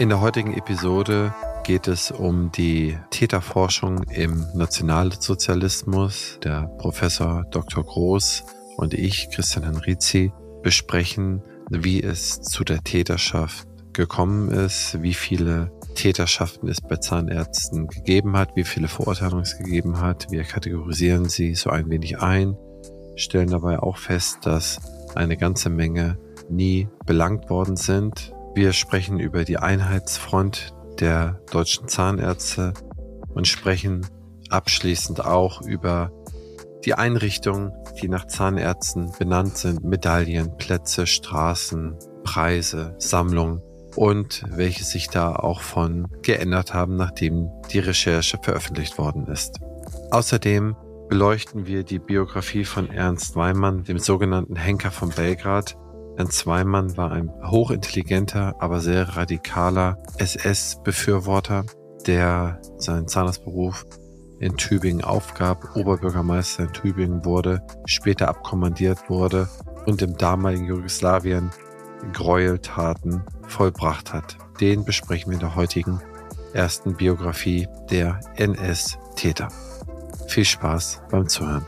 In 0.00 0.08
der 0.08 0.22
heutigen 0.22 0.54
Episode 0.54 1.34
geht 1.62 1.86
es 1.86 2.10
um 2.10 2.50
die 2.52 2.96
Täterforschung 3.10 4.02
im 4.04 4.46
Nationalsozialismus. 4.54 6.38
Der 6.42 6.68
Professor 6.78 7.44
Dr. 7.50 7.84
Groß 7.84 8.44
und 8.78 8.94
ich, 8.94 9.28
Christian 9.30 9.66
Henrizi, 9.66 10.32
besprechen, 10.62 11.42
wie 11.68 12.02
es 12.02 12.40
zu 12.40 12.64
der 12.64 12.82
Täterschaft 12.82 13.68
gekommen 13.92 14.48
ist, 14.48 15.02
wie 15.02 15.12
viele 15.12 15.70
Täterschaften 15.94 16.70
es 16.70 16.80
bei 16.80 16.96
Zahnärzten 16.96 17.86
gegeben 17.86 18.38
hat, 18.38 18.56
wie 18.56 18.64
viele 18.64 18.88
Verurteilungen 18.88 19.42
es 19.42 19.58
gegeben 19.58 20.00
hat. 20.00 20.30
Wir 20.30 20.44
kategorisieren 20.44 21.28
sie 21.28 21.54
so 21.54 21.68
ein 21.68 21.90
wenig 21.90 22.20
ein, 22.20 22.56
stellen 23.16 23.50
dabei 23.50 23.78
auch 23.78 23.98
fest, 23.98 24.38
dass 24.44 24.80
eine 25.14 25.36
ganze 25.36 25.68
Menge 25.68 26.16
nie 26.48 26.88
belangt 27.04 27.50
worden 27.50 27.76
sind, 27.76 28.32
wir 28.54 28.72
sprechen 28.72 29.20
über 29.20 29.44
die 29.44 29.58
Einheitsfront 29.58 30.74
der 30.98 31.40
deutschen 31.50 31.88
Zahnärzte 31.88 32.74
und 33.28 33.46
sprechen 33.46 34.06
abschließend 34.48 35.24
auch 35.24 35.62
über 35.62 36.10
die 36.84 36.94
Einrichtungen, 36.94 37.72
die 38.00 38.08
nach 38.08 38.26
Zahnärzten 38.26 39.12
benannt 39.18 39.56
sind, 39.56 39.84
Medaillen, 39.84 40.56
Plätze, 40.56 41.06
Straßen, 41.06 41.96
Preise, 42.24 42.94
Sammlungen 42.98 43.62
und 43.96 44.44
welche 44.48 44.84
sich 44.84 45.08
da 45.08 45.34
auch 45.34 45.60
von 45.60 46.08
geändert 46.22 46.74
haben, 46.74 46.96
nachdem 46.96 47.50
die 47.70 47.80
Recherche 47.80 48.38
veröffentlicht 48.42 48.98
worden 48.98 49.26
ist. 49.26 49.60
Außerdem 50.10 50.76
beleuchten 51.08 51.66
wir 51.66 51.82
die 51.82 51.98
Biografie 51.98 52.64
von 52.64 52.90
Ernst 52.90 53.36
Weimann, 53.36 53.84
dem 53.84 53.98
sogenannten 53.98 54.56
Henker 54.56 54.90
von 54.90 55.10
Belgrad, 55.10 55.76
Ernst 56.20 56.40
Zweimann 56.40 56.98
war 56.98 57.12
ein 57.12 57.32
hochintelligenter, 57.50 58.54
aber 58.58 58.80
sehr 58.80 59.16
radikaler 59.16 59.96
SS-Befürworter, 60.18 61.64
der 62.06 62.60
seinen 62.76 63.08
Zahnarztberuf 63.08 63.86
in 64.38 64.54
Tübingen 64.58 65.02
aufgab, 65.02 65.74
Oberbürgermeister 65.74 66.64
in 66.64 66.72
Tübingen 66.74 67.24
wurde, 67.24 67.62
später 67.86 68.28
abkommandiert 68.28 69.08
wurde 69.08 69.48
und 69.86 70.02
im 70.02 70.14
damaligen 70.18 70.66
Jugoslawien 70.66 71.52
Gräueltaten 72.12 73.22
vollbracht 73.48 74.12
hat. 74.12 74.36
Den 74.60 74.84
besprechen 74.84 75.30
wir 75.30 75.36
in 75.36 75.40
der 75.40 75.54
heutigen 75.54 76.02
ersten 76.52 76.96
Biografie 76.96 77.66
der 77.90 78.20
NS-Täter. 78.36 79.48
Viel 80.28 80.44
Spaß 80.44 81.00
beim 81.10 81.26
Zuhören. 81.28 81.64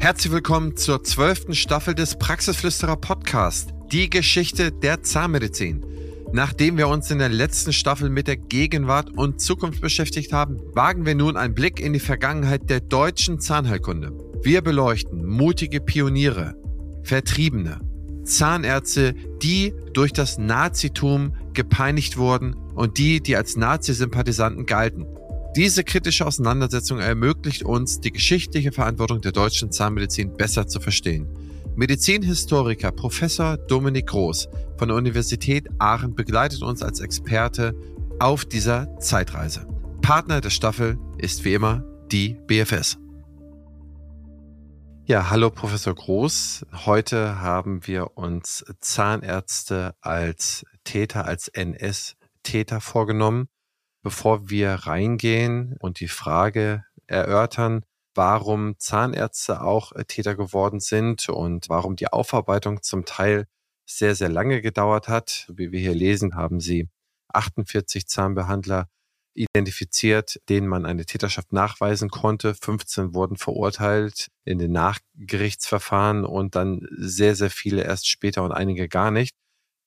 Herzlich 0.00 0.32
willkommen 0.32 0.78
zur 0.78 1.04
zwölften 1.04 1.54
Staffel 1.54 1.94
des 1.94 2.16
Praxisflüsterer 2.16 2.96
Podcast, 2.96 3.74
die 3.92 4.08
Geschichte 4.08 4.72
der 4.72 5.02
Zahnmedizin. 5.02 5.84
Nachdem 6.32 6.78
wir 6.78 6.88
uns 6.88 7.10
in 7.10 7.18
der 7.18 7.28
letzten 7.28 7.74
Staffel 7.74 8.08
mit 8.08 8.26
der 8.26 8.38
Gegenwart 8.38 9.10
und 9.14 9.42
Zukunft 9.42 9.82
beschäftigt 9.82 10.32
haben, 10.32 10.58
wagen 10.72 11.04
wir 11.04 11.14
nun 11.14 11.36
einen 11.36 11.52
Blick 11.52 11.80
in 11.80 11.92
die 11.92 12.00
Vergangenheit 12.00 12.70
der 12.70 12.80
deutschen 12.80 13.40
Zahnheilkunde. 13.40 14.12
Wir 14.42 14.62
beleuchten 14.62 15.26
mutige 15.26 15.82
Pioniere, 15.82 16.54
Vertriebene, 17.02 17.80
Zahnärzte, 18.24 19.14
die 19.42 19.74
durch 19.92 20.14
das 20.14 20.38
Nazitum 20.38 21.36
gepeinigt 21.52 22.16
wurden 22.16 22.54
und 22.74 22.96
die, 22.96 23.20
die 23.20 23.36
als 23.36 23.54
Nazi-Sympathisanten 23.54 24.64
galten. 24.64 25.04
Diese 25.56 25.82
kritische 25.82 26.26
Auseinandersetzung 26.26 27.00
ermöglicht 27.00 27.64
uns, 27.64 27.98
die 27.98 28.12
geschichtliche 28.12 28.70
Verantwortung 28.70 29.20
der 29.20 29.32
deutschen 29.32 29.72
Zahnmedizin 29.72 30.36
besser 30.36 30.68
zu 30.68 30.78
verstehen. 30.78 31.26
Medizinhistoriker 31.74 32.92
Professor 32.92 33.56
Dominik 33.56 34.06
Groß 34.06 34.48
von 34.78 34.88
der 34.88 34.96
Universität 34.96 35.66
Aachen 35.80 36.14
begleitet 36.14 36.62
uns 36.62 36.84
als 36.84 37.00
Experte 37.00 37.74
auf 38.20 38.44
dieser 38.44 38.96
Zeitreise. 39.00 39.66
Partner 40.02 40.40
der 40.40 40.50
Staffel 40.50 40.98
ist 41.18 41.44
wie 41.44 41.54
immer 41.54 41.84
die 42.12 42.36
BFS. 42.46 42.96
Ja, 45.06 45.30
hallo 45.30 45.50
Professor 45.50 45.96
Groß. 45.96 46.64
Heute 46.86 47.40
haben 47.40 47.84
wir 47.88 48.16
uns 48.16 48.64
Zahnärzte 48.78 49.96
als 50.00 50.64
Täter, 50.84 51.24
als 51.24 51.48
NS-Täter 51.48 52.80
vorgenommen. 52.80 53.48
Bevor 54.02 54.48
wir 54.48 54.72
reingehen 54.72 55.76
und 55.80 56.00
die 56.00 56.08
Frage 56.08 56.84
erörtern, 57.06 57.84
warum 58.14 58.78
Zahnärzte 58.78 59.62
auch 59.62 59.92
äh, 59.92 60.04
Täter 60.04 60.34
geworden 60.34 60.80
sind 60.80 61.28
und 61.28 61.68
warum 61.68 61.96
die 61.96 62.08
Aufarbeitung 62.08 62.82
zum 62.82 63.04
Teil 63.04 63.46
sehr, 63.86 64.14
sehr 64.14 64.28
lange 64.28 64.62
gedauert 64.62 65.08
hat. 65.08 65.46
Wie 65.52 65.72
wir 65.72 65.80
hier 65.80 65.94
lesen, 65.94 66.34
haben 66.34 66.60
sie 66.60 66.88
48 67.32 68.06
Zahnbehandler 68.06 68.88
identifiziert, 69.34 70.40
denen 70.48 70.66
man 70.66 70.86
eine 70.86 71.06
Täterschaft 71.06 71.52
nachweisen 71.52 72.10
konnte. 72.10 72.54
15 72.54 73.14
wurden 73.14 73.36
verurteilt 73.36 74.28
in 74.44 74.58
den 74.58 74.72
Nachgerichtsverfahren 74.72 76.24
und 76.24 76.56
dann 76.56 76.86
sehr, 76.90 77.36
sehr 77.36 77.50
viele 77.50 77.84
erst 77.84 78.08
später 78.08 78.42
und 78.42 78.52
einige 78.52 78.88
gar 78.88 79.10
nicht. 79.10 79.36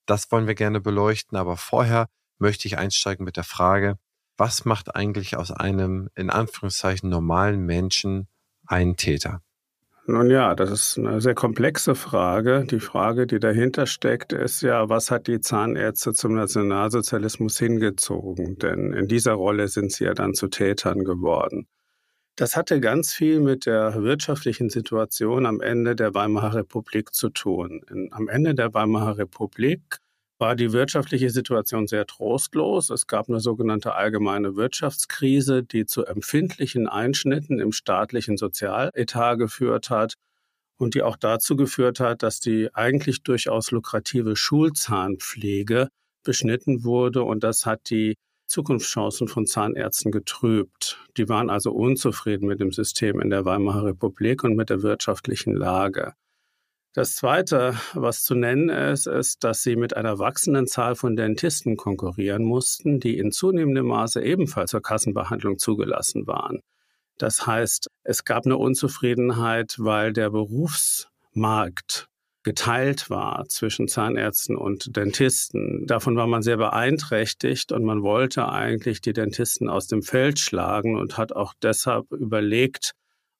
Das 0.06 0.32
wollen 0.32 0.48
wir 0.48 0.56
gerne 0.56 0.82
beleuchten, 0.82 1.38
aber 1.38 1.58
vorher 1.58 2.08
möchte 2.44 2.68
ich 2.68 2.78
einsteigen 2.78 3.26
mit 3.26 3.38
der 3.38 3.44
Frage, 3.44 3.98
was 4.38 4.66
macht 4.66 4.96
eigentlich 4.96 5.38
aus 5.38 5.52
einem 5.52 6.10
in 6.14 6.30
Anführungszeichen 6.30 7.10
normalen 7.10 7.66
Menschen 7.66 8.28
einen 8.68 8.98
Täter? 8.98 9.42
Nun 10.06 10.30
ja, 10.30 10.54
das 10.54 10.70
ist 10.70 10.98
eine 11.00 11.22
sehr 11.22 11.34
komplexe 11.34 11.96
Frage. 11.96 12.66
Die 12.70 12.82
Frage, 12.82 13.26
die 13.26 13.40
dahinter 13.40 13.86
steckt, 13.86 14.34
ist 14.34 14.62
ja, 14.62 14.90
was 14.90 15.10
hat 15.10 15.28
die 15.28 15.40
Zahnärzte 15.40 16.12
zum 16.14 16.36
Nationalsozialismus 16.36 17.58
hingezogen? 17.58 18.58
Denn 18.58 18.92
in 18.92 19.08
dieser 19.08 19.34
Rolle 19.34 19.70
sind 19.70 19.94
sie 19.94 20.04
ja 20.04 20.14
dann 20.14 20.34
zu 20.34 20.50
Tätern 20.50 21.06
geworden. 21.06 21.68
Das 22.36 22.58
hatte 22.58 22.82
ganz 22.82 23.14
viel 23.14 23.40
mit 23.40 23.66
der 23.66 24.04
wirtschaftlichen 24.04 24.70
Situation 24.70 25.46
am 25.46 25.62
Ende 25.62 25.96
der 25.96 26.14
Weimarer 26.14 26.56
Republik 26.56 27.14
zu 27.14 27.30
tun. 27.30 27.82
am 28.12 28.28
Ende 28.28 28.56
der 28.56 28.74
Weimarer 28.74 29.18
Republik 29.20 30.00
war 30.44 30.58
die 30.58 30.74
wirtschaftliche 30.74 31.30
Situation 31.30 31.88
sehr 31.88 32.06
trostlos. 32.06 32.90
Es 32.90 33.08
gab 33.08 33.30
eine 33.30 33.40
sogenannte 33.40 33.96
allgemeine 33.96 34.58
Wirtschaftskrise, 34.58 35.64
die 35.64 35.86
zu 35.86 36.04
empfindlichen 36.04 36.90
Einschnitten 36.90 37.62
im 37.62 37.72
staatlichen 37.72 38.36
Sozialetat 38.36 39.40
geführt 39.40 39.90
hat 39.90 40.16
und 40.78 40.96
die 40.96 41.02
auch 41.02 41.16
dazu 41.16 41.56
geführt 41.56 42.02
hat, 42.02 42.24
dass 42.24 42.42
die 42.42 42.76
eigentlich 42.76 43.24
durchaus 43.24 43.72
lukrative 43.72 44.36
Schulzahnpflege 44.36 45.88
beschnitten 46.26 46.84
wurde 46.84 47.24
und 47.24 47.46
das 47.46 47.66
hat 47.66 47.90
die 47.90 48.16
Zukunftschancen 48.46 49.30
von 49.30 49.48
Zahnärzten 49.48 50.12
getrübt. 50.12 51.00
Die 51.16 51.30
waren 51.30 51.50
also 51.50 51.72
unzufrieden 51.72 52.50
mit 52.50 52.60
dem 52.60 52.74
System 52.74 53.22
in 53.22 53.30
der 53.30 53.46
Weimarer 53.46 53.86
Republik 53.86 54.44
und 54.44 54.58
mit 54.58 54.70
der 54.70 54.84
wirtschaftlichen 54.84 55.56
Lage. 55.56 56.16
Das 56.96 57.16
Zweite, 57.16 57.76
was 57.96 58.24
zu 58.24 58.36
nennen 58.36 58.70
ist, 58.70 59.08
ist, 59.08 59.44
dass 59.44 59.64
sie 59.64 59.76
mit 59.76 59.98
einer 59.98 60.20
wachsenden 60.20 60.68
Zahl 60.68 60.96
von 60.96 61.16
Dentisten 61.16 61.76
konkurrieren 61.76 62.44
mussten, 62.44 63.00
die 63.00 63.18
in 63.18 63.32
zunehmendem 63.32 63.88
Maße 63.88 64.24
ebenfalls 64.24 64.70
zur 64.70 64.84
Kassenbehandlung 64.84 65.58
zugelassen 65.58 66.28
waren. 66.28 66.60
Das 67.18 67.48
heißt, 67.48 67.88
es 68.04 68.26
gab 68.26 68.46
eine 68.46 68.58
Unzufriedenheit, 68.58 69.76
weil 69.80 70.14
der 70.14 70.30
Berufsmarkt 70.30 72.10
geteilt 72.44 73.10
war 73.10 73.46
zwischen 73.48 73.88
Zahnärzten 73.88 74.56
und 74.56 74.96
Dentisten. 74.96 75.88
Davon 75.88 76.16
war 76.16 76.28
man 76.28 76.44
sehr 76.44 76.58
beeinträchtigt 76.58 77.72
und 77.72 77.86
man 77.86 78.04
wollte 78.04 78.50
eigentlich 78.50 79.02
die 79.02 79.14
Dentisten 79.14 79.68
aus 79.68 79.88
dem 79.88 80.04
Feld 80.04 80.40
schlagen 80.40 81.00
und 81.00 81.18
hat 81.18 81.34
auch 81.34 81.54
deshalb 81.64 82.12
überlegt, 82.12 82.94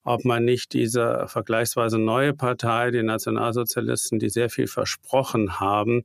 ob 0.04 0.26
man 0.26 0.46
nicht 0.46 0.74
diese 0.74 1.28
vergleichsweise 1.28 1.98
neue 1.98 2.34
Partei, 2.34 2.92
die 2.92 3.04
Nationalsozialisten, 3.04 4.20
die 4.20 4.30
sehr 4.30 4.50
viel 4.50 4.68
versprochen 4.68 5.60
haben, 5.60 6.04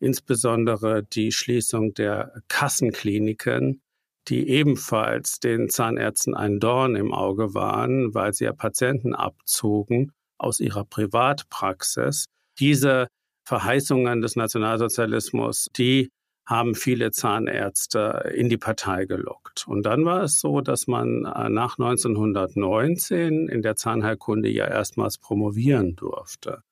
insbesondere 0.00 1.04
die 1.04 1.32
Schließung 1.32 1.94
der 1.94 2.42
Kassenkliniken, 2.48 3.80
die 4.28 4.48
ebenfalls 4.48 5.38
den 5.38 5.68
Zahnärzten 5.68 6.34
ein 6.34 6.58
Dorn 6.58 6.96
im 6.96 7.12
Auge 7.12 7.54
waren, 7.54 8.14
weil 8.14 8.32
sie 8.34 8.44
ja 8.44 8.52
Patienten 8.52 9.14
abzogen 9.14 10.12
aus 10.38 10.60
ihrer 10.60 10.84
Privatpraxis. 10.84 12.26
Diese 12.58 13.08
Verheißungen 13.44 14.20
des 14.22 14.34
Nationalsozialismus, 14.34 15.68
die 15.76 16.10
haben 16.46 16.76
viele 16.76 17.10
Zahnärzte 17.10 18.32
in 18.34 18.48
die 18.48 18.56
Partei 18.56 19.04
gelockt. 19.04 19.66
Und 19.66 19.84
dann 19.84 20.04
war 20.04 20.22
es 20.22 20.40
so, 20.40 20.60
dass 20.60 20.86
man 20.86 21.24
äh, 21.24 21.48
nach 21.48 21.78
1919 21.78 23.48
in 23.48 23.62
der 23.62 23.74
Zahnheilkunde 23.74 24.48
ja 24.48 24.66
erstmals 24.66 25.18
promovieren 25.18 25.96
durfte. 25.96 26.62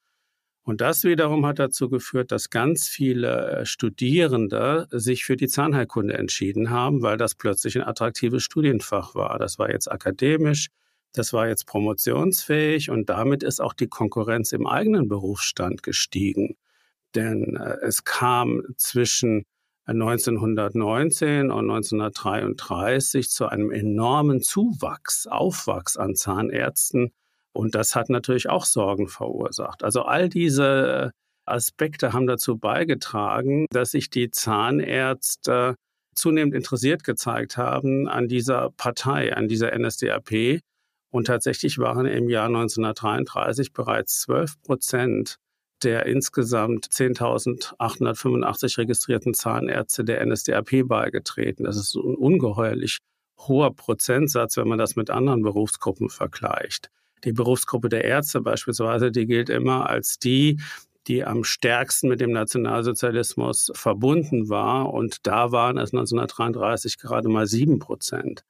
Und 0.63 0.81
das 0.81 1.05
wiederum 1.05 1.45
hat 1.45 1.59
dazu 1.59 1.91
geführt, 1.91 2.33
dass 2.33 2.51
ganz 2.51 2.89
viele 2.89 3.51
äh, 3.51 3.67
Studierende 3.67 4.87
sich 4.91 5.25
für 5.25 5.37
die 5.37 5.49
Zahnheilkunde 5.49 6.15
entschieden 6.15 6.71
haben, 6.71 7.03
weil 7.03 7.19
das 7.19 7.35
plötzlich 7.35 7.77
ein 7.77 7.83
attraktives 7.83 8.45
Studienfach 8.45 9.15
war. 9.17 9.39
Das 9.39 9.59
war 9.59 9.71
jetzt 9.71 9.91
akademisch, 9.91 10.69
Das 11.13 11.33
war 11.33 11.49
jetzt 11.49 11.67
promotionsfähig 11.67 12.91
und 12.91 13.09
damit 13.09 13.43
ist 13.45 13.61
auch 13.61 13.73
die 13.75 13.87
Konkurrenz 13.89 14.53
im 14.53 14.67
eigenen 14.67 15.09
Berufsstand 15.09 15.83
gestiegen. 15.83 16.57
Denn 17.15 17.57
äh, 17.57 17.77
es 17.83 18.05
kam 18.05 18.63
zwischen 18.77 19.45
1919 19.87 21.51
und 21.51 21.71
1933 21.71 23.29
zu 23.29 23.47
einem 23.47 23.71
enormen 23.71 24.41
Zuwachs, 24.41 25.27
Aufwachs 25.27 25.97
an 25.97 26.15
Zahnärzten. 26.15 27.13
Und 27.53 27.75
das 27.75 27.95
hat 27.95 28.09
natürlich 28.09 28.49
auch 28.49 28.65
Sorgen 28.65 29.09
verursacht. 29.09 29.85
Also 29.85 30.03
all 30.03 30.29
diese 30.29 31.13
Aspekte 31.47 32.13
haben 32.13 32.27
dazu 32.27 32.57
beigetragen, 32.57 33.67
dass 33.71 33.91
sich 33.91 34.11
die 34.11 34.31
Zahnärzte 34.31 35.77
zunehmend 36.15 36.55
interessiert 36.55 37.05
gezeigt 37.05 37.57
haben 37.57 38.09
an 38.09 38.29
dieser 38.29 38.71
Partei, 38.71 39.35
an 39.37 39.49
dieser 39.49 39.77
NSDAP. 39.77 40.61
Und 41.11 41.27
tatsächlich 41.27 41.79
waren 41.79 42.07
im 42.07 42.29
Jahr 42.29 42.47
1933 42.47 43.73
bereits 43.73 44.21
12 44.23 44.63
Prozent 44.63 45.37
der 45.85 46.07
insgesamt 46.07 46.87
10.885 46.87 48.79
registrierten 48.79 49.35
Zahnärzte 49.35 50.05
der 50.05 50.25
NSDAP 50.25 50.87
beigetreten. 50.87 51.65
Das 51.65 51.77
ist 51.77 51.95
ein 51.95 52.15
ungeheuerlich 52.17 52.99
hoher 53.39 53.75
Prozentsatz, 53.75 54.57
wenn 54.57 54.69
man 54.69 54.79
das 54.79 54.97
mit 54.97 55.11
anderen 55.11 55.43
Berufsgruppen 55.43 56.09
vergleicht. 56.09 56.91
Die 57.25 57.33
Berufsgruppe 57.33 57.89
der 57.89 58.05
Ärzte 58.05 58.41
beispielsweise, 58.41 59.11
die 59.11 59.27
gilt 59.27 59.49
immer 59.49 59.89
als 59.89 60.19
die, 60.19 60.61
die 61.07 61.25
am 61.25 61.45
stärksten 61.45 62.09
mit 62.09 62.21
dem 62.21 62.33
Nationalsozialismus 62.33 63.71
verbunden 63.75 64.49
war. 64.49 64.93
Und 64.93 65.27
da 65.27 65.53
waren 65.53 65.79
es 65.79 65.93
1933 65.93 66.99
gerade 66.99 67.29
mal 67.29 67.47
sieben 67.47 67.79
Prozent. 67.79 68.45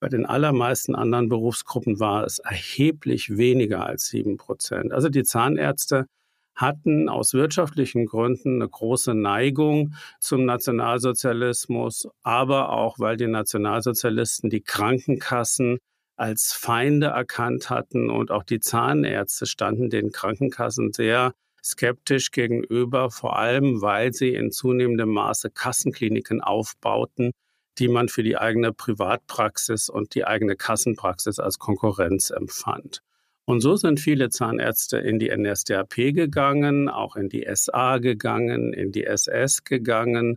Bei 0.00 0.08
den 0.08 0.26
allermeisten 0.26 0.94
anderen 0.94 1.28
Berufsgruppen 1.28 1.98
war 2.00 2.24
es 2.24 2.38
erheblich 2.38 3.38
weniger 3.38 3.86
als 3.86 4.08
sieben 4.08 4.36
Prozent. 4.36 4.92
Also 4.92 5.08
die 5.08 5.22
Zahnärzte 5.22 6.06
hatten 6.54 7.08
aus 7.08 7.34
wirtschaftlichen 7.34 8.06
Gründen 8.06 8.56
eine 8.56 8.68
große 8.68 9.14
Neigung 9.14 9.94
zum 10.20 10.44
Nationalsozialismus, 10.44 12.08
aber 12.22 12.70
auch, 12.70 12.98
weil 12.98 13.16
die 13.16 13.26
Nationalsozialisten 13.26 14.50
die 14.50 14.62
Krankenkassen 14.62 15.78
als 16.16 16.52
Feinde 16.52 17.06
erkannt 17.06 17.70
hatten 17.70 18.10
und 18.10 18.30
auch 18.30 18.44
die 18.44 18.60
Zahnärzte 18.60 19.46
standen 19.46 19.90
den 19.90 20.12
Krankenkassen 20.12 20.92
sehr 20.92 21.34
skeptisch 21.62 22.30
gegenüber, 22.30 23.10
vor 23.10 23.36
allem 23.38 23.80
weil 23.80 24.12
sie 24.12 24.34
in 24.34 24.52
zunehmendem 24.52 25.08
Maße 25.08 25.50
Kassenkliniken 25.50 26.40
aufbauten, 26.40 27.32
die 27.78 27.88
man 27.88 28.08
für 28.08 28.22
die 28.22 28.36
eigene 28.36 28.72
Privatpraxis 28.72 29.88
und 29.88 30.14
die 30.14 30.26
eigene 30.26 30.56
Kassenpraxis 30.56 31.38
als 31.38 31.58
Konkurrenz 31.58 32.30
empfand. 32.30 33.02
Und 33.46 33.60
so 33.60 33.76
sind 33.76 34.00
viele 34.00 34.30
Zahnärzte 34.30 34.98
in 34.98 35.18
die 35.18 35.30
NSDAP 35.34 35.94
gegangen, 36.14 36.88
auch 36.88 37.14
in 37.16 37.28
die 37.28 37.46
SA 37.54 37.98
gegangen, 37.98 38.72
in 38.72 38.90
die 38.90 39.04
SS 39.04 39.64
gegangen. 39.64 40.36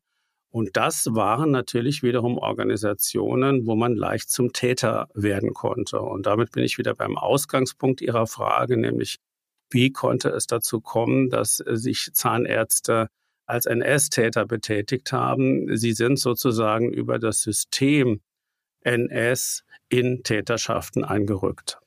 Und 0.50 0.76
das 0.76 1.08
waren 1.14 1.52
natürlich 1.52 2.04
wiederum 2.04 2.38
Organisationen, 2.38 3.66
wo 3.66 3.76
man 3.76 3.96
leicht 3.96 4.30
zum 4.30 4.52
Täter 4.52 5.08
werden 5.14 5.54
konnte. 5.54 6.02
Und 6.02 6.26
damit 6.26 6.52
bin 6.52 6.64
ich 6.64 6.78
wieder 6.78 6.96
beim 6.96 7.18
Ausgangspunkt 7.18 8.02
Ihrer 8.02 8.28
Frage, 8.28 8.76
nämlich 8.76 9.18
wie 9.70 9.92
konnte 9.92 10.30
es 10.30 10.48
dazu 10.48 10.82
kommen, 10.82 11.30
dass 11.30 11.58
sich 11.58 12.10
Zahnärzte 12.14 13.08
als 13.46 13.66
NS-Täter 13.66 14.46
betätigt 14.46 15.12
haben? 15.12 15.76
Sie 15.78 15.94
sind 15.94 16.20
sozusagen 16.20 16.92
über 16.92 17.20
das 17.20 17.42
System 17.42 18.22
NS 18.82 19.64
in 19.90 20.24
Täterschaften 20.24 21.04
eingerückt. 21.04 21.80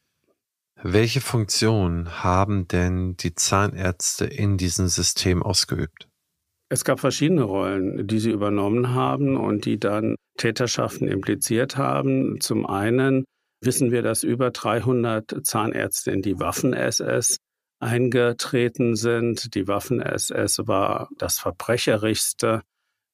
Welche 0.82 1.21
Funktion 1.21 2.23
haben 2.25 2.67
denn 2.67 3.15
die 3.17 3.35
Zahnärzte 3.35 4.25
in 4.25 4.56
diesem 4.56 4.88
System 4.88 5.43
ausgeübt? 5.43 6.09
Es 6.71 6.85
gab 6.85 7.00
verschiedene 7.00 7.43
Rollen, 7.43 8.06
die 8.06 8.19
sie 8.19 8.31
übernommen 8.31 8.94
haben 8.94 9.37
und 9.37 9.67
die 9.67 9.79
dann 9.79 10.15
Täterschaften 10.38 11.06
impliziert 11.06 11.77
haben. 11.77 12.41
Zum 12.41 12.65
einen 12.65 13.25
wissen 13.62 13.91
wir, 13.91 14.00
dass 14.03 14.23
über 14.23 14.50
300 14.53 15.44
Zahnärzte 15.44 16.12
in 16.12 16.23
die 16.23 16.41
Waffen-SS 16.41 17.37
eingetreten 17.81 18.97
sind. 18.97 19.55
Die 19.55 19.69
Waffen-SS 19.69 20.67
war 20.67 21.11
das 21.19 21.38
verbrecherischste 21.38 22.62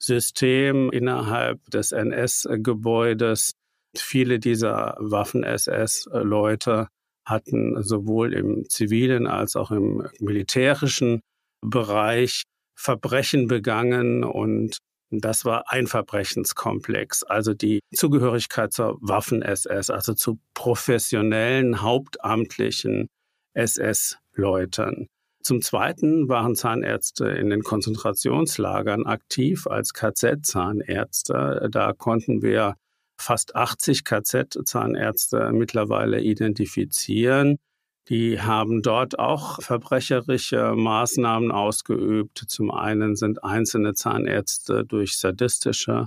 System 0.00 0.90
innerhalb 0.90 1.64
des 1.70 1.90
NS-Gebäudes. 1.90 3.52
Viele 3.96 4.38
dieser 4.38 4.96
Waffen-SS-Leute 5.00 6.88
hatten 7.26 7.82
sowohl 7.82 8.32
im 8.32 8.68
zivilen 8.68 9.26
als 9.26 9.56
auch 9.56 9.70
im 9.70 10.08
militärischen 10.20 11.20
Bereich 11.60 12.44
Verbrechen 12.78 13.48
begangen 13.48 14.22
und 14.22 14.78
das 15.10 15.44
war 15.44 15.70
ein 15.70 15.86
Verbrechenskomplex, 15.86 17.22
also 17.22 17.54
die 17.54 17.80
Zugehörigkeit 17.94 18.72
zur 18.72 18.98
Waffen-SS, 19.00 19.90
also 19.90 20.14
zu 20.14 20.38
professionellen, 20.54 21.80
hauptamtlichen 21.80 23.08
SS-Leuten. 23.54 25.06
Zum 25.42 25.62
Zweiten 25.62 26.28
waren 26.28 26.56
Zahnärzte 26.56 27.28
in 27.28 27.50
den 27.50 27.62
Konzentrationslagern 27.62 29.06
aktiv 29.06 29.68
als 29.68 29.92
KZ-Zahnärzte. 29.92 31.68
Da 31.70 31.92
konnten 31.92 32.42
wir 32.42 32.74
fast 33.16 33.56
80 33.56 34.04
KZ-Zahnärzte 34.04 35.50
mittlerweile 35.52 36.20
identifizieren. 36.20 37.58
Die 38.08 38.40
haben 38.40 38.82
dort 38.82 39.18
auch 39.18 39.60
verbrecherische 39.60 40.74
Maßnahmen 40.76 41.50
ausgeübt. 41.50 42.44
Zum 42.46 42.70
einen 42.70 43.16
sind 43.16 43.42
einzelne 43.42 43.94
Zahnärzte 43.94 44.84
durch 44.84 45.18
sadistische 45.18 46.06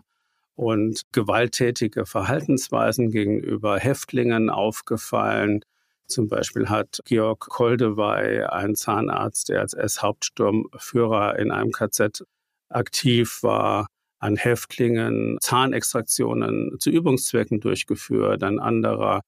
und 0.56 1.02
gewalttätige 1.12 2.06
Verhaltensweisen 2.06 3.12
gegenüber 3.12 3.78
Häftlingen 3.80 4.50
aufgefallen. 4.50 5.62
Zum 6.08 6.28
Beispiel 6.28 6.70
hat 6.70 7.00
Georg 7.06 7.40
Koldewey, 7.50 8.44
ein 8.44 8.76
Zahnarzt, 8.76 9.50
der 9.50 9.62
als 9.62 9.74
S-Hauptsturmführer 9.74 11.38
in 11.38 11.52
einem 11.52 11.72
KZ 11.72 12.24
aktiv 12.70 13.44
war, 13.44 13.88
an 14.20 14.36
Häftlingen 14.36 15.38
Zahnextraktionen 15.42 16.78
zu 16.80 16.90
Übungszwecken 16.90 17.60
durchgeführt. 17.60 18.44
Ein 18.44 18.60
anderer 18.60 19.22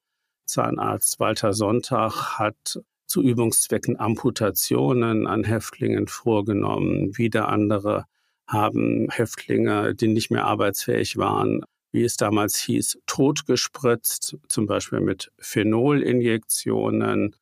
Zahnarzt, 0.46 1.20
Walter 1.20 1.54
Sonntag, 1.54 2.38
hat 2.40 2.80
zu 3.08 3.22
Übungszwecken 3.22 4.00
Amputationen 4.00 5.28
an 5.28 5.44
Häftlingen 5.44 6.08
vorgenommen. 6.08 7.18
Wieder 7.18 7.50
andere 7.50 8.06
haben 8.48 9.10
Häftlinge, 9.10 9.96
die 9.96 10.08
nicht 10.08 10.30
mehr 10.30 10.46
arbeitsfähig 10.46 11.18
waren, 11.18 11.64
wie 11.92 12.04
es 12.04 12.18
damals 12.18 12.58
hieß, 12.58 13.00
totgespritzt, 13.06 14.38
zum 14.48 14.66
Beispiel 14.66 15.00
mit 15.00 15.32
Phenolinjektionen. 15.40 17.36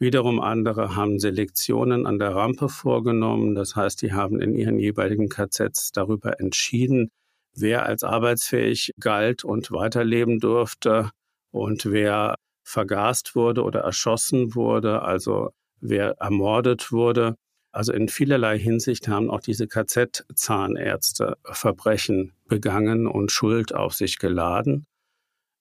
Wiederum 0.00 0.40
andere 0.40 0.96
haben 0.96 1.20
Selektionen 1.20 2.06
an 2.06 2.18
der 2.18 2.34
Rampe 2.34 2.68
vorgenommen. 2.68 3.54
Das 3.54 3.76
heißt, 3.76 4.02
die 4.02 4.12
haben 4.12 4.40
in 4.40 4.54
ihren 4.54 4.78
jeweiligen 4.78 5.28
KZs 5.28 5.92
darüber 5.92 6.40
entschieden, 6.40 7.10
wer 7.54 7.86
als 7.86 8.02
arbeitsfähig 8.02 8.92
galt 8.98 9.44
und 9.44 9.70
weiterleben 9.70 10.40
durfte 10.40 11.10
und 11.52 11.86
wer 11.86 12.34
vergast 12.64 13.36
wurde 13.36 13.62
oder 13.62 13.80
erschossen 13.80 14.54
wurde, 14.54 15.02
also 15.02 15.50
wer 15.80 16.16
ermordet 16.18 16.90
wurde. 16.90 17.36
Also 17.70 17.92
in 17.92 18.08
vielerlei 18.08 18.58
Hinsicht 18.58 19.08
haben 19.08 19.30
auch 19.30 19.40
diese 19.40 19.68
KZ-Zahnärzte 19.68 21.36
Verbrechen 21.44 22.32
begangen 22.46 23.06
und 23.06 23.30
Schuld 23.30 23.74
auf 23.74 23.94
sich 23.94 24.18
geladen. 24.18 24.86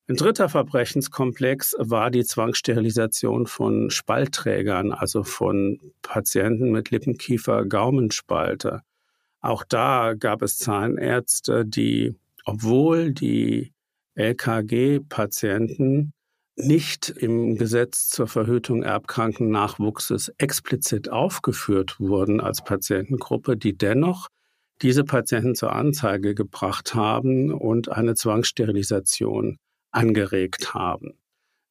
Ein 0.10 0.18
dritter 0.18 0.50
Verbrechenskomplex 0.50 1.76
war 1.80 2.12
die 2.12 2.26
Zwangssterilisation 2.26 3.48
von 3.48 3.90
Spaltträgern, 3.90 4.92
also 4.92 5.24
von 5.24 5.80
Patienten 6.02 6.74
mit 6.74 6.92
Lippenkiefer-Gaumenspalte. 6.92 8.82
Auch 9.40 9.64
da 9.64 10.14
gab 10.14 10.42
es 10.42 10.58
Zahnärzte, 10.58 11.66
die, 11.66 12.18
obwohl 12.44 13.14
die 13.14 13.72
LKG-Patienten 14.16 16.12
nicht 16.58 17.10
im 17.10 17.58
Gesetz 17.58 18.10
zur 18.10 18.28
Verhütung 18.28 18.84
erbkranken 18.84 19.52
Nachwuchses 19.52 20.34
explizit 20.38 21.10
aufgeführt 21.10 22.02
wurden 22.02 22.42
als 22.42 22.62
Patientengruppe, 22.62 23.56
die 23.56 23.78
dennoch 23.78 24.28
diese 24.82 25.06
Patienten 25.06 25.56
zur 25.56 25.72
Anzeige 25.72 26.36
gebracht 26.36 26.94
haben 26.94 27.54
und 27.54 27.88
eine 27.90 28.16
Zwangssterilisation 28.16 29.60
angeregt 29.94 30.74
haben. 30.74 31.14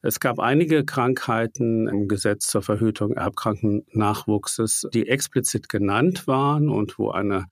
Es 0.04 0.18
gab 0.18 0.40
einige 0.40 0.84
Krankheiten 0.84 1.86
im 1.86 2.08
Gesetz 2.08 2.48
zur 2.48 2.62
Verhütung 2.62 3.12
erbkranken 3.12 3.86
Nachwuchses, 3.92 4.88
die 4.92 5.08
explizit 5.08 5.68
genannt 5.68 6.26
waren 6.26 6.68
und 6.68 6.98
wo 6.98 7.10
eine 7.10 7.46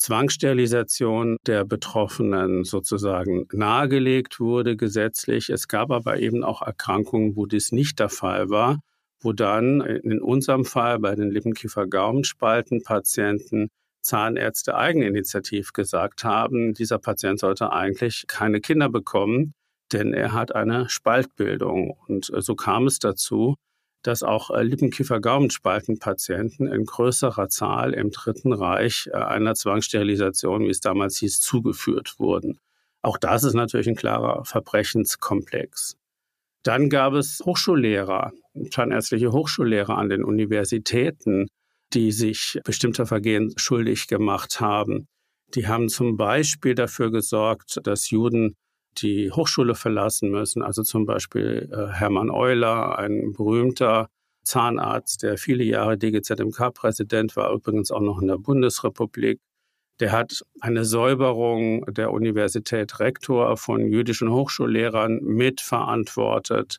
Zwangssterilisation 0.00 1.36
der 1.46 1.64
Betroffenen 1.64 2.64
sozusagen 2.64 3.46
nahegelegt 3.52 4.40
wurde 4.40 4.76
gesetzlich. 4.76 5.48
Es 5.50 5.68
gab 5.68 5.90
aber 5.90 6.18
eben 6.20 6.44
auch 6.44 6.62
Erkrankungen, 6.62 7.36
wo 7.36 7.44
dies 7.46 7.72
nicht 7.72 7.98
der 7.98 8.08
Fall 8.08 8.50
war, 8.50 8.78
wo 9.20 9.32
dann 9.32 9.80
in 9.80 10.22
unserem 10.22 10.64
Fall 10.64 11.00
bei 11.00 11.16
den 11.16 11.30
Lippenkiefer-Gaumenspalten-Patienten 11.30 13.68
Zahnärzte 14.00 14.76
eigeninitiativ 14.76 15.72
gesagt 15.72 16.24
haben, 16.24 16.72
dieser 16.72 16.98
Patient 16.98 17.38
sollte 17.38 17.72
eigentlich 17.72 18.24
keine 18.26 18.60
Kinder 18.60 18.88
bekommen, 18.88 19.52
denn 19.92 20.14
er 20.14 20.32
hat 20.32 20.54
eine 20.54 20.88
Spaltbildung. 20.88 21.96
Und 22.06 22.30
so 22.36 22.54
kam 22.54 22.86
es 22.86 22.98
dazu, 22.98 23.56
dass 24.02 24.22
auch 24.22 24.50
äh, 24.50 24.62
Lippenkiefer-Gaumenspaltenpatienten 24.62 26.68
in 26.68 26.84
größerer 26.84 27.48
Zahl 27.48 27.92
im 27.92 28.10
Dritten 28.10 28.52
Reich 28.52 29.08
äh, 29.12 29.16
einer 29.16 29.54
Zwangssterilisation, 29.54 30.62
wie 30.62 30.70
es 30.70 30.80
damals 30.80 31.18
hieß, 31.18 31.40
zugeführt 31.40 32.14
wurden. 32.18 32.58
Auch 33.02 33.18
das 33.18 33.44
ist 33.44 33.54
natürlich 33.54 33.88
ein 33.88 33.96
klarer 33.96 34.44
Verbrechenskomplex. 34.44 35.96
Dann 36.62 36.90
gab 36.90 37.14
es 37.14 37.40
Hochschullehrer, 37.44 38.32
zahnärztliche 38.70 39.32
Hochschullehrer 39.32 39.96
an 39.96 40.10
den 40.10 40.24
Universitäten, 40.24 41.48
die 41.94 42.12
sich 42.12 42.60
bestimmter 42.64 43.06
Vergehen 43.06 43.52
schuldig 43.56 44.06
gemacht 44.06 44.60
haben. 44.60 45.08
Die 45.54 45.66
haben 45.66 45.88
zum 45.88 46.16
Beispiel 46.16 46.74
dafür 46.74 47.10
gesorgt, 47.10 47.80
dass 47.82 48.10
Juden 48.10 48.56
die 48.98 49.30
Hochschule 49.30 49.74
verlassen 49.74 50.30
müssen. 50.30 50.62
Also 50.62 50.82
zum 50.82 51.06
Beispiel 51.06 51.68
äh, 51.72 51.92
Hermann 51.92 52.30
Euler, 52.30 52.98
ein 52.98 53.32
berühmter 53.32 54.08
Zahnarzt, 54.42 55.22
der 55.22 55.38
viele 55.38 55.64
Jahre 55.64 55.98
DGZMK-Präsident 55.98 57.36
war, 57.36 57.52
übrigens 57.52 57.90
auch 57.90 58.00
noch 58.00 58.20
in 58.20 58.28
der 58.28 58.38
Bundesrepublik. 58.38 59.40
Der 60.00 60.12
hat 60.12 60.42
eine 60.60 60.84
Säuberung 60.84 61.84
der 61.92 62.10
Universität 62.12 63.00
Rektor 63.00 63.56
von 63.56 63.86
jüdischen 63.86 64.30
Hochschullehrern 64.30 65.20
mitverantwortet 65.22 66.78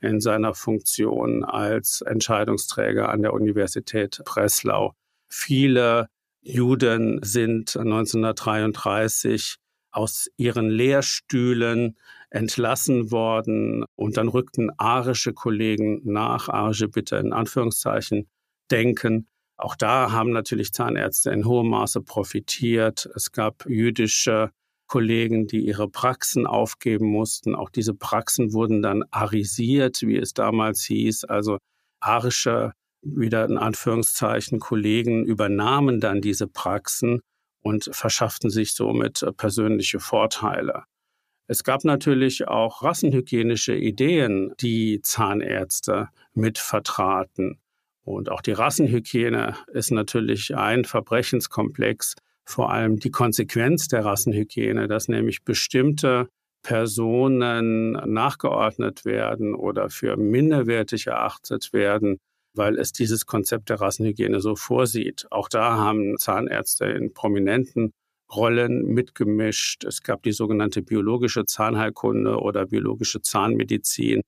in 0.00 0.20
seiner 0.20 0.54
Funktion 0.54 1.44
als 1.44 2.00
Entscheidungsträger 2.00 3.10
an 3.10 3.22
der 3.22 3.34
Universität 3.34 4.20
Breslau. 4.24 4.94
Viele 5.28 6.08
Juden 6.40 7.20
sind 7.22 7.76
1933 7.76 9.58
aus 9.92 10.28
ihren 10.36 10.68
Lehrstühlen 10.70 11.96
entlassen 12.30 13.10
worden 13.10 13.84
und 13.94 14.16
dann 14.16 14.28
rückten 14.28 14.70
arische 14.78 15.32
Kollegen 15.34 16.00
nach, 16.04 16.48
arische 16.48 16.88
bitte 16.88 17.16
in 17.16 17.32
Anführungszeichen 17.32 18.28
denken. 18.70 19.28
Auch 19.56 19.76
da 19.76 20.10
haben 20.10 20.32
natürlich 20.32 20.72
Zahnärzte 20.72 21.30
in 21.30 21.44
hohem 21.44 21.68
Maße 21.68 22.00
profitiert. 22.00 23.08
Es 23.14 23.32
gab 23.32 23.66
jüdische 23.68 24.50
Kollegen, 24.86 25.46
die 25.46 25.64
ihre 25.64 25.88
Praxen 25.88 26.46
aufgeben 26.46 27.06
mussten. 27.06 27.54
Auch 27.54 27.70
diese 27.70 27.94
Praxen 27.94 28.52
wurden 28.52 28.82
dann 28.82 29.04
arisiert, 29.10 30.02
wie 30.02 30.16
es 30.18 30.34
damals 30.34 30.82
hieß. 30.84 31.24
Also 31.24 31.58
arische, 32.00 32.72
wieder 33.02 33.44
in 33.44 33.58
Anführungszeichen, 33.58 34.58
Kollegen 34.58 35.24
übernahmen 35.24 36.00
dann 36.00 36.20
diese 36.20 36.46
Praxen 36.46 37.20
und 37.62 37.88
verschafften 37.92 38.50
sich 38.50 38.74
somit 38.74 39.22
äh, 39.22 39.32
persönliche 39.32 40.00
Vorteile. 40.00 40.84
Es 41.46 41.64
gab 41.64 41.84
natürlich 41.84 42.48
auch 42.48 42.82
rassenhygienische 42.82 43.74
Ideen, 43.74 44.52
die 44.60 45.00
Zahnärzte 45.02 46.08
mit 46.34 46.58
vertraten. 46.58 47.58
Und 48.04 48.30
auch 48.30 48.40
die 48.40 48.52
Rassenhygiene 48.52 49.56
ist 49.72 49.90
natürlich 49.90 50.56
ein 50.56 50.84
Verbrechenskomplex, 50.84 52.14
vor 52.44 52.72
allem 52.72 52.98
die 52.98 53.10
Konsequenz 53.10 53.88
der 53.88 54.04
Rassenhygiene, 54.04 54.88
dass 54.88 55.08
nämlich 55.08 55.44
bestimmte 55.44 56.28
Personen 56.62 57.92
nachgeordnet 57.92 59.04
werden 59.04 59.54
oder 59.54 59.90
für 59.90 60.16
minderwertig 60.16 61.08
erachtet 61.08 61.72
werden, 61.72 62.18
weil 62.54 62.78
es 62.78 62.92
dieses 62.92 63.26
Konzept 63.26 63.70
der 63.70 63.80
Rassenhygiene 63.80 64.40
so 64.40 64.56
vorsieht. 64.56 65.26
Auch 65.30 65.48
da 65.48 65.76
haben 65.76 66.18
Zahnärzte 66.18 66.86
in 66.86 67.12
prominenten 67.12 67.92
Rollen 68.34 68.86
mitgemischt. 68.86 69.84
Es 69.84 70.02
gab 70.02 70.22
die 70.22 70.32
sogenannte 70.32 70.82
biologische 70.82 71.44
Zahnheilkunde 71.44 72.38
oder 72.38 72.66
biologische 72.66 73.20
Zahnmedizin, 73.20 74.22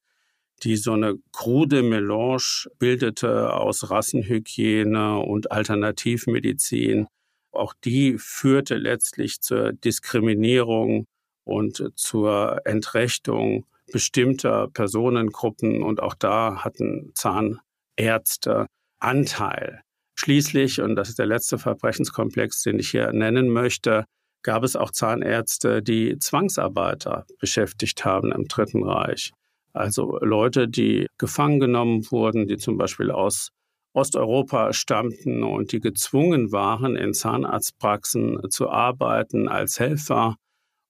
die 0.63 0.77
so 0.77 0.93
eine 0.93 1.17
krude 1.33 1.83
Melange 1.83 2.69
bildete 2.79 3.55
aus 3.55 3.91
Rassenhygiene 3.91 5.19
und 5.19 5.51
Alternativmedizin. 5.51 7.07
Auch 7.53 7.75
die 7.85 8.17
führte 8.19 8.77
letztlich 8.77 9.41
zur 9.41 9.73
Diskriminierung 9.73 11.07
und 11.45 11.93
zur 11.95 12.61
Entrechtung 12.65 13.67
bestimmter 13.93 14.69
Personengruppen. 14.69 15.83
Und 15.83 16.03
auch 16.03 16.15
da 16.15 16.65
hatten 16.65 17.13
Zahn 17.15 17.61
Ärzte 17.97 18.67
Anteil. 18.99 19.83
Schließlich, 20.17 20.81
und 20.81 20.97
das 20.97 21.09
ist 21.09 21.19
der 21.19 21.27
letzte 21.27 21.59
Verbrechenskomplex, 21.59 22.63
den 22.63 22.79
ich 22.79 22.91
hier 22.91 23.13
nennen 23.13 23.49
möchte, 23.49 24.05
gab 24.43 24.63
es 24.63 24.77
auch 24.77 24.91
Zahnärzte, 24.91 25.83
die 25.83 26.19
Zwangsarbeiter 26.19 27.27
beschäftigt 27.41 28.05
haben 28.05 28.31
im 28.31 28.47
Dritten 28.47 28.85
Reich. 28.85 29.33
Also 29.73 30.19
Leute, 30.21 30.69
die 30.69 31.07
gefangen 31.19 31.59
genommen 31.59 32.07
wurden, 32.11 32.47
die 32.47 32.59
zum 32.59 32.79
Beispiel 32.79 33.11
aus 33.11 33.49
Osteuropa 33.93 34.73
stammten 34.73 35.43
und 35.43 35.73
die 35.73 35.81
gezwungen 35.81 36.53
waren, 36.53 36.97
in 36.97 37.15
Zahnarztpraxen 37.15 38.51
zu 38.51 38.69
arbeiten 38.69 39.49
als 39.49 39.81
Helfer 39.81 40.37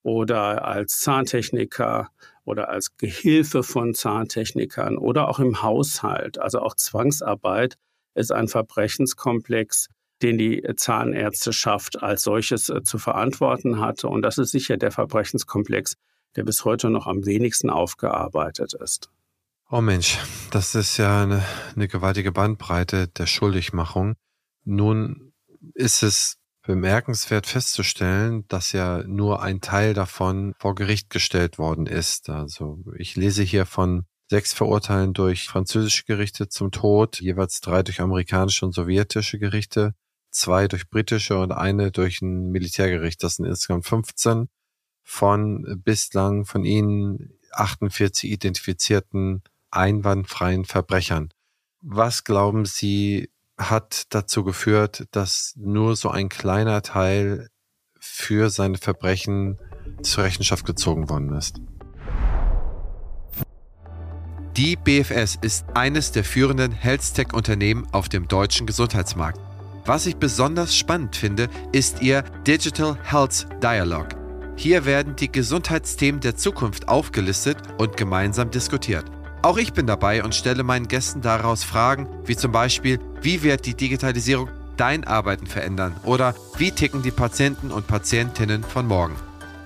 oder 0.02 0.64
als 0.66 0.98
Zahntechniker 0.98 2.08
oder 2.44 2.68
als 2.68 2.96
Gehilfe 2.96 3.62
von 3.62 3.94
Zahntechnikern 3.94 4.96
oder 4.98 5.28
auch 5.28 5.38
im 5.38 5.62
Haushalt. 5.62 6.38
Also 6.38 6.60
auch 6.60 6.74
Zwangsarbeit 6.74 7.76
ist 8.14 8.32
ein 8.32 8.48
Verbrechenskomplex, 8.48 9.88
den 10.22 10.38
die 10.38 10.62
Zahnärzteschaft 10.76 12.02
als 12.02 12.22
solches 12.22 12.68
äh, 12.68 12.82
zu 12.82 12.98
verantworten 12.98 13.80
hatte. 13.80 14.08
Und 14.08 14.22
das 14.22 14.38
ist 14.38 14.52
sicher 14.52 14.76
der 14.76 14.90
Verbrechenskomplex, 14.90 15.94
der 16.36 16.44
bis 16.44 16.64
heute 16.64 16.90
noch 16.90 17.06
am 17.06 17.26
wenigsten 17.26 17.70
aufgearbeitet 17.70 18.74
ist. 18.74 19.10
Oh 19.70 19.80
Mensch, 19.80 20.18
das 20.50 20.74
ist 20.74 20.98
ja 20.98 21.22
eine, 21.22 21.42
eine 21.74 21.88
gewaltige 21.88 22.32
Bandbreite 22.32 23.08
der 23.08 23.26
Schuldigmachung. 23.26 24.14
Nun 24.64 25.32
ist 25.74 26.02
es 26.02 26.36
bemerkenswert 26.66 27.46
festzustellen, 27.46 28.46
dass 28.48 28.72
ja 28.72 29.02
nur 29.04 29.42
ein 29.42 29.60
Teil 29.60 29.94
davon 29.94 30.54
vor 30.58 30.74
Gericht 30.74 31.10
gestellt 31.10 31.58
worden 31.58 31.86
ist. 31.86 32.30
Also 32.30 32.82
ich 32.96 33.16
lese 33.16 33.42
hier 33.42 33.66
von 33.66 34.06
sechs 34.30 34.54
Verurteilen 34.54 35.12
durch 35.12 35.46
französische 35.46 36.04
Gerichte 36.04 36.48
zum 36.48 36.70
Tod, 36.70 37.20
jeweils 37.20 37.60
drei 37.60 37.82
durch 37.82 38.00
amerikanische 38.00 38.64
und 38.64 38.72
sowjetische 38.72 39.38
Gerichte, 39.38 39.94
zwei 40.30 40.66
durch 40.66 40.88
britische 40.88 41.38
und 41.38 41.52
eine 41.52 41.92
durch 41.92 42.22
ein 42.22 42.50
Militärgericht. 42.50 43.22
Das 43.22 43.36
sind 43.36 43.44
insgesamt 43.44 43.86
15 43.86 44.48
von 45.02 45.82
bislang 45.84 46.46
von 46.46 46.64
ihnen 46.64 47.38
48 47.52 48.30
identifizierten 48.30 49.42
einwandfreien 49.70 50.64
Verbrechern. 50.64 51.28
Was 51.82 52.24
glauben 52.24 52.64
Sie, 52.64 53.30
hat 53.58 54.04
dazu 54.10 54.44
geführt, 54.44 55.04
dass 55.12 55.54
nur 55.56 55.96
so 55.96 56.10
ein 56.10 56.28
kleiner 56.28 56.82
Teil 56.82 57.48
für 58.00 58.50
seine 58.50 58.78
Verbrechen 58.78 59.58
zur 60.02 60.24
Rechenschaft 60.24 60.66
gezogen 60.66 61.08
worden 61.08 61.34
ist. 61.34 61.60
Die 64.56 64.76
BFS 64.76 65.36
ist 65.40 65.66
eines 65.74 66.12
der 66.12 66.22
führenden 66.22 66.70
Health-Tech-Unternehmen 66.70 67.88
auf 67.92 68.08
dem 68.08 68.28
deutschen 68.28 68.66
Gesundheitsmarkt. 68.66 69.40
Was 69.84 70.06
ich 70.06 70.16
besonders 70.16 70.76
spannend 70.76 71.16
finde, 71.16 71.48
ist 71.72 72.02
ihr 72.02 72.22
Digital 72.46 72.96
Health 73.02 73.48
Dialogue. 73.62 74.08
Hier 74.56 74.84
werden 74.84 75.16
die 75.16 75.30
Gesundheitsthemen 75.30 76.20
der 76.20 76.36
Zukunft 76.36 76.88
aufgelistet 76.88 77.58
und 77.78 77.96
gemeinsam 77.96 78.50
diskutiert. 78.50 79.04
Auch 79.44 79.58
ich 79.58 79.74
bin 79.74 79.86
dabei 79.86 80.24
und 80.24 80.34
stelle 80.34 80.62
meinen 80.62 80.88
Gästen 80.88 81.20
daraus 81.20 81.64
Fragen, 81.64 82.08
wie 82.24 82.34
zum 82.34 82.50
Beispiel, 82.50 82.98
wie 83.20 83.42
wird 83.42 83.66
die 83.66 83.74
Digitalisierung 83.74 84.48
dein 84.78 85.04
Arbeiten 85.04 85.46
verändern? 85.46 85.94
Oder 86.02 86.34
wie 86.56 86.70
ticken 86.70 87.02
die 87.02 87.10
Patienten 87.10 87.70
und 87.70 87.86
Patientinnen 87.86 88.64
von 88.64 88.86
morgen? 88.86 89.16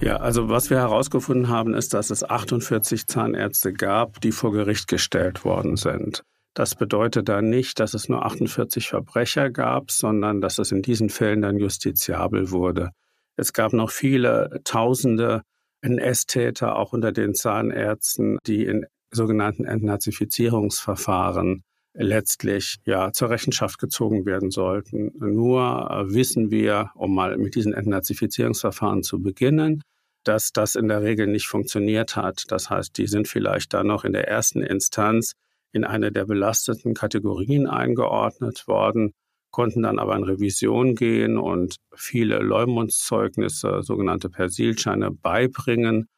Ja, 0.00 0.16
also 0.16 0.48
was 0.48 0.70
wir 0.70 0.78
herausgefunden 0.78 1.48
haben, 1.48 1.74
ist, 1.74 1.92
dass 1.92 2.10
es 2.10 2.24
48 2.24 3.06
Zahnärzte 3.06 3.72
gab, 3.72 4.20
die 4.20 4.32
vor 4.32 4.52
Gericht 4.52 4.88
gestellt 4.88 5.44
worden 5.44 5.76
sind. 5.76 6.22
Das 6.54 6.74
bedeutet 6.74 7.28
dann 7.28 7.50
nicht, 7.50 7.80
dass 7.80 7.92
es 7.92 8.08
nur 8.08 8.24
48 8.24 8.88
Verbrecher 8.88 9.50
gab, 9.50 9.90
sondern 9.90 10.40
dass 10.40 10.58
es 10.58 10.72
in 10.72 10.80
diesen 10.80 11.10
Fällen 11.10 11.42
dann 11.42 11.58
justiziabel 11.58 12.50
wurde. 12.50 12.90
Es 13.36 13.52
gab 13.52 13.72
noch 13.72 13.90
viele 13.90 14.60
Tausende 14.64 15.42
NS-Täter, 15.82 16.76
auch 16.76 16.92
unter 16.92 17.12
den 17.12 17.34
Zahnärzten, 17.34 18.38
die 18.46 18.64
in 18.64 18.86
sogenannten 19.10 19.64
Entnazifizierungsverfahren 19.64 21.62
letztlich 21.94 22.76
ja 22.84 23.12
zur 23.12 23.30
Rechenschaft 23.30 23.78
gezogen 23.78 24.24
werden 24.24 24.50
sollten. 24.50 25.12
Nur 25.18 25.90
äh, 25.90 26.14
wissen 26.14 26.50
wir, 26.50 26.90
um 26.94 27.14
mal 27.14 27.36
mit 27.36 27.54
diesen 27.54 27.74
Entnazifizierungsverfahren 27.74 29.02
zu 29.02 29.20
beginnen, 29.20 29.82
dass 30.24 30.52
das 30.52 30.74
in 30.76 30.88
der 30.88 31.02
Regel 31.02 31.26
nicht 31.26 31.46
funktioniert 31.46 32.16
hat. 32.16 32.44
Das 32.48 32.70
heißt, 32.70 32.96
die 32.96 33.06
sind 33.06 33.26
vielleicht 33.26 33.74
dann 33.74 33.86
noch 33.86 34.04
in 34.04 34.12
der 34.12 34.28
ersten 34.28 34.62
Instanz 34.62 35.32
in 35.72 35.84
eine 35.84 36.12
der 36.12 36.26
belasteten 36.26 36.94
Kategorien 36.94 37.66
eingeordnet 37.66 38.66
worden, 38.66 39.12
konnten 39.50 39.82
dann 39.82 39.98
aber 39.98 40.16
in 40.16 40.24
Revision 40.24 40.94
gehen 40.94 41.38
und 41.38 41.76
viele 41.94 42.38
Leumundszeugnisse, 42.38 43.82
sogenannte 43.82 44.28
Persilscheine, 44.28 45.10
beibringen 45.10 46.08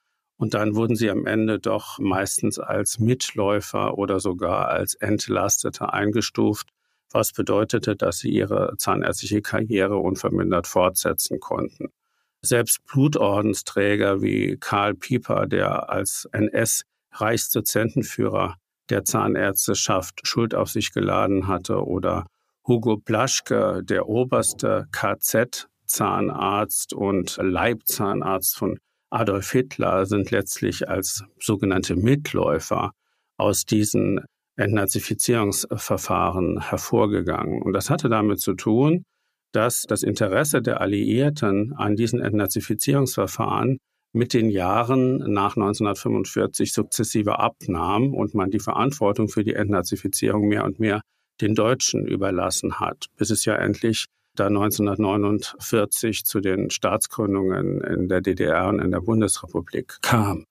und 0.42 0.54
dann 0.54 0.74
wurden 0.74 0.96
sie 0.96 1.08
am 1.08 1.26
Ende 1.26 1.60
doch 1.60 2.00
meistens 2.00 2.58
als 2.58 2.98
Mitläufer 2.98 3.96
oder 3.96 4.18
sogar 4.18 4.70
als 4.70 4.94
Entlastete 4.94 5.92
eingestuft, 5.92 6.70
was 7.12 7.32
bedeutete, 7.32 7.94
dass 7.94 8.18
sie 8.18 8.30
ihre 8.30 8.74
zahnärztliche 8.76 9.40
Karriere 9.40 9.98
unvermindert 9.98 10.66
fortsetzen 10.66 11.38
konnten. 11.38 11.92
Selbst 12.40 12.84
Blutordensträger 12.86 14.20
wie 14.20 14.56
Karl 14.58 14.94
Pieper, 14.94 15.46
der 15.46 15.90
als 15.90 16.28
NS-Reichsdozentenführer 16.32 18.56
der 18.90 19.04
Zahnärzteschaft 19.04 20.26
Schuld 20.26 20.56
auf 20.56 20.70
sich 20.70 20.92
geladen 20.92 21.46
hatte, 21.46 21.86
oder 21.86 22.26
Hugo 22.66 22.96
Plaschke, 22.96 23.82
der 23.82 24.08
oberste 24.08 24.86
KZ-Zahnarzt 24.92 26.94
und 26.94 27.36
Leibzahnarzt 27.40 28.56
von 28.56 28.78
Adolf 29.10 29.50
Hitler 29.50 30.06
sind 30.06 30.30
letztlich 30.30 30.88
als 30.88 31.24
sogenannte 31.40 31.96
Mitläufer 31.96 32.92
aus 33.36 33.64
diesen 33.64 34.20
Entnazifizierungsverfahren 34.56 36.60
hervorgegangen. 36.60 37.62
Und 37.62 37.72
das 37.72 37.90
hatte 37.90 38.08
damit 38.08 38.40
zu 38.40 38.54
tun, 38.54 39.04
dass 39.52 39.82
das 39.82 40.02
Interesse 40.02 40.62
der 40.62 40.80
Alliierten 40.80 41.74
an 41.74 41.96
diesen 41.96 42.20
Entnazifizierungsverfahren 42.20 43.78
mit 44.14 44.34
den 44.34 44.50
Jahren 44.50 45.18
nach 45.32 45.56
1945 45.56 46.72
sukzessive 46.72 47.38
abnahm 47.38 48.14
und 48.14 48.34
man 48.34 48.50
die 48.50 48.60
Verantwortung 48.60 49.28
für 49.28 49.42
die 49.42 49.54
Entnazifizierung 49.54 50.48
mehr 50.48 50.64
und 50.64 50.78
mehr 50.78 51.00
den 51.40 51.54
Deutschen 51.54 52.06
überlassen 52.06 52.80
hat, 52.80 53.06
bis 53.16 53.30
es 53.30 53.44
ja 53.44 53.56
endlich 53.56 54.06
da 54.34 54.46
1949 54.46 56.24
zu 56.24 56.40
den 56.40 56.70
Staatsgründungen 56.70 57.80
in 57.82 58.08
der 58.08 58.20
DDR 58.20 58.68
und 58.68 58.80
in 58.80 58.90
der 58.90 59.00
Bundesrepublik 59.00 59.98
kam. 60.02 60.46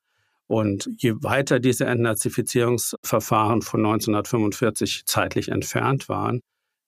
Und 0.48 0.90
je 0.98 1.14
weiter 1.24 1.60
diese 1.60 1.86
Entnazifizierungsverfahren 1.86 3.62
von 3.62 3.80
1945 3.86 5.04
zeitlich 5.06 5.50
entfernt 5.50 6.10
waren, 6.10 6.42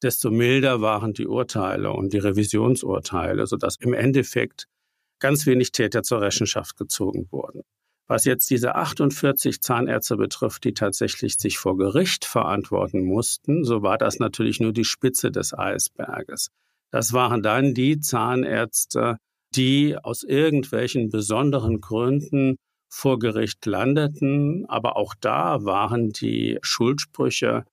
desto 0.04 0.32
milder 0.32 0.82
waren 0.82 1.14
die 1.14 1.28
Urteile 1.28 1.94
und 1.94 2.12
die 2.12 2.18
Revisionsurteile, 2.18 3.48
sodass 3.48 3.78
im 3.78 3.94
Endeffekt 3.94 4.68
ganz 5.20 5.46
wenig 5.46 5.72
Täter 5.72 6.04
zur 6.04 6.22
Rechenschaft 6.22 6.76
gezogen 6.76 7.28
wurden. 7.32 7.62
Was 8.08 8.26
jetzt 8.26 8.50
diese 8.50 8.76
48 8.76 9.62
Zahnärzte 9.62 10.18
betrifft, 10.18 10.66
die 10.66 10.74
tatsächlich 10.74 11.36
sich 11.38 11.58
vor 11.58 11.78
Gericht 11.78 12.26
verantworten 12.26 13.06
mussten, 13.06 13.64
so 13.64 13.82
war 13.82 13.98
das 13.98 14.20
natürlich 14.20 14.60
nur 14.60 14.74
die 14.74 14.84
Spitze 14.84 15.32
des 15.32 15.58
Eisberges. 15.58 16.50
Das 16.92 17.14
waren 17.14 17.42
dann 17.42 17.74
die 17.74 18.00
Zahnärzte, 18.00 19.18
die 19.56 19.98
aus 19.98 20.24
irgendwelchen 20.24 21.10
besonderen 21.10 21.82
Gründen 21.82 22.58
vor 22.90 23.20
Gericht 23.20 23.66
landeten. 23.66 24.66
Aber 24.68 24.98
auch 24.98 25.16
da 25.20 25.64
waren 25.64 26.10
die 26.10 26.60
Schuldsprüche 26.62 27.66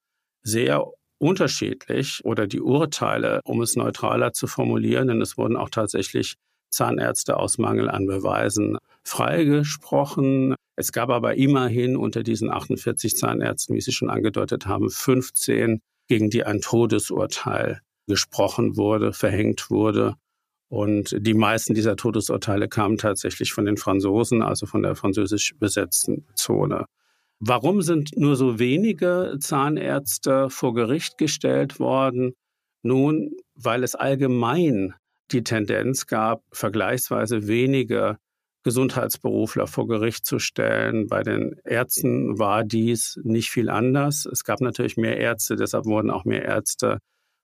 sehr 0.42 0.86
unterschiedlich 1.18 2.24
oder 2.24 2.46
die 2.46 2.60
Urteile, 2.60 3.40
um 3.44 3.60
es 3.60 3.76
neutraler 3.76 4.32
zu 4.32 4.46
formulieren, 4.46 5.08
denn 5.08 5.20
es 5.20 5.36
wurden 5.36 5.56
auch 5.56 5.68
tatsächlich 5.68 6.36
Zahnärzte 6.70 7.36
aus 7.36 7.58
Mangel 7.58 7.90
an 7.90 8.06
Beweisen 8.06 8.78
freigesprochen. 9.04 10.54
Es 10.76 10.92
gab 10.92 11.10
aber 11.10 11.36
immerhin 11.36 11.96
unter 11.96 12.22
diesen 12.22 12.50
48 12.50 13.16
Zahnärzten, 13.16 13.76
wie 13.76 13.80
Sie 13.80 13.92
schon 13.92 14.10
angedeutet 14.10 14.66
haben, 14.66 14.90
15, 14.90 15.80
gegen 16.08 16.30
die 16.30 16.44
ein 16.44 16.60
Todesurteil 16.60 17.80
gesprochen 18.06 18.76
wurde, 18.76 19.12
verhängt 19.12 19.70
wurde. 19.70 20.16
Und 20.68 21.16
die 21.18 21.34
meisten 21.34 21.74
dieser 21.74 21.96
Todesurteile 21.96 22.68
kamen 22.68 22.96
tatsächlich 22.96 23.52
von 23.52 23.64
den 23.64 23.76
Franzosen, 23.76 24.42
also 24.42 24.66
von 24.66 24.82
der 24.82 24.94
französisch 24.94 25.54
besetzten 25.58 26.26
Zone. 26.34 26.86
Warum 27.40 27.82
sind 27.82 28.16
nur 28.16 28.36
so 28.36 28.58
wenige 28.58 29.36
Zahnärzte 29.40 30.50
vor 30.50 30.74
Gericht 30.74 31.18
gestellt 31.18 31.80
worden? 31.80 32.34
Nun, 32.82 33.36
weil 33.54 33.82
es 33.82 33.94
allgemein 33.94 34.94
die 35.32 35.44
Tendenz 35.44 36.06
gab, 36.06 36.42
vergleichsweise 36.52 37.46
wenige 37.46 38.18
Gesundheitsberufler 38.62 39.66
vor 39.66 39.88
Gericht 39.88 40.26
zu 40.26 40.38
stellen. 40.38 41.06
Bei 41.06 41.22
den 41.22 41.56
Ärzten 41.64 42.38
war 42.38 42.62
dies 42.64 43.18
nicht 43.22 43.50
viel 43.50 43.70
anders. 43.70 44.26
Es 44.26 44.44
gab 44.44 44.60
natürlich 44.60 44.96
mehr 44.96 45.16
Ärzte, 45.16 45.56
deshalb 45.56 45.86
wurden 45.86 46.10
auch 46.10 46.24
mehr 46.24 46.44
Ärzte 46.44 46.98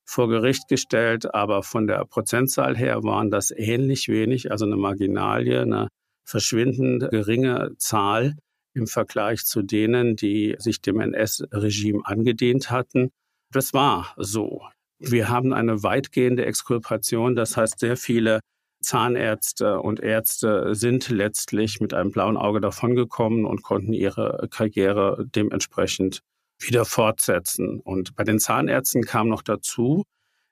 vor 0.04 0.28
Gericht 0.28 0.68
gestellt, 0.68 1.34
aber 1.34 1.62
von 1.62 1.86
der 1.86 2.04
Prozentzahl 2.04 2.76
her 2.76 3.02
waren 3.02 3.30
das 3.30 3.50
ähnlich 3.50 4.08
wenig, 4.08 4.50
also 4.52 4.64
eine 4.64 4.76
Marginalie, 4.76 5.62
eine 5.62 5.88
verschwindend 6.24 7.10
geringe 7.10 7.72
Zahl 7.78 8.36
im 8.74 8.86
Vergleich 8.86 9.44
zu 9.44 9.62
denen, 9.62 10.16
die 10.16 10.54
sich 10.58 10.80
dem 10.80 11.00
NS-Regime 11.00 12.02
angedient 12.04 12.70
hatten. 12.70 13.10
Das 13.50 13.72
war 13.72 14.14
so. 14.16 14.62
Wir 14.98 15.28
haben 15.28 15.52
eine 15.52 15.82
weitgehende 15.82 16.46
Exkulpation, 16.46 17.36
das 17.36 17.56
heißt, 17.56 17.78
sehr 17.78 17.96
viele 17.96 18.40
Zahnärzte 18.80 19.80
und 19.80 20.00
Ärzte 20.00 20.74
sind 20.74 21.08
letztlich 21.08 21.80
mit 21.80 21.92
einem 21.92 22.12
blauen 22.12 22.36
Auge 22.36 22.60
davongekommen 22.60 23.44
und 23.44 23.62
konnten 23.62 23.92
ihre 23.92 24.48
Karriere 24.50 25.26
dementsprechend 25.34 26.20
wieder 26.58 26.84
fortsetzen. 26.84 27.80
Und 27.80 28.14
bei 28.16 28.24
den 28.24 28.38
Zahnärzten 28.38 29.02
kam 29.02 29.28
noch 29.28 29.42
dazu, 29.42 30.04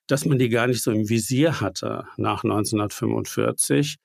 dass 0.07 0.24
man 0.24 0.38
die 0.38 0.48
gar 0.48 0.66
nicht 0.66 0.83
so 0.83 0.90
im 0.90 1.09
Visier 1.09 1.61
hatte 1.61 2.07
nach 2.16 2.44
1945. 2.44 3.96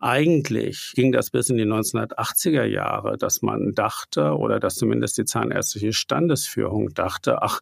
Eigentlich 0.00 0.92
ging 0.94 1.10
das 1.10 1.30
bis 1.30 1.50
in 1.50 1.56
die 1.56 1.64
1980er 1.64 2.64
Jahre, 2.64 3.16
dass 3.16 3.42
man 3.42 3.74
dachte 3.74 4.36
oder 4.36 4.60
dass 4.60 4.76
zumindest 4.76 5.18
die 5.18 5.24
zahnärztliche 5.24 5.92
Standesführung 5.92 6.94
dachte, 6.94 7.42
ach, 7.42 7.60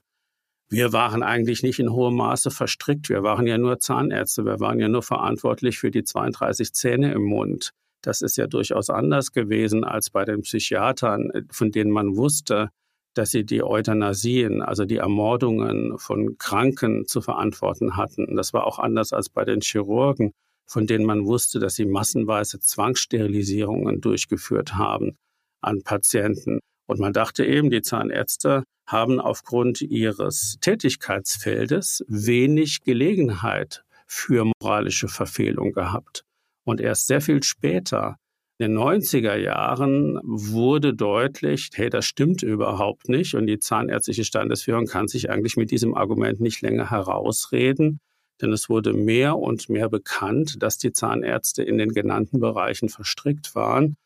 wir 0.69 0.93
waren 0.93 1.23
eigentlich 1.23 1.63
nicht 1.63 1.79
in 1.79 1.93
hohem 1.93 2.17
Maße 2.17 2.51
verstrickt. 2.51 3.09
Wir 3.09 3.23
waren 3.23 3.47
ja 3.47 3.57
nur 3.57 3.79
Zahnärzte. 3.79 4.45
Wir 4.45 4.59
waren 4.59 4.81
ja 4.81 4.89
nur 4.89 5.03
verantwortlich 5.03 5.79
für 5.79 5.91
die 5.91 6.03
32 6.03 6.73
Zähne 6.73 7.13
im 7.13 7.23
Mund. 7.23 7.71
Das 8.03 8.21
ist 8.21 8.37
ja 8.37 8.47
durchaus 8.47 8.91
anders 8.91 9.33
gewesen 9.33 9.85
als 9.85 10.11
bei 10.11 10.25
den 10.25 10.43
Psychiatern, 10.43 11.31
von 11.51 11.71
denen 11.71 11.91
man 11.91 12.17
wusste, 12.17 12.71
dass 13.15 13.31
sie 13.31 13.45
die 13.45 13.63
Euthanasien, 13.63 14.61
also 14.61 14.85
die 14.85 14.97
Ermordungen 14.97 15.99
von 15.99 16.37
Kranken 16.39 17.07
zu 17.07 17.21
verantworten 17.21 17.97
hatten. 17.97 18.37
Das 18.37 18.53
war 18.53 18.67
auch 18.67 18.79
anders 18.79 19.13
als 19.13 19.29
bei 19.29 19.45
den 19.45 19.61
Chirurgen, 19.61 20.33
von 20.67 20.87
denen 20.87 21.07
man 21.07 21.27
wusste, 21.27 21.59
dass 21.59 21.77
sie 21.77 21.87
massenweise 21.87 22.61
Zwangssterilisierungen 22.61 24.01
durchgeführt 24.01 24.75
haben 24.75 25.17
an 25.63 25.83
Patienten. 25.83 26.61
Und 26.87 27.01
man 27.01 27.13
dachte 27.13 27.45
eben, 27.45 27.71
die 27.71 27.83
Zahnärzte 27.83 28.65
haben 28.87 29.21
aufgrund 29.21 29.81
ihres 29.81 30.57
Tätigkeitsfeldes 30.61 32.05
wenig 32.09 32.83
Gelegenheit 32.83 33.83
für 34.07 34.45
moralische 34.61 35.09
Verfehlung 35.09 35.73
gehabt. 35.73 36.25
Und 36.65 36.81
erst 36.81 37.09
sehr 37.09 37.21
viel 37.21 37.43
später, 37.43 38.17
in 38.59 38.73
den 38.73 38.79
90er 38.79 39.37
Jahren, 39.37 40.19
wurde 40.23 40.95
deutlich, 40.95 41.71
hey, 41.75 41.91
das 41.91 42.07
stimmt 42.07 42.43
überhaupt 42.43 43.09
nicht. 43.09 43.35
Und 43.35 43.47
die 43.47 43.59
zahnärztliche 43.59 44.25
Standesführung 44.25 44.87
kann 44.87 45.09
sich 45.09 45.29
eigentlich 45.29 45.57
mit 45.57 45.71
diesem 45.71 45.95
Argument 45.95 46.41
nicht 46.41 46.63
länger 46.63 46.91
herausreden. 46.91 48.01
Denn 48.41 48.53
es 48.53 48.69
wurde 48.69 48.93
mehr 48.93 49.37
und 49.39 49.69
mehr 49.69 49.89
bekannt, 49.89 50.63
dass 50.63 50.79
die 50.79 50.93
Zahnärzte 50.93 51.63
in 51.63 51.79
den 51.79 51.91
genannten 51.91 52.39
Bereichen 52.39 52.89
verstrickt 52.89 53.55
waren 53.55 53.97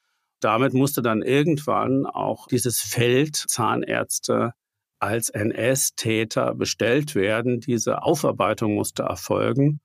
damit 0.40 0.74
musste 0.74 1.02
dann 1.02 1.22
irgendwann 1.22 2.06
auch 2.06 2.46
dieses 2.46 2.80
Feld 2.80 3.36
Zahnärzte 3.36 4.52
als 4.98 5.30
NS-Täter 5.30 6.54
bestellt 6.54 7.14
werden. 7.14 7.60
Diese 7.60 8.02
Aufarbeitung 8.02 8.74
musste 8.74 9.04
erfolgen. 9.04 9.80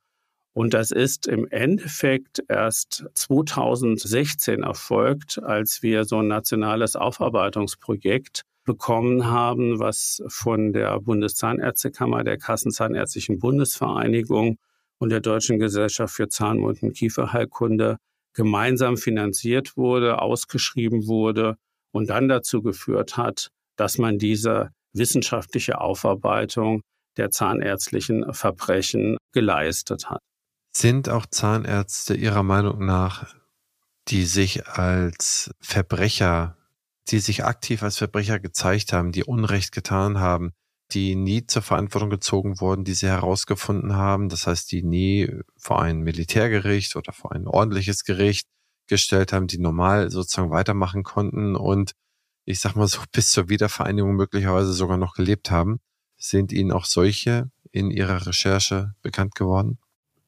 Und 0.53 0.73
das 0.73 0.91
ist 0.91 1.27
im 1.27 1.47
Endeffekt 1.49 2.41
erst 2.47 3.05
2016 3.13 4.63
erfolgt, 4.63 5.41
als 5.43 5.83
wir 5.83 6.05
so 6.05 6.19
ein 6.19 6.27
nationales 6.27 6.95
Aufarbeitungsprojekt 6.95 8.43
bekommen 8.63 9.25
haben, 9.25 9.79
was 9.79 10.23
von 10.27 10.73
der 10.73 10.99
Bundeszahnärztekammer, 11.01 12.23
der 12.23 12.37
Kassenzahnärztlichen 12.37 13.39
Bundesvereinigung 13.39 14.57
und 14.97 15.09
der 15.09 15.19
Deutschen 15.19 15.59
Gesellschaft 15.59 16.15
für 16.15 16.29
Zahnmund- 16.29 16.81
und 16.83 16.93
Kieferheilkunde 16.93 17.97
gemeinsam 18.35 18.97
finanziert 18.97 19.75
wurde, 19.77 20.21
ausgeschrieben 20.21 21.07
wurde 21.07 21.55
und 21.91 22.09
dann 22.09 22.27
dazu 22.27 22.61
geführt 22.61 23.17
hat, 23.17 23.49
dass 23.77 23.97
man 23.97 24.19
diese 24.19 24.69
wissenschaftliche 24.93 25.81
Aufarbeitung 25.81 26.81
der 27.17 27.31
zahnärztlichen 27.31 28.33
Verbrechen 28.33 29.17
geleistet 29.31 30.09
hat. 30.09 30.19
Sind 30.75 31.09
auch 31.09 31.25
Zahnärzte 31.25 32.13
Ihrer 32.13 32.43
Meinung 32.43 32.85
nach, 32.85 33.33
die 34.09 34.25
sich 34.25 34.67
als 34.67 35.51
Verbrecher, 35.61 36.57
die 37.07 37.19
sich 37.19 37.45
aktiv 37.45 37.81
als 37.83 37.97
Verbrecher 37.97 38.39
gezeigt 38.39 38.91
haben, 38.91 39.13
die 39.13 39.23
Unrecht 39.23 39.71
getan 39.71 40.19
haben, 40.19 40.51
die 40.91 41.15
nie 41.15 41.45
zur 41.45 41.61
Verantwortung 41.61 42.09
gezogen 42.09 42.59
wurden, 42.59 42.83
die 42.83 42.93
sie 42.93 43.07
herausgefunden 43.07 43.95
haben. 43.95 44.29
Das 44.29 44.47
heißt, 44.47 44.71
die 44.71 44.83
nie 44.83 45.31
vor 45.57 45.81
ein 45.81 45.99
Militärgericht 45.99 46.95
oder 46.95 47.11
vor 47.11 47.31
ein 47.31 47.47
ordentliches 47.47 48.03
Gericht 48.03 48.47
gestellt 48.87 49.33
haben, 49.33 49.47
die 49.47 49.57
normal 49.57 50.11
sozusagen 50.11 50.51
weitermachen 50.51 51.03
konnten 51.03 51.55
und 51.55 51.93
ich 52.45 52.59
sag 52.59 52.75
mal 52.75 52.87
so 52.87 53.01
bis 53.11 53.31
zur 53.31 53.49
Wiedervereinigung 53.49 54.15
möglicherweise 54.15 54.73
sogar 54.73 54.97
noch 54.97 55.15
gelebt 55.15 55.49
haben. 55.51 55.79
Sind 56.17 56.51
Ihnen 56.51 56.71
auch 56.71 56.85
solche 56.85 57.49
in 57.71 57.91
Ihrer 57.91 58.25
Recherche 58.25 58.93
bekannt 59.01 59.35
geworden? 59.35 59.79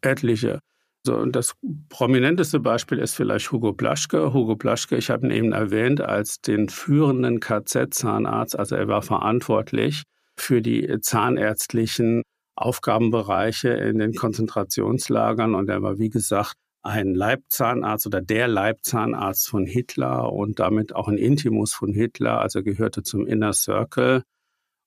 Etliche. 0.01 0.59
So, 1.05 1.15
und 1.15 1.35
das 1.35 1.55
prominenteste 1.87 2.59
Beispiel 2.59 2.97
ist 2.97 3.13
vielleicht 3.13 3.51
Hugo 3.51 3.71
Plaschke. 3.71 4.33
Hugo 4.33 4.57
Plaschke, 4.57 4.97
ich 4.97 5.09
habe 5.09 5.25
ihn 5.27 5.31
eben 5.31 5.53
erwähnt 5.53 6.01
als 6.01 6.41
den 6.41 6.67
führenden 6.67 7.39
KZ-Zahnarzt, 7.39 8.59
also 8.59 8.75
er 8.75 8.89
war 8.89 9.01
verantwortlich 9.01 10.03
für 10.37 10.61
die 10.61 10.99
zahnärztlichen 11.01 12.23
Aufgabenbereiche 12.55 13.69
in 13.69 13.99
den 13.99 14.13
Konzentrationslagern. 14.13 15.55
Und 15.55 15.69
er 15.69 15.81
war, 15.81 15.99
wie 15.99 16.09
gesagt, 16.09 16.55
ein 16.83 17.13
Leibzahnarzt 17.13 18.07
oder 18.07 18.21
der 18.21 18.47
Leibzahnarzt 18.47 19.49
von 19.49 19.65
Hitler 19.65 20.31
und 20.31 20.59
damit 20.59 20.95
auch 20.95 21.07
ein 21.07 21.17
Intimus 21.17 21.73
von 21.73 21.91
Hitler, 21.93 22.39
also 22.39 22.63
gehörte 22.63 23.03
zum 23.03 23.27
Inner 23.27 23.53
Circle. 23.53 24.23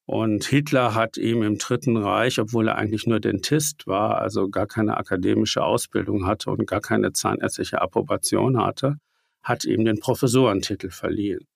Und 0.06 0.44
Hitler 0.44 0.94
hat 0.94 1.18
ihm 1.18 1.42
im 1.42 1.58
Dritten 1.58 1.96
Reich, 1.96 2.40
obwohl 2.40 2.68
er 2.68 2.76
eigentlich 2.76 3.06
nur 3.06 3.20
Dentist 3.20 3.86
war, 3.86 4.18
also 4.18 4.48
gar 4.48 4.66
keine 4.66 4.96
akademische 4.96 5.62
Ausbildung 5.62 6.26
hatte 6.26 6.50
und 6.50 6.66
gar 6.66 6.80
keine 6.80 7.12
zahnärztliche 7.12 7.80
Approbation 7.80 8.58
hatte, 8.58 8.96
hat 9.42 9.64
ihm 9.64 9.84
den 9.84 10.00
Professorentitel 10.00 10.90
verliehen. 10.90 11.46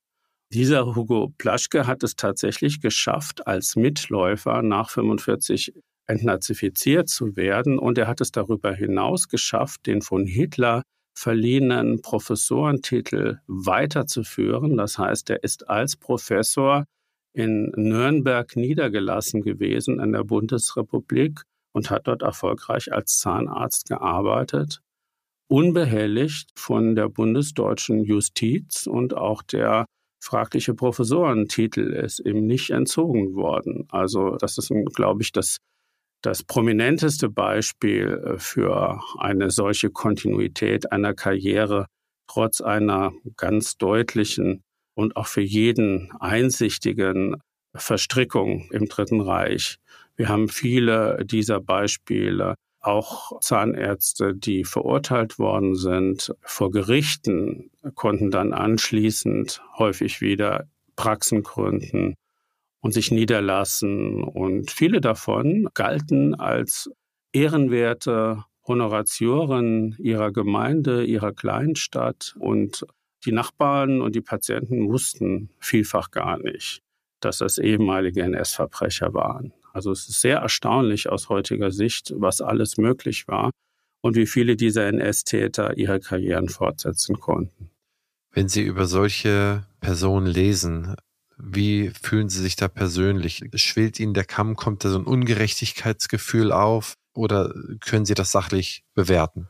Dieser 0.55 0.95
Hugo 0.95 1.33
Plaschke 1.37 1.85
hat 1.85 2.01
es 2.01 2.15
tatsächlich 2.15 2.79
geschafft, 2.79 3.45
als 3.45 3.75
Mitläufer 3.75 4.61
nach 4.61 4.89
45 4.89 5.73
entnazifiziert 6.07 7.09
zu 7.09 7.35
werden. 7.35 7.77
Und 7.77 7.97
er 7.97 8.07
hat 8.07 8.21
es 8.21 8.31
darüber 8.31 8.73
hinaus 8.73 9.27
geschafft, 9.27 9.85
den 9.85 10.01
von 10.01 10.25
Hitler 10.25 10.81
verliehenen 11.13 12.01
Professorentitel 12.01 13.39
weiterzuführen. 13.47 14.77
Das 14.77 14.97
heißt, 14.97 15.29
er 15.29 15.43
ist 15.43 15.67
als 15.67 15.97
Professor 15.97 16.85
in 17.33 17.73
Nürnberg 17.75 18.55
niedergelassen 18.55 19.41
gewesen 19.41 19.99
in 19.99 20.13
der 20.13 20.23
Bundesrepublik 20.23 21.41
und 21.73 21.89
hat 21.89 22.07
dort 22.07 22.21
erfolgreich 22.21 22.93
als 22.93 23.17
Zahnarzt 23.17 23.89
gearbeitet, 23.89 24.79
unbehelligt 25.49 26.51
von 26.55 26.95
der 26.95 27.09
bundesdeutschen 27.09 28.05
Justiz 28.05 28.87
und 28.87 29.17
auch 29.17 29.43
der 29.43 29.85
fragliche 30.19 30.73
Professorentitel 30.73 31.93
ist 31.93 32.19
ihm 32.19 32.45
nicht 32.45 32.71
entzogen 32.71 33.35
worden. 33.35 33.87
Also 33.89 34.37
das 34.37 34.57
ist, 34.57 34.71
glaube 34.95 35.21
ich, 35.21 35.31
das, 35.31 35.57
das 36.21 36.43
prominenteste 36.43 37.29
Beispiel 37.29 38.21
äh, 38.25 38.37
für 38.37 39.01
eine 39.17 39.51
solche 39.51 39.89
Kontinuität 39.89 40.91
einer 40.91 41.13
Karriere 41.13 41.87
trotz 42.27 42.61
einer 42.61 43.13
ganz 43.37 43.77
deutlichen 43.77 44.63
und 44.95 45.15
auch 45.15 45.27
für 45.27 45.41
jeden 45.41 46.11
einsichtigen 46.19 47.35
Verstrickung 47.75 48.69
im 48.71 48.87
Dritten 48.87 49.21
Reich. 49.21 49.77
Wir 50.15 50.29
haben 50.29 50.47
viele 50.47 51.23
dieser 51.25 51.59
Beispiele 51.59 52.55
auch 52.85 53.39
Zahnärzte, 53.41 54.35
die 54.35 54.63
verurteilt 54.63 55.39
worden 55.39 55.75
sind 55.75 56.33
vor 56.41 56.71
Gerichten, 56.71 57.71
konnten 57.95 58.31
dann 58.31 58.53
anschließend 58.53 59.61
häufig 59.77 60.21
wieder 60.21 60.67
Praxen 60.95 61.43
gründen 61.43 62.15
und 62.81 62.93
sich 62.93 63.11
niederlassen. 63.11 64.23
Und 64.23 64.71
viele 64.71 65.01
davon 65.01 65.67
galten 65.73 66.35
als 66.35 66.89
ehrenwerte 67.33 68.43
Honoratioren 68.67 69.95
ihrer 69.99 70.31
Gemeinde, 70.31 71.03
ihrer 71.03 71.33
Kleinstadt. 71.33 72.35
Und 72.39 72.85
die 73.25 73.31
Nachbarn 73.31 74.01
und 74.01 74.15
die 74.15 74.21
Patienten 74.21 74.87
wussten 74.89 75.49
vielfach 75.59 76.11
gar 76.11 76.37
nicht, 76.37 76.81
dass 77.19 77.39
das 77.39 77.57
ehemalige 77.57 78.21
NS-Verbrecher 78.21 79.13
waren. 79.13 79.53
Also 79.75 79.91
es 79.91 80.07
ist 80.07 80.21
sehr 80.21 80.37
erstaunlich 80.37 81.09
aus 81.09 81.27
heutiger 81.27 81.69
Sicht, 81.69 82.13
was 82.15 82.39
alles 82.39 82.77
möglich 82.77 83.27
war 83.27 83.51
und 83.99 84.15
wie 84.15 84.25
viele 84.25 84.55
dieser 84.55 84.87
NS-Täter 84.87 85.77
ihre 85.77 85.99
Karrieren 85.99 86.47
fortsetzen 86.47 87.19
konnten. 87.19 87.71
Wenn 88.31 88.47
Sie 88.47 88.61
über 88.61 88.85
solche 88.85 89.65
Personen 89.81 90.27
lesen, 90.27 90.95
wie 91.37 91.89
fühlen 91.89 92.29
Sie 92.29 92.41
sich 92.41 92.55
da 92.55 92.69
persönlich? 92.69 93.43
Schwillt 93.55 93.99
Ihnen 93.99 94.13
der 94.13 94.23
Kamm? 94.23 94.55
Kommt 94.55 94.85
da 94.85 94.89
so 94.89 94.97
ein 94.97 95.03
Ungerechtigkeitsgefühl 95.03 96.53
auf? 96.53 96.93
Oder 97.13 97.53
können 97.81 98.05
Sie 98.05 98.13
das 98.13 98.31
sachlich 98.31 98.85
bewerten? 98.93 99.49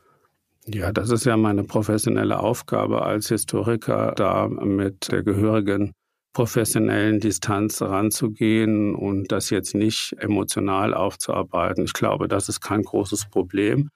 Ja, 0.66 0.90
das 0.90 1.10
ist 1.10 1.24
ja 1.24 1.36
meine 1.36 1.62
professionelle 1.62 2.40
Aufgabe 2.40 3.02
als 3.02 3.28
Historiker, 3.28 4.12
da 4.16 4.48
mit 4.48 5.12
der 5.12 5.22
gehörigen 5.22 5.92
professionellen 6.36 7.18
Distanz 7.18 7.80
ranzugehen 7.80 8.94
und 8.94 9.32
das 9.32 9.48
jetzt 9.48 9.74
nicht 9.74 10.14
emotional 10.18 10.92
aufzuarbeiten. 10.92 11.84
Ich 11.84 11.94
glaube, 11.94 12.28
das 12.28 12.50
ist 12.50 12.60
kein 12.60 12.82
großes 12.82 13.30
Problem. 13.30 13.88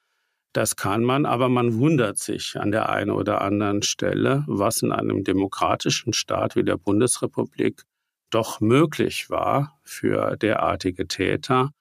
Das 0.54 0.74
kann 0.74 1.04
man, 1.04 1.26
aber 1.26 1.50
man 1.50 1.74
wundert 1.78 2.16
sich 2.16 2.56
an 2.58 2.70
der 2.70 2.88
einen 2.88 3.10
oder 3.10 3.42
anderen 3.42 3.82
Stelle, 3.82 4.42
was 4.46 4.80
in 4.80 4.90
einem 4.90 5.22
demokratischen 5.22 6.14
Staat 6.14 6.56
wie 6.56 6.64
der 6.64 6.78
Bundesrepublik 6.78 7.82
doch 8.30 8.62
möglich 8.62 9.28
war 9.28 9.78
für 9.84 10.38
derartige 10.38 11.06
Täter. 11.06 11.72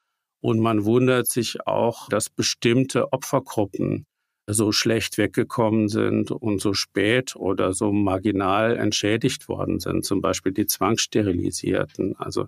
Und 0.42 0.60
man 0.60 0.84
wundert 0.84 1.30
sich 1.30 1.66
auch, 1.68 2.10
dass 2.10 2.30
bestimmte 2.30 3.14
Opfergruppen 3.14 4.08
so 4.54 4.72
schlecht 4.72 5.18
weggekommen 5.18 5.88
sind 5.90 6.32
und 6.32 6.62
so 6.62 6.74
spät 6.74 7.36
oder 7.36 7.74
so 7.74 7.92
marginal 7.92 8.78
entschädigt 8.78 9.48
worden 9.48 9.80
sind, 9.80 10.06
zum 10.06 10.22
Beispiel 10.22 10.52
die 10.52 10.66
Zwangssterilisierten. 10.68 12.16
Also 12.18 12.48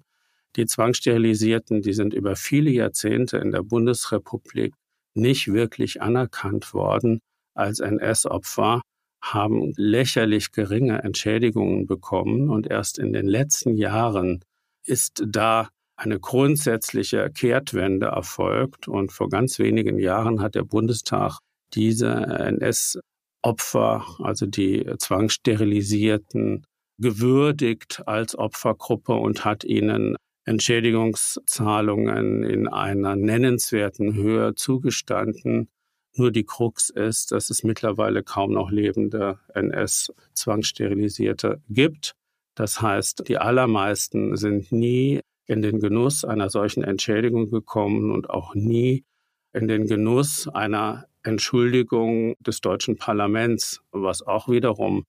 Die 0.58 0.66
Zwangssterilisierten, 0.66 1.82
die 1.82 1.94
sind 1.94 2.14
über 2.14 2.36
viele 2.36 2.72
Jahrzehnte 2.72 3.38
in 3.38 3.52
der 3.52 3.64
Bundesrepublik 3.64 4.74
nicht 5.14 5.48
wirklich 5.54 6.02
anerkannt 6.02 6.74
worden 6.74 7.22
als 7.54 7.80
NS-Opfer, 7.80 8.82
haben 9.22 9.74
lächerlich 9.78 10.52
geringe 10.52 11.04
Entschädigungen 11.04 11.86
bekommen 11.86 12.50
und 12.50 12.68
erst 12.68 13.00
in 13.00 13.14
den 13.14 13.28
letzten 13.28 13.78
Jahren 13.78 14.44
ist 14.84 15.24
da 15.28 15.70
eine 15.96 16.20
grundsätzliche 16.20 17.30
Kehrtwende 17.30 18.08
erfolgt 18.08 18.88
und 18.88 19.12
vor 19.12 19.30
ganz 19.30 19.60
wenigen 19.60 20.00
Jahren 20.00 20.42
hat 20.42 20.56
der 20.56 20.64
Bundestag 20.64 21.38
diese 21.74 22.12
NS-Opfer, 22.12 24.06
also 24.20 24.46
die 24.46 24.86
Zwangssterilisierten, 24.98 26.66
gewürdigt 26.98 28.04
als 28.06 28.38
Opfergruppe 28.38 29.14
und 29.14 29.44
hat 29.44 29.64
ihnen 29.64 30.16
Entschädigungszahlungen 30.46 32.44
in 32.44 32.68
einer 32.68 33.16
nennenswerten 33.16 34.14
Höhe 34.14 34.56
zugestanden. 34.56 35.70
Nur 36.16 36.32
die 36.32 36.44
Krux 36.44 36.90
ist, 36.90 37.32
dass 37.32 37.50
es 37.50 37.64
mittlerweile 37.64 38.24
kaum 38.24 38.54
noch 38.54 38.70
lebende 38.70 39.40
NS-Zwangssterilisierte 39.54 41.62
gibt. 41.70 42.14
Das 42.56 42.82
heißt, 42.82 43.28
die 43.28 43.38
allermeisten 43.38 44.36
sind 44.36 44.72
nie 44.72 45.22
in 45.46 45.62
den 45.62 45.80
Genuss 45.80 46.26
einer 46.26 46.50
solchen 46.50 46.84
Entschädigung 46.84 47.50
gekommen 47.50 48.12
und 48.12 48.30
auch 48.30 48.56
nie 48.56 49.06
in 49.54 49.68
den 49.68 49.86
Genuss 49.86 50.48
einer 50.48 51.06
Entschuldigung 51.24 52.36
des 52.40 52.62
deutschen 52.62 52.98
Parlaments, 52.98 53.82
was 53.92 54.22
auch 54.22 54.50
wiederum 54.50 55.06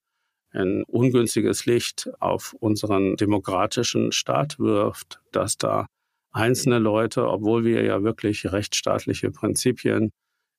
ein 0.52 0.84
ungünstiges 0.84 1.66
Licht 1.66 2.10
auf 2.20 2.54
unseren 2.60 3.16
demokratischen 3.16 4.12
Staat 4.12 4.58
wirft, 4.58 5.20
dass 5.32 5.56
da 5.56 5.86
einzelne 6.30 6.78
Leute, 6.78 7.28
obwohl 7.28 7.64
wir 7.64 7.82
ja 7.84 8.02
wirklich 8.02 8.52
rechtsstaatliche 8.52 9.30
Prinzipien 9.30 10.10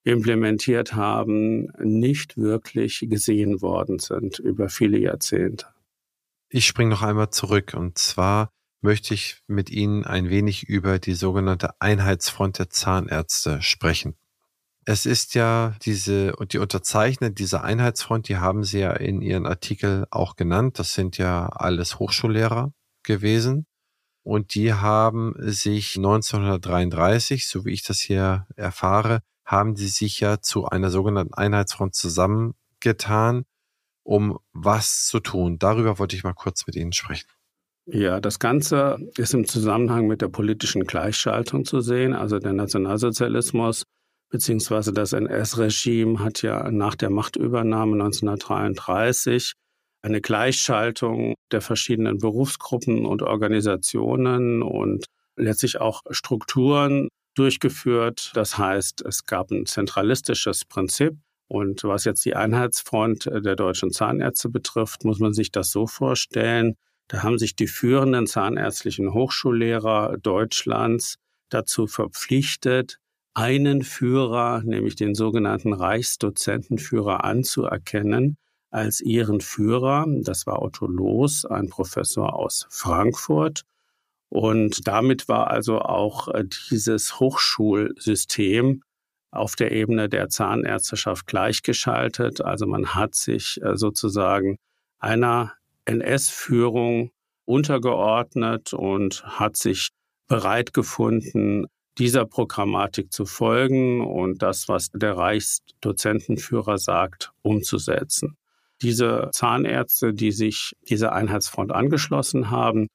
implementiert 0.04 0.96
haben, 0.96 1.72
nicht 1.80 2.38
wirklich 2.38 3.06
gesehen 3.10 3.62
worden 3.62 4.00
sind 4.00 4.40
über 4.40 4.70
viele 4.70 4.98
Jahrzehnte. 4.98 5.68
Ich 6.50 6.68
springe 6.68 6.90
noch 6.90 7.02
einmal 7.02 7.30
zurück 7.30 7.74
und 7.76 7.98
zwar 7.98 8.50
möchte 8.82 9.14
ich 9.14 9.42
mit 9.48 9.70
Ihnen 9.70 10.06
ein 10.06 10.30
wenig 10.30 10.68
über 10.68 11.00
die 11.00 11.14
sogenannte 11.14 11.80
Einheitsfront 11.80 12.60
der 12.60 12.70
Zahnärzte 12.70 13.62
sprechen. 13.62 14.16
Es 14.86 15.06
ist 15.06 15.34
ja 15.36 15.76
diese, 15.84 16.34
die 16.52 16.58
Unterzeichner 16.58 17.30
dieser 17.30 17.64
Einheitsfront, 17.64 18.28
die 18.28 18.38
haben 18.38 18.64
Sie 18.64 18.80
ja 18.80 18.92
in 18.92 19.22
Ihren 19.22 19.46
Artikel 19.46 20.06
auch 20.12 20.36
genannt. 20.36 20.78
Das 20.78 20.94
sind 20.94 21.18
ja 21.18 21.48
alles 21.48 22.00
Hochschullehrer 22.00 22.74
gewesen. 23.04 23.66
Und 24.24 24.56
die 24.56 24.74
haben 24.74 25.34
sich 25.38 25.98
1933, 25.98 27.48
so 27.48 27.66
wie 27.66 27.72
ich 27.72 27.84
das 27.84 28.00
hier 28.00 28.46
erfahre, 28.56 29.22
haben 29.46 29.76
die 29.76 29.88
sich 29.88 30.20
ja 30.20 30.40
zu 30.40 30.66
einer 30.66 30.90
sogenannten 30.90 31.34
Einheitsfront 31.34 31.94
zusammengetan, 31.94 33.44
um 34.04 34.40
was 34.54 35.06
zu 35.08 35.20
tun. 35.20 35.60
Darüber 35.60 36.00
wollte 36.00 36.16
ich 36.16 36.24
mal 36.24 36.34
kurz 36.34 36.66
mit 36.66 36.76
Ihnen 36.76 36.94
sprechen. 36.94 37.28
Ja, 37.86 38.22
das 38.22 38.40
Ganze 38.40 38.98
ist 39.18 39.34
im 39.34 39.46
Zusammenhang 39.46 40.08
mit 40.08 40.22
der 40.22 40.30
politischen 40.30 40.86
Gleichschaltung 40.86 41.66
zu 41.66 41.82
sehen. 41.82 42.14
Also 42.14 42.40
der 42.40 42.54
Nationalsozialismus 42.54 43.84
beziehungsweise 44.34 44.92
das 44.92 45.14
NS-Regime 45.14 46.18
hat 46.18 46.42
ja 46.42 46.72
nach 46.72 46.96
der 46.96 47.12
Machtübernahme 47.12 47.94
1933 47.94 49.54
eine 50.02 50.22
Gleichschaltung 50.22 51.36
der 51.52 51.62
verschiedenen 51.62 52.18
Berufsgruppen 52.18 53.06
und 53.06 53.22
Organisationen 53.22 54.64
und 54.64 55.06
letztlich 55.36 55.80
auch 55.80 56.02
Strukturen 56.10 57.10
durchgeführt. 57.36 58.32
Das 58.34 58.58
heißt, 58.58 59.06
es 59.06 59.28
gab 59.28 59.52
ein 59.52 59.68
zentralistisches 59.68 60.66
Prinzip. 60.66 61.14
Und 61.48 61.84
was 61.84 62.04
jetzt 62.04 62.26
die 62.26 62.36
Einheitsfront 62.36 63.26
der 63.26 63.56
deutschen 63.56 63.92
Zahnärzte 63.92 64.50
betrifft, 64.50 65.06
muss 65.06 65.20
man 65.20 65.34
sich 65.34 65.52
das 65.52 65.70
so 65.70 65.86
vorstellen. 65.86 66.74
Da 67.08 67.22
haben 67.22 67.38
sich 67.38 67.56
die 67.56 67.68
führenden 67.68 68.26
zahnärztlichen 68.26 69.14
Hochschullehrer 69.14 70.18
Deutschlands 70.18 71.18
dazu 71.50 71.86
verpflichtet, 71.86 72.98
einen 73.34 73.82
Führer, 73.82 74.62
nämlich 74.64 74.96
den 74.96 75.16
sogenannten 75.16 75.74
Reichsdozentenführer, 75.74 77.24
anzuerkennen 77.24 78.38
als 78.70 79.02
ihren 79.02 79.42
Führer. 79.42 80.06
Das 80.22 80.46
war 80.46 80.62
Otto 80.62 80.88
Loos, 80.88 81.46
ein 81.46 81.70
Professor 81.70 82.36
aus 82.36 82.68
Frankfurt. 82.70 83.64
Und 84.30 84.88
damit 84.88 85.28
war 85.28 85.52
also 85.52 85.80
auch 85.80 86.28
äh, 86.30 86.46
dieses 86.72 87.20
Hochschulsystem 87.20 88.82
auf 89.30 89.56
der 89.56 89.72
Ebene 89.72 90.10
der 90.10 90.30
Zahnärzteschaft 90.30 91.28
gleichgeschaltet. 91.28 92.42
Also 92.42 92.66
man 92.66 92.96
hat 92.96 93.14
sich 93.16 93.60
äh, 93.62 93.78
sozusagen 93.78 94.58
einer 95.00 95.54
NS-Führung 95.86 97.12
untergeordnet 97.46 98.74
und 98.74 99.24
hat 99.26 99.58
sich 99.58 99.90
bereit 100.28 100.74
gefunden, 100.74 101.68
dieser 101.98 102.26
Programmatik 102.26 103.12
zu 103.12 103.26
folgen 103.26 104.02
und 104.02 104.42
das, 104.42 104.68
was 104.68 104.90
der 104.92 105.18
Reichsdozentenführer 105.18 106.78
sagt, 106.78 107.32
umzusetzen. 107.42 108.38
Diese 108.82 109.30
Zahnärzte, 109.32 110.14
die 110.14 110.32
sich 110.32 110.74
dieser 110.82 111.14
Einheitsfront 111.14 111.72
angeschlossen 111.72 112.50
haben, 112.50 112.88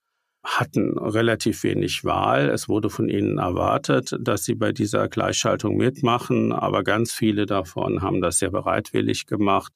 hatten 0.45 0.99
relativ 0.99 1.63
wenig 1.63 2.05
Wahl. 2.05 2.49
Es 2.49 2.69
wurde 2.69 2.91
von 2.91 3.09
ihnen 3.09 3.39
erwartet, 3.39 4.17
dass 4.21 4.45
sie 4.45 4.55
bei 4.55 4.73
dieser 4.73 5.09
Gleichschaltung 5.09 5.77
mitmachen, 5.77 6.53
aber 6.53 6.85
ganz 6.85 7.13
viele 7.13 7.47
davon 7.47 8.03
haben 8.03 8.21
das 8.21 8.39
sehr 8.39 8.51
bereitwillig 8.51 9.27
gemacht, 9.27 9.73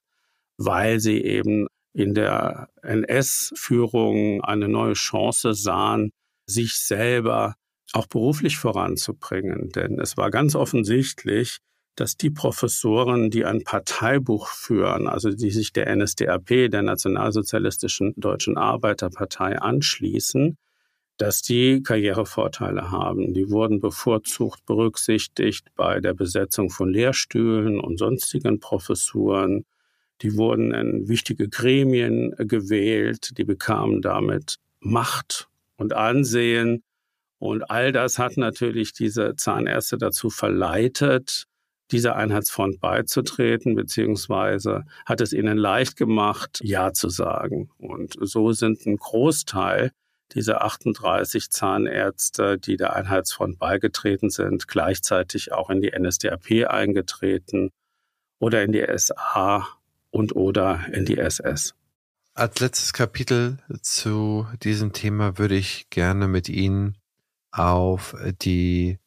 weil 0.57 1.01
sie 1.01 1.23
eben 1.23 1.67
in 1.93 2.15
der 2.15 2.69
NS-Führung 2.83 4.43
eine 4.43 4.69
neue 4.69 4.95
Chance 4.95 5.55
sahen, 5.55 6.11
sich 6.47 6.75
selber 6.75 7.55
auch 7.93 8.07
beruflich 8.07 8.57
voranzubringen. 8.57 9.71
Denn 9.71 9.99
es 10.01 10.17
war 10.17 10.31
ganz 10.31 10.55
offensichtlich, 10.55 11.59
dass 11.97 12.17
die 12.17 12.31
Professoren, 12.31 13.31
die 13.31 13.45
ein 13.45 13.65
Parteibuch 13.65 14.49
führen, 14.49 15.09
also 15.09 15.31
die 15.31 15.51
sich 15.51 15.73
der 15.73 15.95
NSDAP, 15.95 16.71
der 16.71 16.83
Nationalsozialistischen 16.83 18.15
Deutschen 18.17 18.57
Arbeiterpartei, 18.57 19.59
anschließen, 19.59 20.57
dass 21.19 21.43
die 21.43 21.83
Karrierevorteile 21.83 22.91
haben. 22.91 23.35
Die 23.35 23.51
wurden 23.51 23.81
bevorzugt 23.81 24.65
berücksichtigt 24.65 25.69
bei 25.77 26.01
der 26.01 26.15
Besetzung 26.15 26.71
von 26.71 26.91
Lehrstühlen 26.91 27.79
und 27.79 27.99
sonstigen 27.99 28.59
Professuren. 28.59 29.67
Die 30.23 30.37
wurden 30.37 30.73
in 30.73 31.09
wichtige 31.09 31.49
Gremien 31.49 32.35
gewählt. 32.39 33.37
Die 33.37 33.45
bekamen 33.45 34.01
damit 34.01 34.57
Macht 34.81 35.49
und 35.77 35.93
Ansehen 35.93 36.83
und 37.43 37.73
all 37.73 37.91
das 37.91 38.21
hat 38.21 38.37
natürlich 38.37 38.93
diese 38.93 39.35
Zahnärzte 39.35 39.99
dazu 39.99 40.31
verleitet, 40.31 41.49
dieser 41.91 42.15
Einheitsfront 42.15 42.79
beizutreten, 42.79 43.75
beziehungsweise 43.75 44.85
hat 45.07 45.21
es 45.21 45.33
ihnen 45.33 45.59
leicht 45.59 45.97
gemacht, 45.97 46.61
Ja 46.63 46.93
zu 46.93 47.09
sagen. 47.09 47.69
Und 47.79 48.15
so 48.21 48.53
sind 48.53 48.87
ein 48.87 48.97
Großteil 48.97 49.91
dieser 50.35 50.63
38 50.63 51.51
Zahnärzte, 51.51 52.59
die 52.59 52.77
der 52.77 52.95
Einheitsfront 52.95 53.59
beigetreten 53.59 54.31
sind, 54.31 54.69
gleichzeitig 54.69 55.51
auch 55.51 55.69
in 55.69 55.81
die 55.81 55.91
NSDAP 55.91 56.69
eingetreten 56.69 57.71
oder 58.39 58.63
in 58.63 58.71
die 58.71 58.87
SA 58.97 59.67
und 60.13 60.37
oder 60.37 60.87
in 60.93 61.07
die 61.07 61.19
SS. 61.19 61.75
Als 62.35 62.61
letztes 62.61 62.93
Kapitel 62.93 63.59
zu 63.81 64.47
diesem 64.63 64.93
Thema 64.93 65.39
würde 65.39 65.57
ich 65.57 65.91
gerne 65.91 66.29
mit 66.29 66.49
Ihnen 66.49 66.99
auf 67.53 68.17
die 68.43 68.99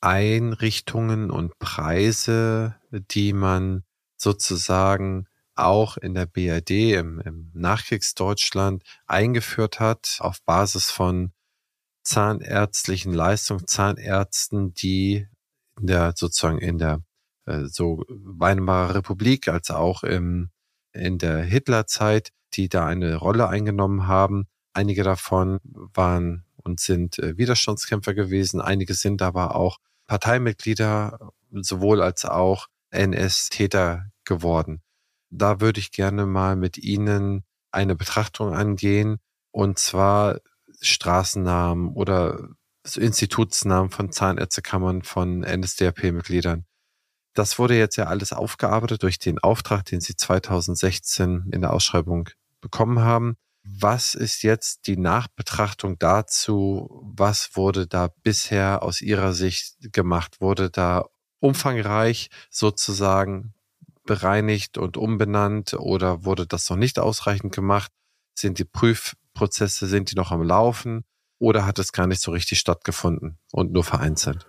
Einrichtungen 0.00 1.30
und 1.30 1.58
Preise, 1.58 2.76
die 2.90 3.32
man 3.32 3.84
sozusagen 4.16 5.26
auch 5.56 5.96
in 5.96 6.14
der 6.14 6.26
BRD 6.26 6.94
im, 6.94 7.20
im 7.20 7.50
Nachkriegsdeutschland 7.54 8.82
eingeführt 9.06 9.80
hat, 9.80 10.18
auf 10.20 10.42
Basis 10.44 10.90
von 10.90 11.32
zahnärztlichen 12.02 13.14
Leistungen, 13.14 13.66
Zahnärzten, 13.66 14.74
die 14.74 15.26
in 15.80 15.86
der 15.86 16.12
sozusagen 16.16 16.58
in 16.58 16.78
der 16.78 17.02
äh, 17.46 17.64
so 17.64 18.04
Weimarer 18.08 18.94
Republik 18.96 19.48
als 19.48 19.70
auch 19.70 20.02
im, 20.02 20.50
in 20.92 21.18
der 21.18 21.42
Hitlerzeit, 21.42 22.30
die 22.54 22.68
da 22.68 22.86
eine 22.86 23.16
Rolle 23.16 23.48
eingenommen 23.48 24.06
haben. 24.06 24.48
Einige 24.74 25.02
davon 25.02 25.60
waren 25.62 26.44
und 26.64 26.80
sind 26.80 27.18
äh, 27.18 27.36
Widerstandskämpfer 27.36 28.14
gewesen. 28.14 28.60
Einige 28.60 28.94
sind 28.94 29.22
aber 29.22 29.54
auch 29.54 29.78
Parteimitglieder, 30.06 31.32
sowohl 31.52 32.02
als 32.02 32.24
auch 32.24 32.68
NS-Täter 32.90 34.10
geworden. 34.24 34.82
Da 35.30 35.60
würde 35.60 35.80
ich 35.80 35.92
gerne 35.92 36.26
mal 36.26 36.56
mit 36.56 36.78
Ihnen 36.78 37.44
eine 37.70 37.94
Betrachtung 37.94 38.54
angehen. 38.54 39.18
Und 39.50 39.78
zwar 39.78 40.40
Straßennamen 40.80 41.88
oder 41.88 42.48
Institutsnamen 42.96 43.90
von 43.90 44.12
Zahnärztekammern, 44.12 45.02
von 45.02 45.40
NSDAP-Mitgliedern. 45.40 46.66
Das 47.34 47.58
wurde 47.58 47.76
jetzt 47.76 47.96
ja 47.96 48.04
alles 48.04 48.32
aufgearbeitet 48.32 49.02
durch 49.02 49.18
den 49.18 49.38
Auftrag, 49.38 49.84
den 49.86 50.00
Sie 50.00 50.14
2016 50.14 51.50
in 51.50 51.62
der 51.62 51.72
Ausschreibung 51.72 52.28
bekommen 52.60 53.00
haben. 53.00 53.36
Was 53.64 54.14
ist 54.14 54.42
jetzt 54.42 54.86
die 54.86 54.98
Nachbetrachtung 54.98 55.98
dazu? 55.98 57.00
Was 57.02 57.56
wurde 57.56 57.86
da 57.86 58.10
bisher 58.22 58.82
aus 58.82 59.00
Ihrer 59.00 59.32
Sicht 59.32 59.92
gemacht? 59.92 60.40
Wurde 60.40 60.68
da 60.68 61.06
umfangreich 61.40 62.28
sozusagen 62.50 63.54
bereinigt 64.04 64.76
und 64.76 64.98
umbenannt 64.98 65.72
oder 65.74 66.26
wurde 66.26 66.46
das 66.46 66.68
noch 66.68 66.76
nicht 66.76 66.98
ausreichend 66.98 67.54
gemacht? 67.54 67.90
Sind 68.34 68.58
die 68.58 68.66
Prüfprozesse, 68.66 69.86
sind 69.86 70.10
die 70.10 70.16
noch 70.16 70.30
am 70.30 70.42
Laufen 70.42 71.04
oder 71.38 71.64
hat 71.64 71.78
es 71.78 71.92
gar 71.92 72.06
nicht 72.06 72.20
so 72.20 72.32
richtig 72.32 72.58
stattgefunden 72.58 73.38
und 73.50 73.72
nur 73.72 73.84
vereinzelt? 73.84 74.46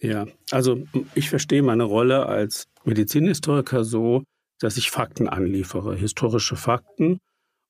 Ja, 0.00 0.26
also 0.52 0.86
ich 1.14 1.28
verstehe 1.28 1.62
meine 1.62 1.84
Rolle 1.84 2.26
als 2.26 2.66
Medizinhistoriker 2.84 3.84
so, 3.84 4.22
dass 4.60 4.76
ich 4.76 4.90
Fakten 4.90 5.28
anliefere, 5.28 5.96
historische 5.96 6.56
Fakten 6.56 7.18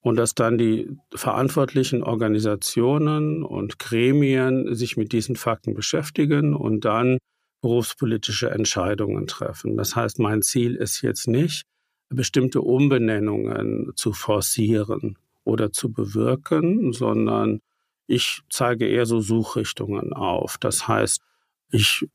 und 0.04 0.16
dass 0.16 0.34
dann 0.34 0.58
die 0.58 0.98
verantwortlichen 1.14 2.02
Organisationen 2.02 3.42
und 3.42 3.78
Gremien 3.78 4.74
sich 4.74 4.98
mit 4.98 5.12
diesen 5.12 5.34
Fakten 5.34 5.72
beschäftigen 5.72 6.54
und 6.54 6.84
dann 6.84 7.16
berufspolitische 7.62 8.50
Entscheidungen 8.50 9.26
treffen. 9.26 9.78
Das 9.78 9.96
heißt, 9.96 10.18
mein 10.18 10.42
Ziel 10.42 10.74
ist 10.74 11.00
jetzt 11.00 11.26
nicht, 11.26 11.64
bestimmte 12.10 12.60
Umbenennungen 12.60 13.92
zu 13.96 14.12
forcieren 14.12 15.16
oder 15.42 15.72
zu 15.72 15.90
bewirken, 15.90 16.92
sondern 16.92 17.62
ich 18.06 18.42
zeige 18.50 18.86
eher 18.86 19.06
so 19.06 19.20
Suchrichtungen 19.20 20.12
auf. 20.12 20.58
Das 20.58 20.86
heißt, 20.86 21.22
ich 21.70 22.06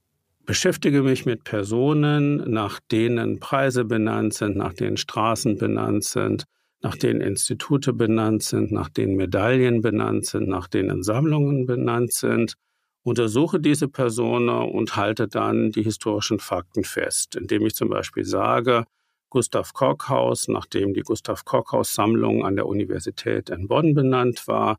beschäftige 0.46 1.02
mich 1.02 1.26
mit 1.26 1.44
Personen, 1.44 2.52
nach 2.52 2.80
denen 2.92 3.40
Preise 3.40 3.84
benannt 3.84 4.36
sind, 4.36 4.58
nach 4.58 4.74
denen 4.74 4.98
Straßen 4.98 5.58
benannt 5.58 6.04
sind, 6.04 6.46
nach 6.82 6.96
denen 6.96 7.22
Institute 7.22 7.94
benannt 7.94 8.44
sind, 8.44 8.72
nach 8.72 8.90
denen 8.90 9.16
Medaillen 9.16 9.82
benannt 9.82 10.26
sind, 10.26 10.48
nach 10.48 10.68
denen 10.68 11.04
Sammlungen 11.04 11.66
benannt 11.66 12.14
sind, 12.14 12.56
untersuche 13.04 13.60
diese 13.60 13.88
Personen 13.88 14.50
und 14.50 14.96
halte 14.96 15.28
dann 15.28 15.72
die 15.72 15.84
historischen 15.84 16.40
Fakten 16.40 16.84
fest, 16.84 17.36
indem 17.36 17.66
ich 17.66 17.76
zum 17.76 17.90
Beispiel 17.90 18.26
sage, 18.26 18.86
Gustav 19.30 19.74
Korkhaus, 19.74 20.48
nachdem 20.48 20.94
die 20.94 21.02
Gustav 21.02 21.46
Korkhaus 21.46 21.94
Sammlung 21.94 22.46
an 22.46 22.56
der 22.56 22.66
Universität 22.66 23.50
in 23.50 23.68
Bonn 23.68 23.94
benannt 23.94 24.48
war, 24.48 24.78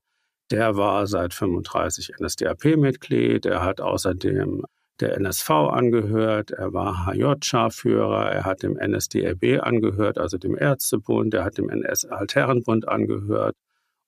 der 0.50 0.76
war 0.76 1.06
seit 1.06 1.32
35 1.34 2.14
NSDAP-Mitglied, 2.20 3.46
er 3.46 3.62
hat 3.62 3.80
außerdem 3.80 4.64
der 5.00 5.16
NSV 5.16 5.50
angehört, 5.50 6.50
er 6.50 6.72
war 6.72 7.06
HJ-Scharführer, 7.06 8.30
er 8.30 8.44
hat 8.44 8.62
dem 8.62 8.74
NSDAB 8.74 9.60
angehört, 9.62 10.18
also 10.18 10.38
dem 10.38 10.56
Ärztebund, 10.56 11.34
er 11.34 11.44
hat 11.44 11.58
dem 11.58 11.68
NS-Altherrenbund 11.68 12.88
angehört 12.88 13.56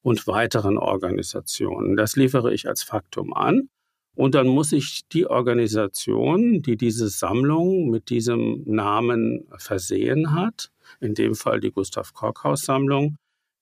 und 0.02 0.26
weiteren 0.26 0.78
Organisationen. 0.78 1.96
Das 1.96 2.16
liefere 2.16 2.52
ich 2.52 2.68
als 2.68 2.83
Faktum 2.83 3.33
an. 3.33 3.68
Und 4.14 4.35
dann 4.35 4.46
muss 4.46 4.72
ich 4.72 5.09
die 5.11 5.26
Organisation, 5.26 6.61
die 6.61 6.76
diese 6.76 7.09
Sammlung 7.09 7.88
mit 7.88 8.11
diesem 8.11 8.62
Namen 8.66 9.46
versehen 9.57 10.35
hat, 10.35 10.70
in 11.00 11.14
dem 11.14 11.35
Fall 11.35 11.61
die 11.61 11.72
Gustav 11.72 12.12
Korkhaus 12.12 12.62
Sammlung, 12.62 13.16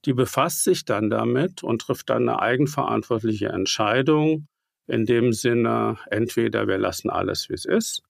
die 0.07 0.13
befasst 0.13 0.65
sich 0.65 0.85
dann 0.85 1.09
damit 1.09 1.63
und 1.63 1.83
trifft 1.83 2.11
dann 2.11 2.29
eine 2.29 2.41
eigenverantwortliche 2.41 3.49
Entscheidung, 3.49 4.49
in 4.91 5.07
dem 5.07 5.33
Sinne, 5.33 5.99
entweder 6.11 6.67
wir 6.67 6.79
lassen 6.79 7.11
alles, 7.11 7.49
wie 7.49 7.55
es 7.55 7.65
ist, 7.65 8.03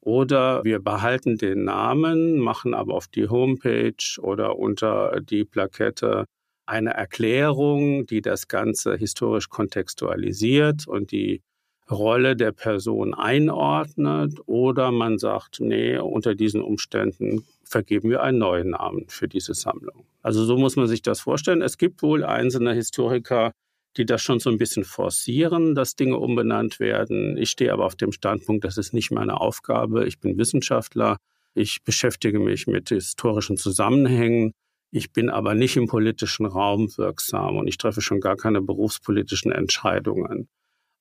oder 0.00 0.64
wir 0.64 0.78
behalten 0.78 1.36
den 1.36 1.64
Namen, 1.64 2.38
machen 2.38 2.72
aber 2.74 2.94
auf 2.94 3.08
die 3.08 3.28
Homepage 3.28 4.20
oder 4.20 4.58
unter 4.58 5.20
die 5.20 5.44
Plakette 5.44 6.24
eine 6.66 6.90
Erklärung, 6.90 8.06
die 8.06 8.20
das 8.20 8.48
Ganze 8.48 8.96
historisch 8.96 9.48
kontextualisiert 9.48 10.86
und 10.86 11.10
die 11.10 11.42
Rolle 11.90 12.36
der 12.36 12.52
Person 12.52 13.14
einordnet. 13.14 14.38
Oder 14.46 14.92
man 14.92 15.18
sagt, 15.18 15.60
nee, 15.60 15.96
unter 15.96 16.34
diesen 16.34 16.60
Umständen 16.60 17.44
vergeben 17.64 18.10
wir 18.10 18.22
einen 18.22 18.38
neuen 18.38 18.70
Namen 18.70 19.06
für 19.08 19.28
diese 19.28 19.54
Sammlung. 19.54 20.04
Also 20.22 20.44
so 20.44 20.58
muss 20.58 20.76
man 20.76 20.86
sich 20.86 21.02
das 21.02 21.20
vorstellen. 21.20 21.62
Es 21.62 21.78
gibt 21.78 22.02
wohl 22.02 22.24
einzelne 22.24 22.74
Historiker, 22.74 23.52
die 23.98 24.06
das 24.06 24.22
schon 24.22 24.40
so 24.40 24.48
ein 24.48 24.58
bisschen 24.58 24.84
forcieren, 24.84 25.74
dass 25.74 25.96
Dinge 25.96 26.16
umbenannt 26.16 26.80
werden. 26.80 27.36
Ich 27.36 27.50
stehe 27.50 27.72
aber 27.72 27.84
auf 27.84 27.96
dem 27.96 28.12
Standpunkt, 28.12 28.64
das 28.64 28.78
ist 28.78 28.94
nicht 28.94 29.10
meine 29.10 29.40
Aufgabe. 29.40 30.06
Ich 30.06 30.20
bin 30.20 30.38
Wissenschaftler. 30.38 31.18
Ich 31.54 31.82
beschäftige 31.84 32.38
mich 32.38 32.66
mit 32.66 32.88
historischen 32.88 33.56
Zusammenhängen. 33.56 34.52
Ich 34.90 35.12
bin 35.12 35.28
aber 35.28 35.54
nicht 35.54 35.76
im 35.76 35.86
politischen 35.86 36.46
Raum 36.46 36.96
wirksam 36.96 37.56
und 37.56 37.66
ich 37.66 37.76
treffe 37.76 38.00
schon 38.00 38.20
gar 38.20 38.36
keine 38.36 38.62
berufspolitischen 38.62 39.52
Entscheidungen. 39.52 40.48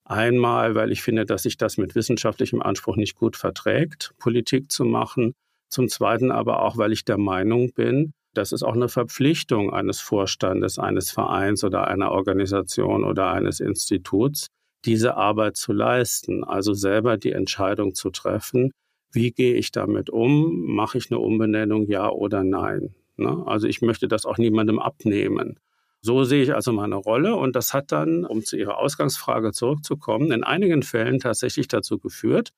Einmal, 0.04 0.74
weil 0.76 0.92
ich 0.92 1.04
finde, 1.04 1.26
dass 1.26 1.44
sich 1.44 1.58
das 1.58 1.78
mit 1.78 1.94
wissenschaftlichem 1.94 2.62
Anspruch 2.62 2.96
nicht 2.96 3.16
gut 3.16 3.38
verträgt, 3.38 4.14
Politik 4.18 4.72
zu 4.72 4.84
machen. 4.86 5.34
Zum 5.70 5.90
Zweiten 5.90 6.32
aber 6.32 6.64
auch, 6.64 6.78
weil 6.78 6.94
ich 6.94 7.06
der 7.06 7.18
Meinung 7.18 7.74
bin, 7.74 8.14
das 8.38 8.52
ist 8.52 8.64
auch 8.64 8.76
eine 8.76 8.90
Verpflichtung 8.90 9.74
eines 9.74 10.00
Vorstandes, 10.00 10.80
eines 10.80 11.12
Vereins 11.12 11.64
oder 11.64 11.88
einer 11.88 12.12
Organisation 12.12 13.04
oder 13.04 13.32
eines 13.32 13.60
Instituts, 13.60 14.48
diese 14.86 15.18
Arbeit 15.18 15.58
zu 15.58 15.74
leisten, 15.74 16.44
also 16.44 16.74
selber 16.74 17.18
die 17.18 17.32
Entscheidung 17.32 17.96
zu 17.96 18.10
treffen, 18.10 18.72
wie 19.12 19.32
gehe 19.32 19.56
ich 19.56 19.72
damit 19.72 20.10
um, 20.10 20.76
mache 20.76 20.98
ich 20.98 21.12
eine 21.12 21.20
Umbenennung, 21.20 21.88
ja 21.88 22.10
oder 22.10 22.44
nein. 22.44 22.94
Ne? 23.16 23.44
Also 23.46 23.68
ich 23.68 23.82
möchte 23.82 24.08
das 24.08 24.26
auch 24.26 24.38
niemandem 24.38 24.80
abnehmen. 24.80 25.60
So 26.02 26.24
sehe 26.24 26.44
ich 26.44 26.54
also 26.54 26.72
meine 26.72 26.96
Rolle 26.96 27.36
und 27.36 27.56
das 27.56 27.74
hat 27.74 27.92
dann, 27.92 28.24
um 28.24 28.44
zu 28.44 28.56
Ihrer 28.56 28.78
Ausgangsfrage 28.78 29.52
zurückzukommen, 29.52 30.32
in 30.32 30.44
einigen 30.44 30.84
Fällen 30.84 31.20
tatsächlich 31.20 31.68
dazu 31.68 31.98
geführt, 31.98 32.52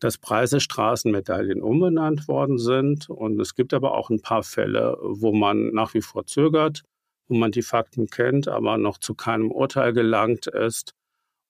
dass 0.00 0.18
Preise 0.18 0.60
Straßenmedaillen 0.60 1.62
umbenannt 1.62 2.26
worden 2.26 2.58
sind. 2.58 3.08
Und 3.08 3.38
es 3.40 3.54
gibt 3.54 3.74
aber 3.74 3.94
auch 3.94 4.10
ein 4.10 4.20
paar 4.20 4.42
Fälle, 4.42 4.98
wo 5.00 5.32
man 5.32 5.72
nach 5.72 5.94
wie 5.94 6.00
vor 6.00 6.26
zögert, 6.26 6.82
wo 7.28 7.36
man 7.36 7.52
die 7.52 7.62
Fakten 7.62 8.08
kennt, 8.08 8.48
aber 8.48 8.78
noch 8.78 8.98
zu 8.98 9.14
keinem 9.14 9.50
Urteil 9.50 9.92
gelangt 9.92 10.46
ist. 10.46 10.94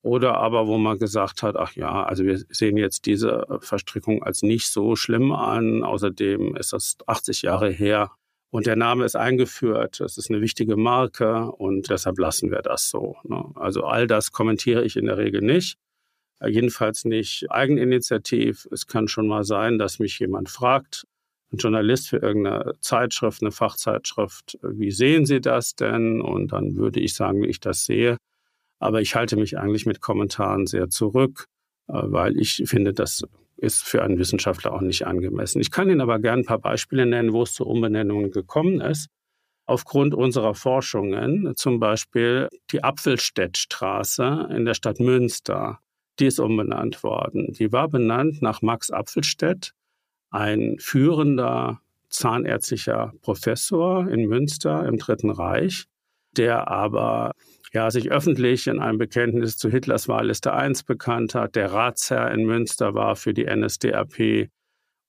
Oder 0.02 0.38
aber 0.38 0.66
wo 0.66 0.78
man 0.78 0.98
gesagt 0.98 1.42
hat, 1.42 1.56
ach 1.56 1.72
ja, 1.74 2.04
also 2.04 2.24
wir 2.24 2.38
sehen 2.48 2.78
jetzt 2.78 3.04
diese 3.04 3.46
Verstrickung 3.60 4.22
als 4.22 4.42
nicht 4.42 4.68
so 4.68 4.96
schlimm 4.96 5.30
an. 5.32 5.84
Außerdem 5.84 6.56
ist 6.56 6.72
das 6.72 6.96
80 7.06 7.42
Jahre 7.42 7.70
her 7.70 8.10
und 8.50 8.66
der 8.66 8.76
Name 8.76 9.04
ist 9.04 9.14
eingeführt. 9.14 10.00
Das 10.00 10.16
ist 10.16 10.30
eine 10.30 10.40
wichtige 10.40 10.76
Marke 10.76 11.52
und 11.52 11.90
deshalb 11.90 12.18
lassen 12.18 12.50
wir 12.50 12.62
das 12.62 12.88
so. 12.88 13.16
Ne? 13.24 13.44
Also 13.54 13.84
all 13.84 14.06
das 14.06 14.32
kommentiere 14.32 14.84
ich 14.84 14.96
in 14.96 15.04
der 15.06 15.18
Regel 15.18 15.42
nicht. 15.42 15.76
Äh, 16.40 16.50
jedenfalls 16.50 17.04
nicht 17.04 17.50
eigeninitiativ. 17.50 18.66
Es 18.72 18.86
kann 18.86 19.08
schon 19.08 19.28
mal 19.28 19.44
sein, 19.44 19.78
dass 19.78 19.98
mich 19.98 20.18
jemand 20.18 20.48
fragt, 20.48 21.04
ein 21.52 21.58
Journalist 21.58 22.08
für 22.08 22.18
irgendeine 22.18 22.74
Zeitschrift, 22.80 23.42
eine 23.42 23.50
Fachzeitschrift, 23.50 24.58
wie 24.62 24.92
sehen 24.92 25.26
Sie 25.26 25.40
das 25.40 25.74
denn? 25.74 26.20
Und 26.20 26.52
dann 26.52 26.76
würde 26.76 27.00
ich 27.00 27.14
sagen, 27.14 27.42
wie 27.42 27.48
ich 27.48 27.60
das 27.60 27.84
sehe. 27.84 28.16
Aber 28.78 29.00
ich 29.00 29.14
halte 29.14 29.36
mich 29.36 29.58
eigentlich 29.58 29.84
mit 29.84 30.00
Kommentaren 30.00 30.66
sehr 30.66 30.88
zurück, 30.90 31.46
äh, 31.88 31.94
weil 31.94 32.38
ich 32.38 32.62
finde, 32.66 32.94
das 32.94 33.24
ist 33.56 33.82
für 33.82 34.02
einen 34.02 34.18
Wissenschaftler 34.18 34.72
auch 34.72 34.80
nicht 34.80 35.06
angemessen. 35.06 35.60
Ich 35.60 35.70
kann 35.70 35.90
Ihnen 35.90 36.00
aber 36.00 36.18
gerne 36.18 36.42
ein 36.42 36.46
paar 36.46 36.60
Beispiele 36.60 37.04
nennen, 37.04 37.32
wo 37.32 37.42
es 37.42 37.52
zu 37.52 37.66
Umbenennungen 37.66 38.30
gekommen 38.30 38.80
ist. 38.80 39.08
Aufgrund 39.66 40.14
unserer 40.14 40.54
Forschungen, 40.54 41.54
zum 41.56 41.78
Beispiel 41.78 42.48
die 42.72 42.82
Apfelstädtstraße 42.82 44.48
in 44.50 44.64
der 44.64 44.74
Stadt 44.74 44.98
Münster 44.98 45.80
die 46.20 46.26
ist 46.26 46.38
umbenannt 46.38 47.02
worden. 47.02 47.52
Die 47.52 47.72
war 47.72 47.88
benannt 47.88 48.42
nach 48.42 48.62
Max 48.62 48.90
Apfelstedt, 48.90 49.72
ein 50.30 50.76
führender 50.78 51.80
zahnärztlicher 52.10 53.12
Professor 53.22 54.08
in 54.08 54.28
Münster 54.28 54.86
im 54.86 54.98
Dritten 54.98 55.30
Reich, 55.30 55.86
der 56.36 56.68
aber 56.68 57.32
ja, 57.72 57.90
sich 57.90 58.10
öffentlich 58.10 58.66
in 58.66 58.80
einem 58.80 58.98
Bekenntnis 58.98 59.56
zu 59.56 59.70
Hitlers 59.70 60.08
Wahlliste 60.08 60.52
1 60.52 60.82
bekannt 60.82 61.34
hat, 61.34 61.54
der 61.54 61.72
Ratsherr 61.72 62.32
in 62.32 62.44
Münster 62.44 62.94
war 62.94 63.16
für 63.16 63.32
die 63.32 63.44
NSDAP 63.44 64.48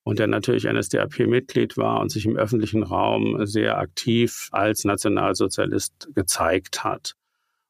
und 0.03 0.19
der 0.19 0.27
natürlich 0.27 0.65
NSDAP-Mitglied 0.65 1.77
war 1.77 1.99
und 1.99 2.11
sich 2.11 2.25
im 2.25 2.37
öffentlichen 2.37 2.83
Raum 2.83 3.45
sehr 3.45 3.77
aktiv 3.77 4.47
als 4.51 4.83
Nationalsozialist 4.83 6.09
gezeigt 6.13 6.83
hat. 6.83 7.13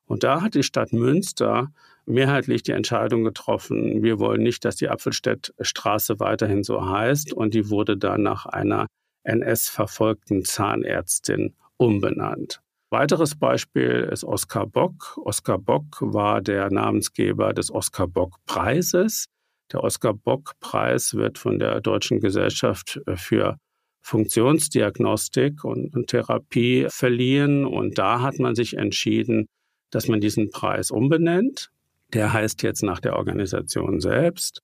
Und 0.06 0.24
da 0.24 0.42
hat 0.42 0.56
die 0.56 0.64
Stadt 0.64 0.92
Münster 0.92 1.72
mehrheitlich 2.06 2.64
die 2.64 2.72
Entscheidung 2.72 3.24
getroffen, 3.24 4.04
wir 4.04 4.20
wollen 4.20 4.44
nicht, 4.44 4.66
dass 4.66 4.76
die 4.76 4.90
Apfelstädtstraße 4.90 6.20
weiterhin 6.20 6.64
so 6.64 6.88
heißt. 6.88 7.34
Und 7.34 7.54
die 7.54 7.70
wurde 7.70 7.98
dann 7.98 8.24
nach 8.24 8.46
einer 8.46 8.88
NS-verfolgten 9.24 10.46
Zahnärztin 10.46 11.54
umbenannt. 11.78 12.62
Weiteres 12.90 13.36
Beispiel 13.36 14.10
ist 14.12 14.26
Oskar 14.26 14.68
Bock. 14.68 15.18
Oskar 15.24 15.58
Bock 15.58 15.98
war 16.02 16.42
der 16.42 16.70
Namensgeber 16.70 17.54
des 17.54 17.72
Oskar 17.72 18.08
Bock 18.08 18.36
Preises. 18.46 19.28
Der 19.72 19.84
Oskar 19.84 20.14
Bock 20.14 20.54
Preis 20.60 21.14
wird 21.14 21.38
von 21.38 21.58
der 21.58 21.80
Deutschen 21.80 22.20
Gesellschaft 22.20 23.00
für 23.16 23.58
Funktionsdiagnostik 24.02 25.64
und, 25.64 25.96
und 25.96 26.08
Therapie 26.08 26.88
verliehen. 26.90 27.66
Und 27.66 27.98
da 27.98 28.22
hat 28.22 28.40
man 28.40 28.56
sich 28.56 28.76
entschieden, 28.76 29.48
dass 29.92 30.08
man 30.08 30.20
diesen 30.20 30.50
Preis 30.50 30.92
umbenennt. 30.92 31.72
Der 32.14 32.34
heißt 32.34 32.64
jetzt 32.64 32.84
nach 32.84 33.00
der 33.00 33.16
Organisation 33.16 34.02
selbst. 34.02 34.62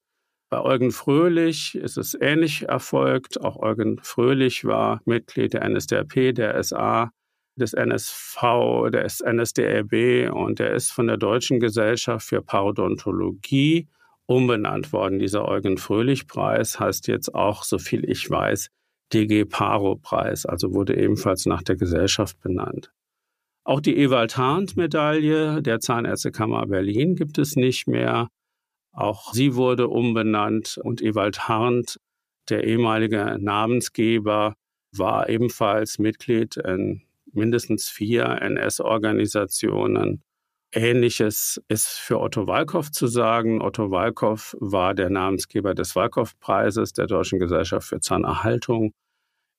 Bei 0.50 0.62
Eugen 0.62 0.92
Fröhlich 0.92 1.76
ist 1.76 1.98
es 1.98 2.14
ähnlich 2.20 2.70
erfolgt. 2.70 3.42
Auch 3.42 3.58
Eugen 3.58 4.00
Fröhlich 4.02 4.66
war 4.66 5.02
Mitglied 5.06 5.54
der 5.54 5.68
NSDAP, 5.68 6.34
der 6.34 6.62
SA, 6.64 7.12
des 7.58 7.74
NSV, 7.74 8.90
des 8.92 9.22
NSDRB 9.22 10.32
und 10.32 10.60
er 10.60 10.74
ist 10.74 10.92
von 10.92 11.08
der 11.08 11.18
Deutschen 11.18 11.60
Gesellschaft 11.60 12.28
für 12.28 12.42
Parodontologie 12.42 13.88
umbenannt 14.26 14.94
worden. 14.94 15.20
Dieser 15.20 15.48
Eugen 15.48 15.78
Fröhlich 15.78 16.28
Preis 16.28 16.80
heißt 16.80 17.08
jetzt 17.08 17.34
auch, 17.34 17.64
so 17.64 17.78
viel 17.80 18.10
ich 18.10 18.30
weiß, 18.30 18.70
DG 19.14 19.46
Paro 19.46 19.96
Preis, 19.96 20.46
also 20.46 20.74
wurde 20.74 20.98
ebenfalls 20.98 21.46
nach 21.46 21.64
der 21.64 21.78
Gesellschaft 21.78 22.40
benannt. 22.42 22.92
Auch 23.68 23.82
die 23.82 23.98
Ewald 23.98 24.38
Harnt 24.38 24.78
Medaille 24.78 25.62
der 25.62 25.82
Zahnärztekammer 25.82 26.68
Berlin 26.68 27.16
gibt 27.16 27.38
es 27.38 27.58
nicht 27.58 27.86
mehr. 27.86 28.30
Auch 28.94 29.34
sie 29.34 29.56
wurde 29.56 29.90
umbenannt 29.90 30.80
und 30.82 31.02
Ewald 31.02 31.50
Harnt, 31.50 32.00
der 32.48 32.64
ehemalige 32.64 33.36
Namensgeber, 33.38 34.54
war 34.96 35.28
ebenfalls 35.28 36.00
Mitglied 36.00 36.56
in 36.56 37.02
mindestens 37.34 37.90
vier 37.90 38.42
NS-Organisationen 38.42 40.24
Ähnliches 40.72 41.62
ist 41.68 41.88
für 41.88 42.22
Otto 42.22 42.48
Walkow 42.48 42.90
zu 42.90 43.08
sagen. 43.08 43.62
Otto 43.62 43.92
Walkow 43.92 44.56
war 44.62 44.94
der 44.94 45.10
Namensgeber 45.10 45.74
des 45.74 45.94
Walkow-Preises 45.94 46.94
der 46.94 47.08
Deutschen 47.08 47.40
Gesellschaft 47.40 47.88
für 47.88 48.00
Zahnerhaltung. 48.00 48.94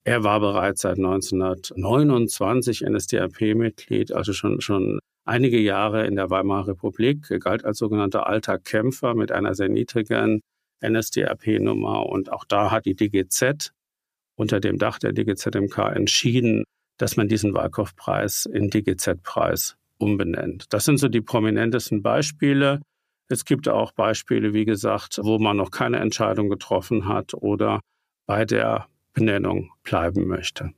Er 0.04 0.24
war 0.24 0.40
bereits 0.40 0.82
seit 0.82 0.96
1929 0.96 2.82
NSDAP-Mitglied, 2.82 4.12
also 4.12 4.32
schon, 4.32 4.60
schon 4.60 5.00
einige 5.24 5.58
Jahre 5.58 6.06
in 6.06 6.16
der 6.16 6.30
Weimarer 6.30 6.68
Republik, 6.68 7.30
er 7.30 7.38
galt 7.38 7.64
als 7.64 7.78
sogenannter 7.78 8.26
alter 8.26 8.58
Kämpfer 8.58 9.14
mit 9.14 9.30
einer 9.32 9.54
sehr 9.54 9.68
niedrigen 9.68 10.40
NSDAP-Nummer. 10.82 12.06
Und 12.06 12.32
auch 12.32 12.44
da 12.44 12.70
hat 12.70 12.86
die 12.86 12.94
DGZ 12.94 13.72
unter 14.36 14.60
dem 14.60 14.78
Dach 14.78 14.98
der 14.98 15.12
DGZMK 15.12 15.78
entschieden, 15.94 16.64
dass 16.96 17.16
man 17.16 17.28
diesen 17.28 17.54
Walkow-Preis 17.54 18.46
in 18.46 18.70
DGZ-Preis 18.70 19.76
umbenennt. 19.98 20.72
Das 20.72 20.84
sind 20.84 20.98
so 20.98 21.08
die 21.08 21.20
prominentesten 21.20 22.02
Beispiele. 22.02 22.80
Es 23.28 23.44
gibt 23.44 23.68
auch 23.68 23.92
Beispiele, 23.92 24.54
wie 24.54 24.64
gesagt, 24.64 25.18
wo 25.22 25.38
man 25.38 25.56
noch 25.56 25.70
keine 25.70 25.98
Entscheidung 25.98 26.48
getroffen 26.48 27.06
hat 27.06 27.34
oder 27.34 27.80
bei 28.26 28.44
der 28.44 28.86
Benennung 29.18 29.70
bleiben 29.82 30.26
möchte. 30.26 30.72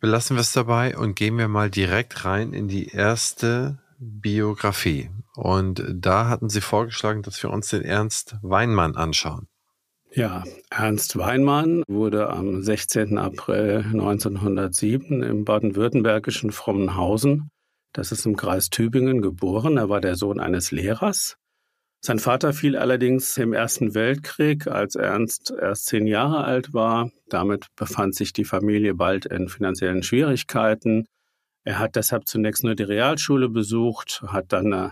Belassen 0.00 0.36
wir 0.36 0.40
es 0.40 0.52
dabei 0.52 0.96
und 0.96 1.14
gehen 1.14 1.38
wir 1.38 1.48
mal 1.48 1.70
direkt 1.70 2.24
rein 2.24 2.52
in 2.52 2.68
die 2.68 2.88
erste 2.88 3.78
Biografie. 3.98 5.10
Und 5.36 5.84
da 5.88 6.28
hatten 6.28 6.48
Sie 6.48 6.60
vorgeschlagen, 6.60 7.22
dass 7.22 7.42
wir 7.42 7.50
uns 7.50 7.68
den 7.68 7.82
Ernst 7.82 8.36
Weinmann 8.42 8.96
anschauen. 8.96 9.48
Ja, 10.14 10.44
Ernst 10.70 11.16
Weinmann 11.16 11.84
wurde 11.88 12.28
am 12.30 12.62
16. 12.62 13.16
April 13.16 13.84
1907 13.86 15.22
im 15.22 15.44
baden-württembergischen 15.44 16.50
Frommenhausen 16.50 17.50
das 17.92 18.10
ist 18.10 18.24
im 18.24 18.36
Kreis 18.36 18.70
Tübingen 18.70 19.20
geboren. 19.20 19.76
Er 19.76 19.88
war 19.90 20.00
der 20.00 20.16
Sohn 20.16 20.40
eines 20.40 20.70
Lehrers. 20.70 21.36
Sein 22.04 22.18
Vater 22.18 22.52
fiel 22.52 22.76
allerdings 22.76 23.36
im 23.36 23.52
Ersten 23.52 23.94
Weltkrieg, 23.94 24.66
als 24.66 24.96
Ernst 24.96 25.52
erst 25.56 25.86
zehn 25.86 26.08
Jahre 26.08 26.42
alt 26.42 26.74
war. 26.74 27.12
Damit 27.28 27.68
befand 27.76 28.16
sich 28.16 28.32
die 28.32 28.44
Familie 28.44 28.94
bald 28.94 29.24
in 29.26 29.48
finanziellen 29.48 30.02
Schwierigkeiten. 30.02 31.06
Er 31.62 31.78
hat 31.78 31.94
deshalb 31.94 32.26
zunächst 32.26 32.64
nur 32.64 32.74
die 32.74 32.82
Realschule 32.82 33.48
besucht, 33.48 34.20
hat 34.26 34.52
dann 34.52 34.72
eine 34.72 34.90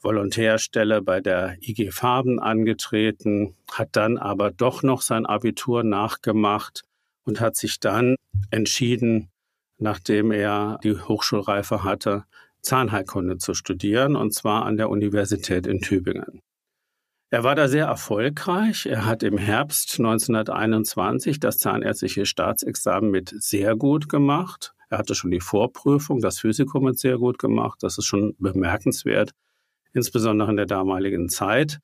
Volontärstelle 0.00 1.02
bei 1.02 1.20
der 1.20 1.56
IG 1.60 1.90
Farben 1.90 2.38
angetreten, 2.38 3.56
hat 3.72 3.88
dann 3.92 4.16
aber 4.16 4.52
doch 4.52 4.84
noch 4.84 5.02
sein 5.02 5.26
Abitur 5.26 5.82
nachgemacht 5.82 6.82
und 7.24 7.40
hat 7.40 7.56
sich 7.56 7.80
dann 7.80 8.14
entschieden, 8.52 9.32
nachdem 9.78 10.30
er 10.30 10.78
die 10.84 10.94
Hochschulreife 10.94 11.82
hatte, 11.82 12.22
Zahnheilkunde 12.60 13.38
zu 13.38 13.52
studieren, 13.54 14.14
und 14.14 14.32
zwar 14.32 14.64
an 14.64 14.76
der 14.76 14.90
Universität 14.90 15.66
in 15.66 15.80
Tübingen. 15.80 16.40
Er 17.32 17.44
war 17.44 17.54
da 17.54 17.66
sehr 17.66 17.86
erfolgreich. 17.86 18.84
Er 18.84 19.06
hat 19.06 19.22
im 19.22 19.38
Herbst 19.38 19.98
1921 19.98 21.40
das 21.40 21.56
zahnärztliche 21.56 22.26
Staatsexamen 22.26 23.10
mit 23.10 23.32
sehr 23.38 23.74
gut 23.74 24.10
gemacht. 24.10 24.74
Er 24.90 24.98
hatte 24.98 25.14
schon 25.14 25.30
die 25.30 25.40
Vorprüfung, 25.40 26.20
das 26.20 26.40
Physikum 26.40 26.84
mit 26.84 26.98
sehr 26.98 27.16
gut 27.16 27.38
gemacht. 27.38 27.78
Das 27.82 27.96
ist 27.96 28.04
schon 28.04 28.34
bemerkenswert, 28.38 29.30
insbesondere 29.94 30.50
in 30.50 30.58
der 30.58 30.66
damaligen 30.66 31.30
Zeit. 31.30 31.78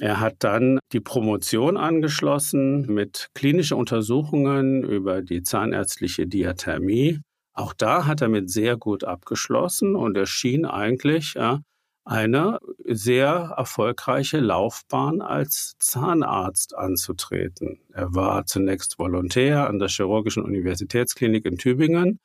Er 0.00 0.20
hat 0.20 0.34
dann 0.40 0.78
die 0.92 1.00
Promotion 1.00 1.78
angeschlossen 1.78 2.82
mit 2.82 3.28
klinischen 3.32 3.78
Untersuchungen 3.78 4.84
über 4.84 5.22
die 5.22 5.42
zahnärztliche 5.42 6.26
Diathermie. 6.26 7.20
Auch 7.54 7.72
da 7.72 8.04
hat 8.04 8.20
er 8.20 8.28
mit 8.28 8.50
sehr 8.50 8.76
gut 8.76 9.02
abgeschlossen 9.02 9.96
und 9.96 10.14
er 10.14 10.26
schien 10.26 10.66
eigentlich 10.66 11.36
ja, 11.36 11.62
eine 12.04 12.58
sehr 12.84 13.54
erfolgreiche 13.56 14.38
Laufbahn 14.38 15.22
als 15.22 15.76
Zahnarzt 15.78 16.76
anzutreten. 16.76 17.80
Er 17.92 18.14
war 18.14 18.46
zunächst 18.46 18.98
Volontär 18.98 19.68
an 19.68 19.78
der 19.78 19.88
Chirurgischen 19.88 20.42
Universitätsklinik 20.42 21.46
in 21.46 21.56
Tübingen 21.56 22.20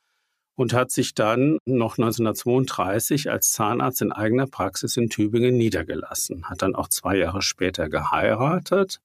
und 0.54 0.74
hat 0.74 0.90
sich 0.90 1.14
dann 1.14 1.58
noch 1.64 1.96
1932 1.96 3.30
als 3.30 3.52
Zahnarzt 3.52 4.02
in 4.02 4.12
eigener 4.12 4.46
Praxis 4.46 4.98
in 4.98 5.08
Tübingen 5.08 5.56
niedergelassen, 5.56 6.50
hat 6.50 6.60
dann 6.60 6.74
auch 6.74 6.88
zwei 6.88 7.16
Jahre 7.16 7.40
später 7.40 7.88
geheiratet 7.88 9.00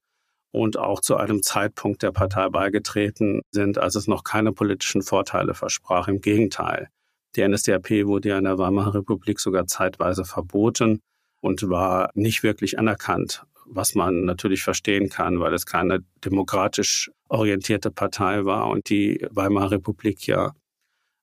und 0.51 0.77
auch 0.77 0.99
zu 0.99 1.15
einem 1.15 1.43
Zeitpunkt 1.43 2.03
der 2.03 2.11
Partei 2.11 2.49
beigetreten 2.49 3.41
sind, 3.51 3.77
als 3.77 3.95
es 3.95 4.07
noch 4.07 4.23
keine 4.23 4.51
politischen 4.51 5.01
Vorteile 5.01 5.53
versprach. 5.53 6.07
Im 6.07 6.21
Gegenteil. 6.21 6.89
Die 7.35 7.47
NSDAP 7.47 8.05
wurde 8.05 8.29
ja 8.29 8.37
in 8.37 8.43
der 8.43 8.57
Weimarer 8.57 8.95
Republik 8.95 9.39
sogar 9.39 9.67
zeitweise 9.67 10.25
verboten 10.25 10.99
und 11.41 11.69
war 11.69 12.11
nicht 12.13 12.43
wirklich 12.43 12.77
anerkannt 12.77 13.45
was 13.65 13.95
man 13.95 14.25
natürlich 14.25 14.63
verstehen 14.63 15.09
kann, 15.09 15.39
weil 15.39 15.53
es 15.53 15.65
keine 15.65 16.03
demokratisch 16.23 17.11
orientierte 17.29 17.91
Partei 17.91 18.45
war 18.45 18.69
und 18.69 18.89
die 18.89 19.25
Weimarer 19.31 19.71
Republik 19.71 20.27
ja 20.27 20.53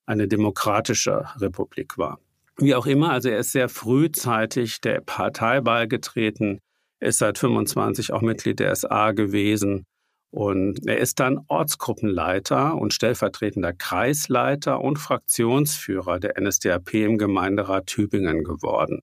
eine 0.05 0.27
demokratische 0.27 1.25
Republik 1.39 1.97
war. 1.97 2.19
Wie 2.57 2.75
auch 2.75 2.85
immer, 2.85 3.11
also 3.11 3.29
er 3.29 3.39
ist 3.39 3.53
sehr 3.53 3.69
frühzeitig 3.69 4.81
der 4.81 5.01
Partei 5.01 5.61
beigetreten, 5.61 6.59
ist 6.99 7.19
seit 7.19 7.37
25 7.37 8.13
auch 8.13 8.21
Mitglied 8.21 8.59
der 8.59 8.75
SA 8.75 9.11
gewesen 9.11 9.85
und 10.31 10.87
er 10.87 10.97
ist 10.97 11.19
dann 11.19 11.39
Ortsgruppenleiter 11.47 12.75
und 12.75 12.93
stellvertretender 12.93 13.73
Kreisleiter 13.73 14.79
und 14.81 14.97
Fraktionsführer 14.97 16.19
der 16.19 16.39
NSDAP 16.39 16.93
im 16.93 17.17
Gemeinderat 17.17 17.87
Tübingen 17.87 18.43
geworden. 18.43 19.01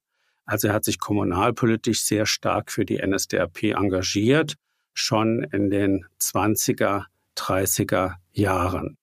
Also 0.48 0.68
er 0.68 0.74
hat 0.74 0.84
sich 0.84 0.98
kommunalpolitisch 0.98 2.00
sehr 2.00 2.24
stark 2.24 2.72
für 2.72 2.86
die 2.86 2.96
NSDAP 3.06 3.64
engagiert, 3.64 4.54
schon 4.94 5.42
in 5.42 5.68
den 5.68 6.06
20er, 6.20 7.04
30er 7.36 8.14
Jahren. 8.32 8.96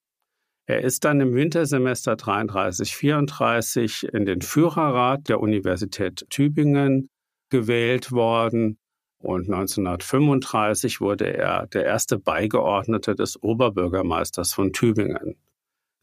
Er 0.66 0.80
ist 0.80 1.04
dann 1.04 1.20
im 1.20 1.34
Wintersemester 1.34 2.14
33-34 2.14 4.08
in 4.08 4.26
den 4.26 4.42
Führerrat 4.42 5.28
der 5.28 5.38
Universität 5.38 6.26
Tübingen 6.30 7.10
gewählt 7.48 8.10
worden 8.10 8.76
und 9.18 9.48
1935 9.48 11.00
wurde 11.00 11.32
er 11.32 11.68
der 11.68 11.84
erste 11.84 12.18
Beigeordnete 12.18 13.14
des 13.14 13.40
Oberbürgermeisters 13.40 14.52
von 14.52 14.72
Tübingen. 14.72 15.36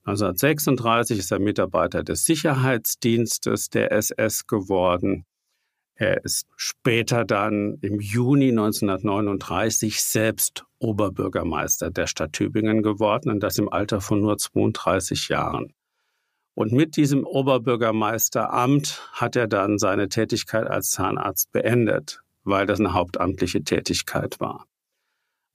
1936 0.06 1.20
ist 1.20 1.32
er 1.32 1.40
Mitarbeiter 1.40 2.02
des 2.02 2.24
Sicherheitsdienstes 2.24 3.70
der 3.70 3.92
SS 3.92 4.48
geworden. 4.48 5.26
Er 5.96 6.24
ist 6.24 6.48
später 6.56 7.24
dann 7.24 7.78
im 7.82 8.00
Juni 8.00 8.50
1939 8.50 10.02
selbst 10.02 10.66
Oberbürgermeister 10.80 11.92
der 11.92 12.08
Stadt 12.08 12.34
Tübingen 12.34 12.82
geworden 12.82 13.30
und 13.30 13.42
das 13.42 13.58
im 13.60 13.72
Alter 13.72 14.02
von 14.02 14.22
nur 14.22 14.38
32 14.38 15.30
Jahren. 15.30 15.74
Und 16.56 16.72
mit 16.72 16.98
diesem 16.98 17.26
Oberbürgermeisteramt 17.26 19.10
hat 19.14 19.36
er 19.36 19.48
dann 19.48 19.78
seine 19.78 20.10
Tätigkeit 20.10 20.68
als 20.68 20.90
Zahnarzt 20.90 21.52
beendet, 21.52 22.22
weil 22.44 22.66
das 22.66 22.80
eine 22.80 22.94
hauptamtliche 22.94 23.64
Tätigkeit 23.64 24.40
war. 24.40 24.66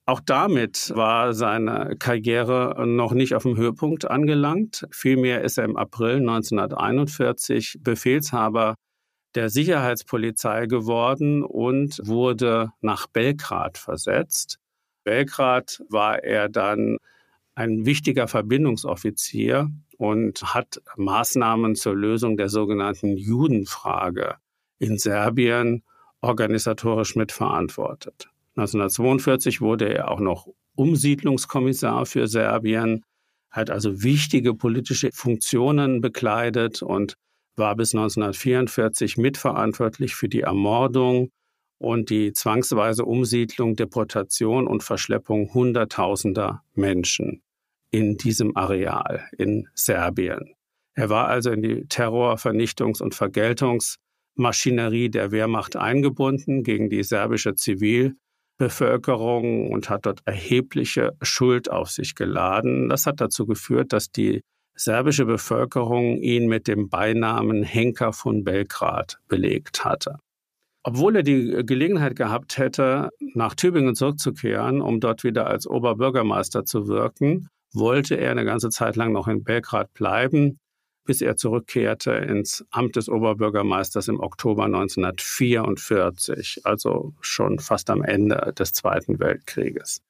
Auch 0.05 0.21
damit 0.25 0.91
war 0.95 1.33
seine 1.33 1.95
Karriere 1.99 2.83
noch 2.87 3.11
nicht 3.13 3.35
auf 3.35 3.43
dem 3.43 3.57
Höhepunkt 3.57 4.09
angelangt. 4.09 4.87
Vielmehr 4.91 5.41
ist 5.41 5.57
er 5.59 5.65
im 5.65 5.77
April 5.77 6.15
1941 6.15 7.77
Befehlshaber 7.81 8.75
der 9.35 9.49
Sicherheitspolizei 9.49 10.65
geworden 10.65 11.43
und 11.43 11.99
wurde 12.03 12.71
nach 12.81 13.07
Belgrad 13.07 13.77
versetzt. 13.77 14.59
Belgrad 15.03 15.81
war 15.89 16.23
er 16.23 16.49
dann 16.49 16.97
ein 17.55 17.85
wichtiger 17.85 18.27
Verbindungsoffizier 18.27 19.69
und 19.97 20.53
hat 20.53 20.81
Maßnahmen 20.95 21.75
zur 21.75 21.95
Lösung 21.95 22.37
der 22.37 22.49
sogenannten 22.49 23.17
Judenfrage 23.17 24.35
in 24.79 24.97
Serbien 24.97 25.83
organisatorisch 26.21 27.15
mitverantwortet. 27.15 28.29
1942 28.55 29.61
wurde 29.61 29.93
er 29.93 30.09
auch 30.11 30.19
noch 30.19 30.47
Umsiedlungskommissar 30.75 32.05
für 32.05 32.27
Serbien, 32.27 33.03
hat 33.51 33.69
also 33.69 34.03
wichtige 34.03 34.53
politische 34.53 35.11
Funktionen 35.11 36.01
bekleidet 36.01 36.81
und 36.81 37.17
war 37.59 37.75
bis 37.75 37.93
1944 37.93 39.17
mitverantwortlich 39.17 40.15
für 40.15 40.29
die 40.29 40.41
Ermordung 40.41 41.29
und 41.77 42.09
die 42.09 42.33
zwangsweise 42.33 43.05
Umsiedlung, 43.05 43.75
Deportation 43.75 44.65
und 44.67 44.81
Verschleppung 44.83 45.53
Hunderttausender 45.53 46.63
Menschen 46.73 47.43
in 47.91 48.17
diesem 48.17 48.57
Areal 48.57 49.29
in 49.37 49.67
Serbien. 49.73 50.55
Er 50.95 51.09
war 51.09 51.27
also 51.27 51.51
in 51.51 51.61
die 51.61 51.85
Terror-, 51.87 52.37
Vernichtungs- 52.37 53.01
und 53.01 53.15
Vergeltungsmaschinerie 53.15 55.09
der 55.09 55.31
Wehrmacht 55.31 55.77
eingebunden 55.77 56.63
gegen 56.63 56.89
die 56.89 57.03
serbische 57.03 57.55
Zivilbevölkerung 57.55 59.71
und 59.71 59.89
hat 59.89 60.05
dort 60.05 60.21
erhebliche 60.25 61.15
Schuld 61.21 61.71
auf 61.71 61.89
sich 61.89 62.15
geladen. 62.15 62.89
Das 62.89 63.05
hat 63.05 63.21
dazu 63.21 63.45
geführt, 63.45 63.93
dass 63.93 64.11
die 64.11 64.41
serbische 64.79 65.25
Bevölkerung 65.25 66.17
ihn 66.17 66.47
mit 66.47 66.67
dem 66.67 66.89
Beinamen 66.89 67.63
Henker 67.63 68.13
von 68.13 68.43
Belgrad 68.45 69.19
belegt 69.27 69.83
hatte. 69.83 70.19
Obwohl 70.83 71.17
er 71.17 71.23
die 71.23 71.63
Gelegenheit 71.65 72.15
gehabt 72.15 72.57
hätte, 72.57 73.09
nach 73.33 73.55
Tübingen 73.55 73.95
zurückzukehren, 73.95 74.79
um 74.81 75.01
dort 75.01 75.25
wieder 75.25 75.47
als 75.47 75.67
Oberbürgermeister 75.67 76.63
zu 76.63 76.87
wirken, 76.87 77.49
wollte 77.73 78.15
er 78.15 78.31
eine 78.31 78.45
ganze 78.45 78.69
Zeit 78.69 78.95
lang 78.95 79.11
noch 79.11 79.27
in 79.27 79.43
Belgrad 79.43 79.93
bleiben, 79.93 80.59
bis 81.05 81.21
er 81.21 81.35
zurückkehrte 81.35 82.11
ins 82.11 82.65
Amt 82.71 82.95
des 82.95 83.09
Oberbürgermeisters 83.09 84.07
im 84.07 84.21
Oktober 84.21 84.63
1944, 84.65 86.61
also 86.63 87.13
schon 87.19 87.59
fast 87.59 87.89
am 87.89 88.01
Ende 88.01 88.53
des 88.57 88.71
Zweiten 88.73 89.19
Weltkrieges. 89.19 90.01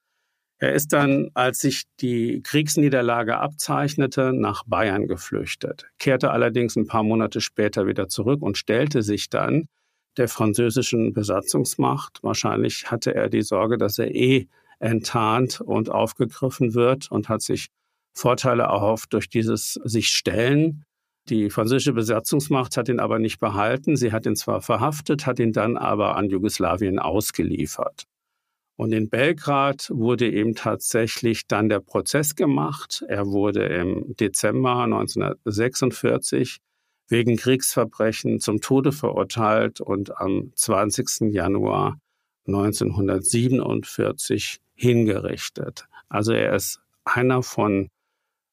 Er 0.61 0.73
ist 0.73 0.91
dann, 0.91 1.29
als 1.35 1.59
sich 1.59 1.83
die 2.01 2.41
Kriegsniederlage 2.43 3.37
abzeichnete, 3.37 4.33
nach 4.33 4.63
Bayern 4.65 5.07
geflüchtet, 5.07 5.85
kehrte 5.99 6.31
allerdings 6.31 6.75
ein 6.75 6.85
paar 6.85 7.03
Monate 7.03 7.39
später 7.39 7.87
wieder 7.87 8.09
zurück 8.09 8.41
und 8.41 8.57
stellte 8.57 9.01
sich 9.01 9.29
dann 9.29 9.69
der 10.17 10.27
französischen 10.27 11.13
Besatzungsmacht. 11.13 12.19
Wahrscheinlich 12.23 12.91
hatte 12.91 13.15
er 13.15 13.29
die 13.29 13.41
Sorge, 13.41 13.77
dass 13.77 13.99
er 13.99 14.13
eh 14.13 14.47
enttarnt 14.79 15.61
und 15.61 15.89
aufgegriffen 15.89 16.73
wird 16.73 17.09
und 17.09 17.29
hat 17.29 17.41
sich 17.41 17.69
Vorteile 18.13 18.63
erhofft 18.63 19.13
durch 19.13 19.29
dieses 19.29 19.79
sich 19.85 20.09
stellen. 20.09 20.83
Die 21.29 21.49
französische 21.49 21.93
Besatzungsmacht 21.93 22.75
hat 22.75 22.89
ihn 22.89 22.99
aber 22.99 23.19
nicht 23.19 23.39
behalten. 23.39 23.95
Sie 23.95 24.11
hat 24.11 24.25
ihn 24.25 24.35
zwar 24.35 24.61
verhaftet, 24.61 25.25
hat 25.25 25.39
ihn 25.39 25.53
dann 25.53 25.77
aber 25.77 26.17
an 26.17 26.29
Jugoslawien 26.29 26.99
ausgeliefert. 26.99 28.07
Und 28.79 28.93
in 28.93 29.09
Belgrad 29.09 29.89
wurde 29.89 30.29
ihm 30.29 30.55
tatsächlich 30.55 31.47
dann 31.47 31.67
der 31.67 31.81
Prozess 31.81 32.35
gemacht. 32.35 33.03
Er 33.09 33.25
wurde 33.25 33.65
im 33.65 34.15
Dezember 34.15 34.83
1946 34.83 36.59
wegen 37.09 37.35
Kriegsverbrechen 37.35 38.39
zum 38.39 38.61
Tode 38.61 38.93
verurteilt 38.93 39.81
und 39.81 40.17
am 40.17 40.53
20. 40.55 41.33
Januar 41.33 41.99
1947 42.47 44.61
hingerichtet. 44.75 45.89
Also 46.07 46.31
er 46.31 46.55
ist 46.55 46.79
einer 47.03 47.43
von 47.43 47.89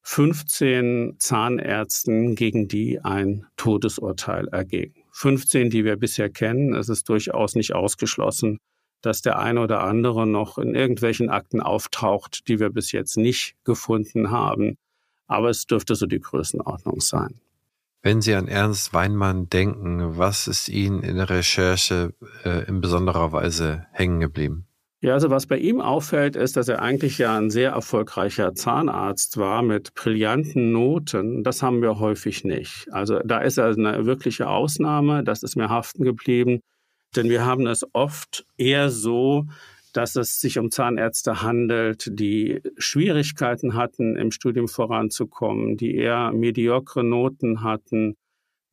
15 0.03 1.18
Zahnärzten, 1.20 2.35
gegen 2.35 2.66
die 2.66 2.99
ein 2.99 3.47
Todesurteil 3.57 4.49
erging. 4.49 4.93
15, 5.12 5.70
die 5.70 5.85
wir 5.85 5.95
bisher 5.95 6.31
kennen. 6.31 6.74
Es 6.74 6.89
ist 6.89 7.09
durchaus 7.09 7.55
nicht 7.55 7.77
ausgeschlossen, 7.77 8.59
dass 9.03 9.22
der 9.22 9.38
eine 9.38 9.61
oder 9.61 9.82
andere 9.82 10.26
noch 10.26 10.59
in 10.59 10.74
irgendwelchen 10.74 11.30
Akten 11.30 11.61
auftaucht, 11.61 12.49
die 12.49 12.61
wir 12.61 12.70
bis 12.70 12.92
jetzt 12.92 13.16
nicht 13.16 13.55
gefunden 13.64 14.30
haben. 14.30 14.76
Aber 15.26 15.51
es 15.51 15.66
dürfte 15.66 15.94
so 15.94 16.07
die 16.07 16.20
Größenordnung 16.20 17.01
sein. 17.01 17.40
Wenn 18.03 18.20
Sie 18.20 18.34
an 18.34 18.47
Ernst 18.47 18.94
Weinmann 18.94 19.51
denken, 19.51 20.16
was 20.16 20.47
ist 20.47 20.68
Ihnen 20.68 21.03
in 21.03 21.16
der 21.16 21.28
Recherche 21.28 22.14
äh, 22.44 22.64
in 22.68 22.80
besonderer 22.80 23.32
Weise 23.32 23.86
hängen 23.90 24.20
geblieben? 24.20 24.66
Ja, 25.03 25.12
also 25.12 25.28
was 25.28 25.47
bei 25.47 25.59
ihm 25.59 25.80
auffällt, 25.80 26.36
ist, 26.36 26.57
dass 26.57 26.68
er 26.68 26.80
eigentlich 26.80 27.18
ja 27.18 27.36
ein 27.36 27.51
sehr 27.51 27.72
erfolgreicher 27.72 28.55
Zahnarzt 28.55 29.36
war 29.36 29.62
mit 29.62 29.94
brillanten 29.94 30.72
Noten. 30.72 31.44
Das 31.44 31.62
haben 31.62 31.82
wir 31.82 31.99
häufig 31.99 32.44
nicht. 32.44 32.86
Also 32.90 33.18
da 33.24 33.38
ist 33.38 33.59
er 33.59 33.66
eine 33.66 34.07
wirkliche 34.07 34.49
Ausnahme. 34.49 35.22
Das 35.22 35.42
ist 35.42 35.55
mir 35.55 35.68
haften 35.68 36.03
geblieben. 36.03 36.61
Denn 37.17 37.31
wir 37.31 37.45
haben 37.45 37.67
es 37.67 37.87
oft 37.93 38.47
eher 38.57 38.91
so, 38.91 39.47
dass 39.93 40.14
es 40.14 40.41
sich 40.41 40.59
um 40.59 40.71
Zahnärzte 40.71 41.41
handelt, 41.41 42.11
die 42.12 42.61
Schwierigkeiten 42.77 43.75
hatten, 43.75 44.17
im 44.17 44.31
Studium 44.31 44.69
voranzukommen, 44.69 45.79
die 45.79 45.95
eher 45.97 46.33
mediokre 46.33 47.03
Noten 47.03 47.62
hatten, 47.62 48.14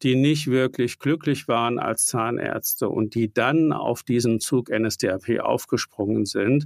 die 0.02 0.16
nicht 0.16 0.48
wirklich 0.48 1.00
glücklich 1.00 1.48
waren 1.48 1.80
als 1.80 2.06
Zahnärzte 2.06 2.89
und 2.89 3.16
die 3.16 3.34
dann 3.34 3.72
auf 3.72 4.04
diesen 4.04 4.41
Zug 4.41 4.70
NSDAP 4.70 5.39
aufgesprungen 5.39 6.26
sind, 6.26 6.66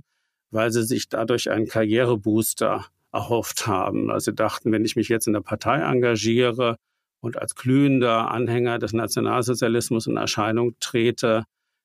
weil 0.50 0.72
sie 0.72 0.84
sich 0.84 1.08
dadurch 1.08 1.52
einen 1.52 1.68
Karrierebooster 1.68 2.86
erhofft 3.14 3.68
haben. 3.68 4.10
Also 4.10 4.32
sie 4.32 4.36
dachten, 4.36 4.72
wenn 4.72 4.86
ich 4.86 4.96
mich 4.96 5.08
jetzt 5.08 5.28
in 5.28 5.34
der 5.34 5.42
Partei 5.42 5.82
engagiere 5.82 6.78
und 7.22 7.38
als 7.38 7.54
glühender 7.54 8.32
Anhänger 8.32 8.80
des 8.80 8.94
Nationalsozialismus 8.94 10.08
in 10.08 10.18
Erscheinung 10.18 10.76
trete, 10.80 11.44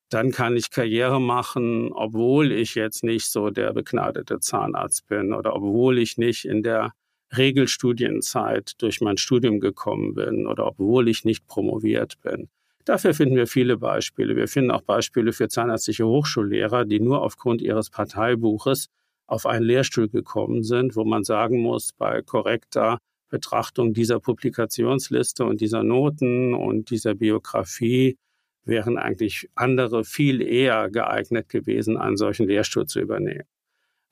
dann 0.09 0.31
kann 0.31 0.55
ich 0.55 0.69
Karriere 0.69 1.19
machen, 1.19 1.91
obwohl 1.91 2.51
ich 2.51 2.75
jetzt 2.75 3.03
nicht 3.03 3.31
so 3.31 3.49
der 3.49 3.73
begnadete 3.73 4.39
Zahnarzt 4.39 5.07
bin 5.07 5.33
oder 5.33 5.55
obwohl 5.55 5.97
ich 5.97 6.17
nicht 6.17 6.45
in 6.45 6.61
der 6.61 6.93
Regelstudienzeit 7.35 8.73
durch 8.77 9.01
mein 9.01 9.17
Studium 9.17 9.59
gekommen 9.59 10.13
bin 10.13 10.45
oder 10.45 10.67
obwohl 10.67 11.07
ich 11.07 11.25
nicht 11.25 11.47
promoviert 11.47 12.21
bin. 12.21 12.49
Dafür 12.85 13.13
finden 13.13 13.35
wir 13.35 13.47
viele 13.47 13.77
Beispiele. 13.77 14.35
Wir 14.35 14.47
finden 14.47 14.71
auch 14.71 14.81
Beispiele 14.81 15.31
für 15.31 15.47
zahnärztliche 15.47 16.05
Hochschullehrer, 16.05 16.85
die 16.85 16.99
nur 16.99 17.21
aufgrund 17.21 17.61
ihres 17.61 17.89
Parteibuches 17.89 18.89
auf 19.25 19.45
einen 19.45 19.65
Lehrstuhl 19.65 20.09
gekommen 20.09 20.63
sind, 20.63 20.95
wo 20.95 21.05
man 21.05 21.23
sagen 21.23 21.59
muss, 21.61 21.93
bei 21.93 22.21
korrekter 22.21 22.99
Betrachtung 23.29 23.93
dieser 23.93 24.19
Publikationsliste 24.19 25.45
und 25.45 25.61
dieser 25.61 25.81
Noten 25.81 26.53
und 26.53 26.89
dieser 26.89 27.15
Biografie 27.15 28.17
wären 28.65 28.97
eigentlich 28.97 29.49
andere 29.55 30.03
viel 30.03 30.41
eher 30.41 30.89
geeignet 30.89 31.49
gewesen, 31.49 31.97
einen 31.97 32.17
solchen 32.17 32.47
Lehrstuhl 32.47 32.85
zu 32.85 32.99
übernehmen. 32.99 33.43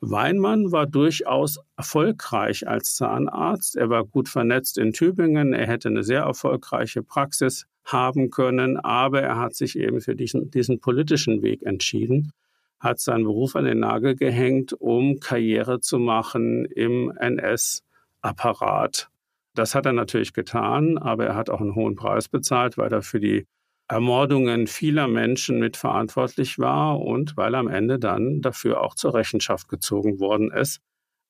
Weinmann 0.01 0.71
war 0.71 0.87
durchaus 0.87 1.59
erfolgreich 1.77 2.67
als 2.67 2.95
Zahnarzt. 2.95 3.75
Er 3.75 3.89
war 3.89 4.03
gut 4.03 4.29
vernetzt 4.29 4.79
in 4.79 4.93
Tübingen. 4.93 5.53
Er 5.53 5.67
hätte 5.67 5.89
eine 5.89 6.03
sehr 6.03 6.21
erfolgreiche 6.21 7.03
Praxis 7.03 7.67
haben 7.85 8.31
können, 8.31 8.77
aber 8.77 9.21
er 9.21 9.37
hat 9.37 9.53
sich 9.53 9.77
eben 9.77 10.01
für 10.01 10.15
diesen, 10.15 10.49
diesen 10.49 10.79
politischen 10.79 11.43
Weg 11.43 11.63
entschieden, 11.63 12.31
hat 12.79 12.99
seinen 12.99 13.25
Beruf 13.25 13.55
an 13.55 13.65
den 13.65 13.79
Nagel 13.79 14.15
gehängt, 14.15 14.73
um 14.73 15.19
Karriere 15.19 15.79
zu 15.81 15.99
machen 15.99 16.65
im 16.65 17.11
NS 17.19 17.83
Apparat. 18.21 19.09
Das 19.53 19.75
hat 19.75 19.85
er 19.85 19.93
natürlich 19.93 20.33
getan, 20.33 20.97
aber 20.97 21.25
er 21.27 21.35
hat 21.35 21.49
auch 21.49 21.61
einen 21.61 21.75
hohen 21.75 21.95
Preis 21.95 22.27
bezahlt, 22.27 22.77
weil 22.77 22.91
er 22.91 23.01
für 23.01 23.19
die 23.19 23.45
Ermordungen 23.91 24.67
vieler 24.67 25.09
Menschen 25.09 25.59
mitverantwortlich 25.59 26.57
war 26.57 27.01
und 27.01 27.35
weil 27.35 27.55
am 27.55 27.67
Ende 27.67 27.99
dann 27.99 28.41
dafür 28.41 28.79
auch 28.79 28.95
zur 28.95 29.13
Rechenschaft 29.13 29.67
gezogen 29.67 30.21
worden 30.21 30.49
ist, 30.49 30.79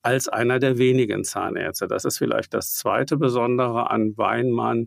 als 0.04 0.28
einer 0.28 0.60
der 0.60 0.78
wenigen 0.78 1.24
Zahnärzte. 1.24 1.88
Das 1.88 2.06
ist 2.06 2.20
vielleicht 2.20 2.54
das 2.54 2.76
zweite 2.76 3.18
Besondere 3.18 3.90
an 3.90 4.16
Weinmann. 4.16 4.86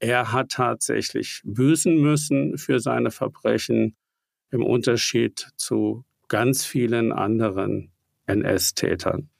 Er 0.00 0.32
hat 0.32 0.50
tatsächlich 0.50 1.40
büßen 1.44 1.96
müssen 1.96 2.58
für 2.58 2.78
seine 2.78 3.10
Verbrechen 3.10 3.96
im 4.50 4.62
Unterschied 4.62 5.48
zu 5.56 6.04
ganz 6.28 6.66
vielen 6.66 7.10
anderen 7.10 7.90
NS-Tätern. 8.26 9.30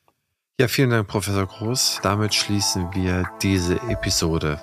Ja, 0.58 0.68
vielen 0.68 0.88
Dank, 0.88 1.06
Professor 1.06 1.46
Groß. 1.46 2.00
Damit 2.02 2.32
schließen 2.32 2.94
wir 2.94 3.28
diese 3.42 3.74
Episode. 3.90 4.58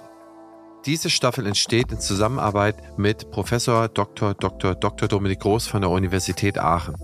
Diese 0.86 1.11
Staffel 1.11 1.45
entsteht 1.45 1.91
in 1.91 1.99
Zusammenarbeit 1.99 2.97
mit 2.97 3.29
Professor 3.29 3.88
Dr. 3.88 4.34
Dr. 4.34 4.73
Dr. 4.73 5.07
Dominik 5.07 5.41
Groß 5.41 5.67
von 5.67 5.82
der 5.82 5.91
Universität 5.91 6.57
Aachen. 6.57 6.95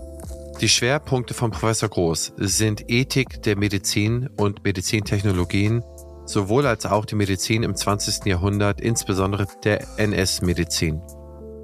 Die 0.60 0.68
Schwerpunkte 0.68 1.32
von 1.32 1.52
Professor 1.52 1.88
Groß 1.88 2.32
sind 2.38 2.90
Ethik 2.90 3.40
der 3.44 3.56
Medizin 3.56 4.28
und 4.36 4.64
Medizintechnologien, 4.64 5.84
sowohl 6.26 6.66
als 6.66 6.86
auch 6.86 7.04
die 7.04 7.14
Medizin 7.14 7.62
im 7.62 7.76
20. 7.76 8.26
Jahrhundert, 8.26 8.80
insbesondere 8.80 9.46
der 9.62 9.86
NS-Medizin. 9.96 11.00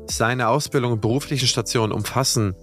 Seine 0.08 0.48
Ausbildung 0.48 0.92
und 0.92 1.00
beruflichen 1.00 1.48
Stationen 1.48 1.92
umfassen 1.92 2.54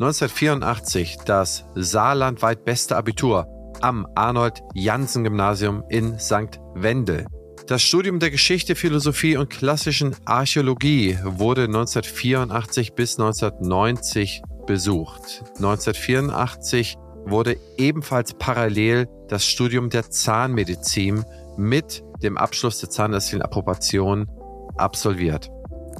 1984 0.00 1.16
das 1.24 1.64
saarlandweit 1.74 2.66
beste 2.66 2.94
Abitur 2.94 3.46
am 3.80 4.06
Arnold-Jansen-Gymnasium 4.14 5.82
in 5.88 6.18
St. 6.18 6.60
Wendel. 6.74 7.24
Das 7.68 7.82
Studium 7.82 8.18
der 8.18 8.30
Geschichte, 8.30 8.74
Philosophie 8.74 9.36
und 9.36 9.50
klassischen 9.50 10.16
Archäologie 10.24 11.18
wurde 11.22 11.64
1984 11.64 12.94
bis 12.94 13.18
1990 13.20 14.40
besucht. 14.66 15.44
1984 15.56 16.96
wurde 17.26 17.58
ebenfalls 17.76 18.32
parallel 18.32 19.06
das 19.28 19.44
Studium 19.44 19.90
der 19.90 20.10
Zahnmedizin 20.10 21.26
mit 21.58 22.02
dem 22.22 22.38
Abschluss 22.38 22.80
der 22.80 22.88
zahnärztlichen 22.88 23.42
Approbation 23.42 24.30
absolviert. 24.78 25.50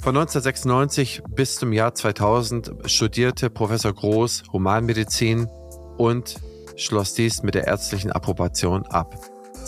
Von 0.00 0.16
1996 0.16 1.20
bis 1.36 1.56
zum 1.56 1.74
Jahr 1.74 1.92
2000 1.92 2.76
studierte 2.86 3.50
Professor 3.50 3.92
Groß 3.92 4.44
Humanmedizin 4.54 5.46
und 5.98 6.36
schloss 6.76 7.12
dies 7.12 7.42
mit 7.42 7.54
der 7.54 7.66
ärztlichen 7.66 8.10
Approbation 8.10 8.86
ab. 8.86 9.14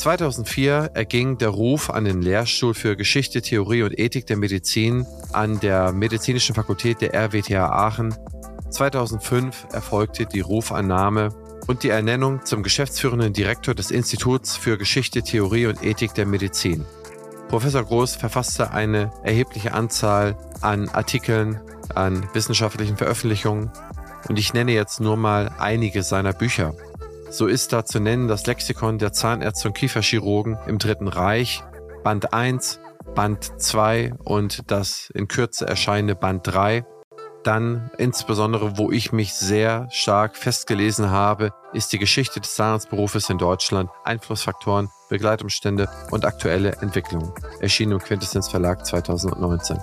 2004 0.01 0.93
erging 0.95 1.37
der 1.37 1.51
Ruf 1.51 1.91
an 1.91 2.07
den 2.07 2.23
Lehrstuhl 2.23 2.73
für 2.73 2.97
Geschichte, 2.97 3.43
Theorie 3.43 3.83
und 3.83 3.99
Ethik 3.99 4.27
der 4.27 4.39
Medizin 4.39 5.05
an 5.35 5.61
der 5.61 5.93
Medizinischen 5.93 6.55
Fakultät 6.55 7.03
der 7.03 7.13
RWTH 7.13 7.69
Aachen. 7.69 8.15
2005 8.71 9.67
erfolgte 9.75 10.25
die 10.25 10.41
Rufannahme 10.41 11.29
und 11.67 11.83
die 11.83 11.91
Ernennung 11.91 12.47
zum 12.47 12.63
geschäftsführenden 12.63 13.35
Direktor 13.35 13.75
des 13.75 13.91
Instituts 13.91 14.57
für 14.57 14.79
Geschichte, 14.79 15.23
Theorie 15.23 15.67
und 15.67 15.85
Ethik 15.85 16.15
der 16.15 16.25
Medizin. 16.25 16.87
Professor 17.49 17.85
Groß 17.85 18.17
verfasste 18.17 18.71
eine 18.71 19.13
erhebliche 19.23 19.75
Anzahl 19.75 20.35
an 20.63 20.89
Artikeln, 20.89 21.61
an 21.95 22.27
wissenschaftlichen 22.33 22.97
Veröffentlichungen 22.97 23.71
und 24.31 24.39
ich 24.39 24.55
nenne 24.55 24.73
jetzt 24.73 25.01
nur 25.01 25.19
mal 25.19 25.51
einige 25.59 26.03
seiner 26.03 26.33
Bücher. 26.33 26.73
So 27.31 27.47
ist 27.47 27.73
da 27.73 27.85
zu 27.85 28.01
nennen 28.01 28.27
das 28.27 28.47
Lexikon 28.47 28.99
der 28.99 29.13
Zahnärzte 29.13 29.69
und 29.69 29.75
Kieferchirurgen 29.75 30.59
im 30.67 30.79
Dritten 30.79 31.07
Reich, 31.07 31.63
Band 32.03 32.35
1, 32.35 32.81
Band 33.15 33.53
2 33.57 34.15
und 34.25 34.69
das 34.69 35.11
in 35.15 35.29
Kürze 35.29 35.65
erscheinende 35.65 36.17
Band 36.17 36.45
3. 36.49 36.85
Dann 37.45 37.93
insbesondere, 37.99 38.79
wo 38.79 38.91
ich 38.91 39.13
mich 39.13 39.33
sehr 39.33 39.87
stark 39.93 40.37
festgelesen 40.37 41.11
habe, 41.11 41.53
ist 41.73 41.93
die 41.93 42.01
Geschichte 42.01 42.41
des 42.41 42.57
Zahnarztberufes 42.57 43.31
in 43.31 43.39
Deutschland, 43.39 43.91
Einflussfaktoren, 44.03 44.89
Begleitumstände 45.09 45.89
und 46.11 46.25
aktuelle 46.25 46.73
Entwicklungen. 46.83 47.33
Erschienen 47.61 47.93
im 47.93 48.01
Quintessenz 48.01 48.49
Verlag 48.49 48.85
2019. 48.85 49.79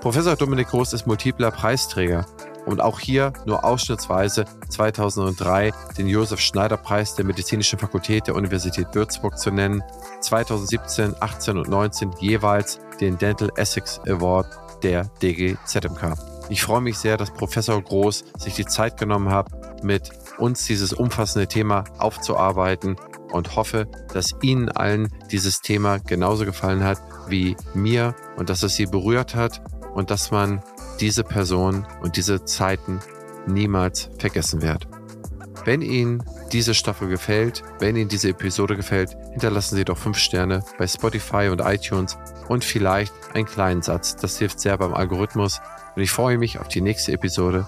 Professor 0.00 0.34
Dominik 0.34 0.68
Groß 0.68 0.92
ist 0.92 1.06
multipler 1.06 1.52
Preisträger 1.52 2.26
und 2.66 2.80
auch 2.80 3.00
hier 3.00 3.32
nur 3.46 3.64
ausschnittsweise 3.64 4.44
2003 4.68 5.72
den 5.98 6.06
Josef 6.06 6.40
Schneider 6.40 6.76
Preis 6.76 7.14
der 7.14 7.24
Medizinischen 7.24 7.78
Fakultät 7.78 8.26
der 8.26 8.34
Universität 8.34 8.88
Würzburg 8.94 9.38
zu 9.38 9.50
nennen, 9.50 9.82
2017, 10.20 11.14
18 11.20 11.58
und 11.58 11.68
19 11.68 12.12
jeweils 12.20 12.80
den 13.00 13.18
Dental 13.18 13.50
Essex 13.56 14.00
Award 14.06 14.46
der 14.82 15.04
DGZMK. 15.22 16.14
Ich 16.48 16.62
freue 16.62 16.80
mich 16.80 16.98
sehr, 16.98 17.16
dass 17.16 17.30
Professor 17.30 17.80
Groß 17.80 18.24
sich 18.38 18.54
die 18.54 18.66
Zeit 18.66 18.96
genommen 18.96 19.30
hat, 19.30 19.84
mit 19.84 20.10
uns 20.38 20.66
dieses 20.66 20.92
umfassende 20.92 21.46
Thema 21.46 21.84
aufzuarbeiten 21.98 22.96
und 23.30 23.56
hoffe, 23.56 23.86
dass 24.12 24.34
Ihnen 24.42 24.68
allen 24.68 25.08
dieses 25.30 25.60
Thema 25.60 25.98
genauso 25.98 26.44
gefallen 26.44 26.82
hat 26.82 27.00
wie 27.28 27.56
mir 27.74 28.14
und 28.36 28.50
dass 28.50 28.62
es 28.62 28.74
Sie 28.74 28.86
berührt 28.86 29.34
hat 29.34 29.62
und 29.94 30.10
dass 30.10 30.30
man 30.30 30.62
diese 31.00 31.24
Person 31.24 31.86
und 32.02 32.16
diese 32.16 32.44
Zeiten 32.44 33.00
niemals 33.46 34.10
vergessen 34.18 34.62
wird. 34.62 34.86
Wenn 35.64 35.82
Ihnen 35.82 36.22
diese 36.52 36.74
Staffel 36.74 37.08
gefällt, 37.08 37.62
wenn 37.78 37.96
Ihnen 37.96 38.08
diese 38.08 38.30
Episode 38.30 38.76
gefällt, 38.76 39.16
hinterlassen 39.32 39.76
Sie 39.76 39.84
doch 39.84 39.98
5 39.98 40.16
Sterne 40.16 40.64
bei 40.78 40.86
Spotify 40.86 41.48
und 41.50 41.60
iTunes 41.60 42.16
und 42.48 42.64
vielleicht 42.64 43.12
einen 43.34 43.46
kleinen 43.46 43.82
Satz. 43.82 44.16
Das 44.16 44.38
hilft 44.38 44.60
sehr 44.60 44.78
beim 44.78 44.94
Algorithmus 44.94 45.60
und 45.94 46.02
ich 46.02 46.10
freue 46.10 46.38
mich 46.38 46.58
auf 46.58 46.68
die 46.68 46.80
nächste 46.80 47.12
Episode. 47.12 47.66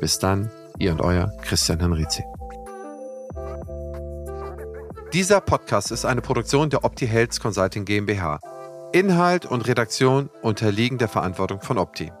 Bis 0.00 0.18
dann, 0.18 0.50
ihr 0.78 0.92
und 0.92 1.00
euer 1.00 1.32
Christian 1.42 1.80
Henrizi. 1.80 2.24
Dieser 5.12 5.40
Podcast 5.40 5.90
ist 5.90 6.04
eine 6.04 6.20
Produktion 6.20 6.70
der 6.70 6.84
Opti 6.84 7.06
Health 7.06 7.40
Consulting 7.40 7.84
GmbH. 7.84 8.40
Inhalt 8.92 9.46
und 9.46 9.66
Redaktion 9.66 10.28
unterliegen 10.42 10.98
der 10.98 11.08
Verantwortung 11.08 11.60
von 11.60 11.78
Opti. 11.78 12.12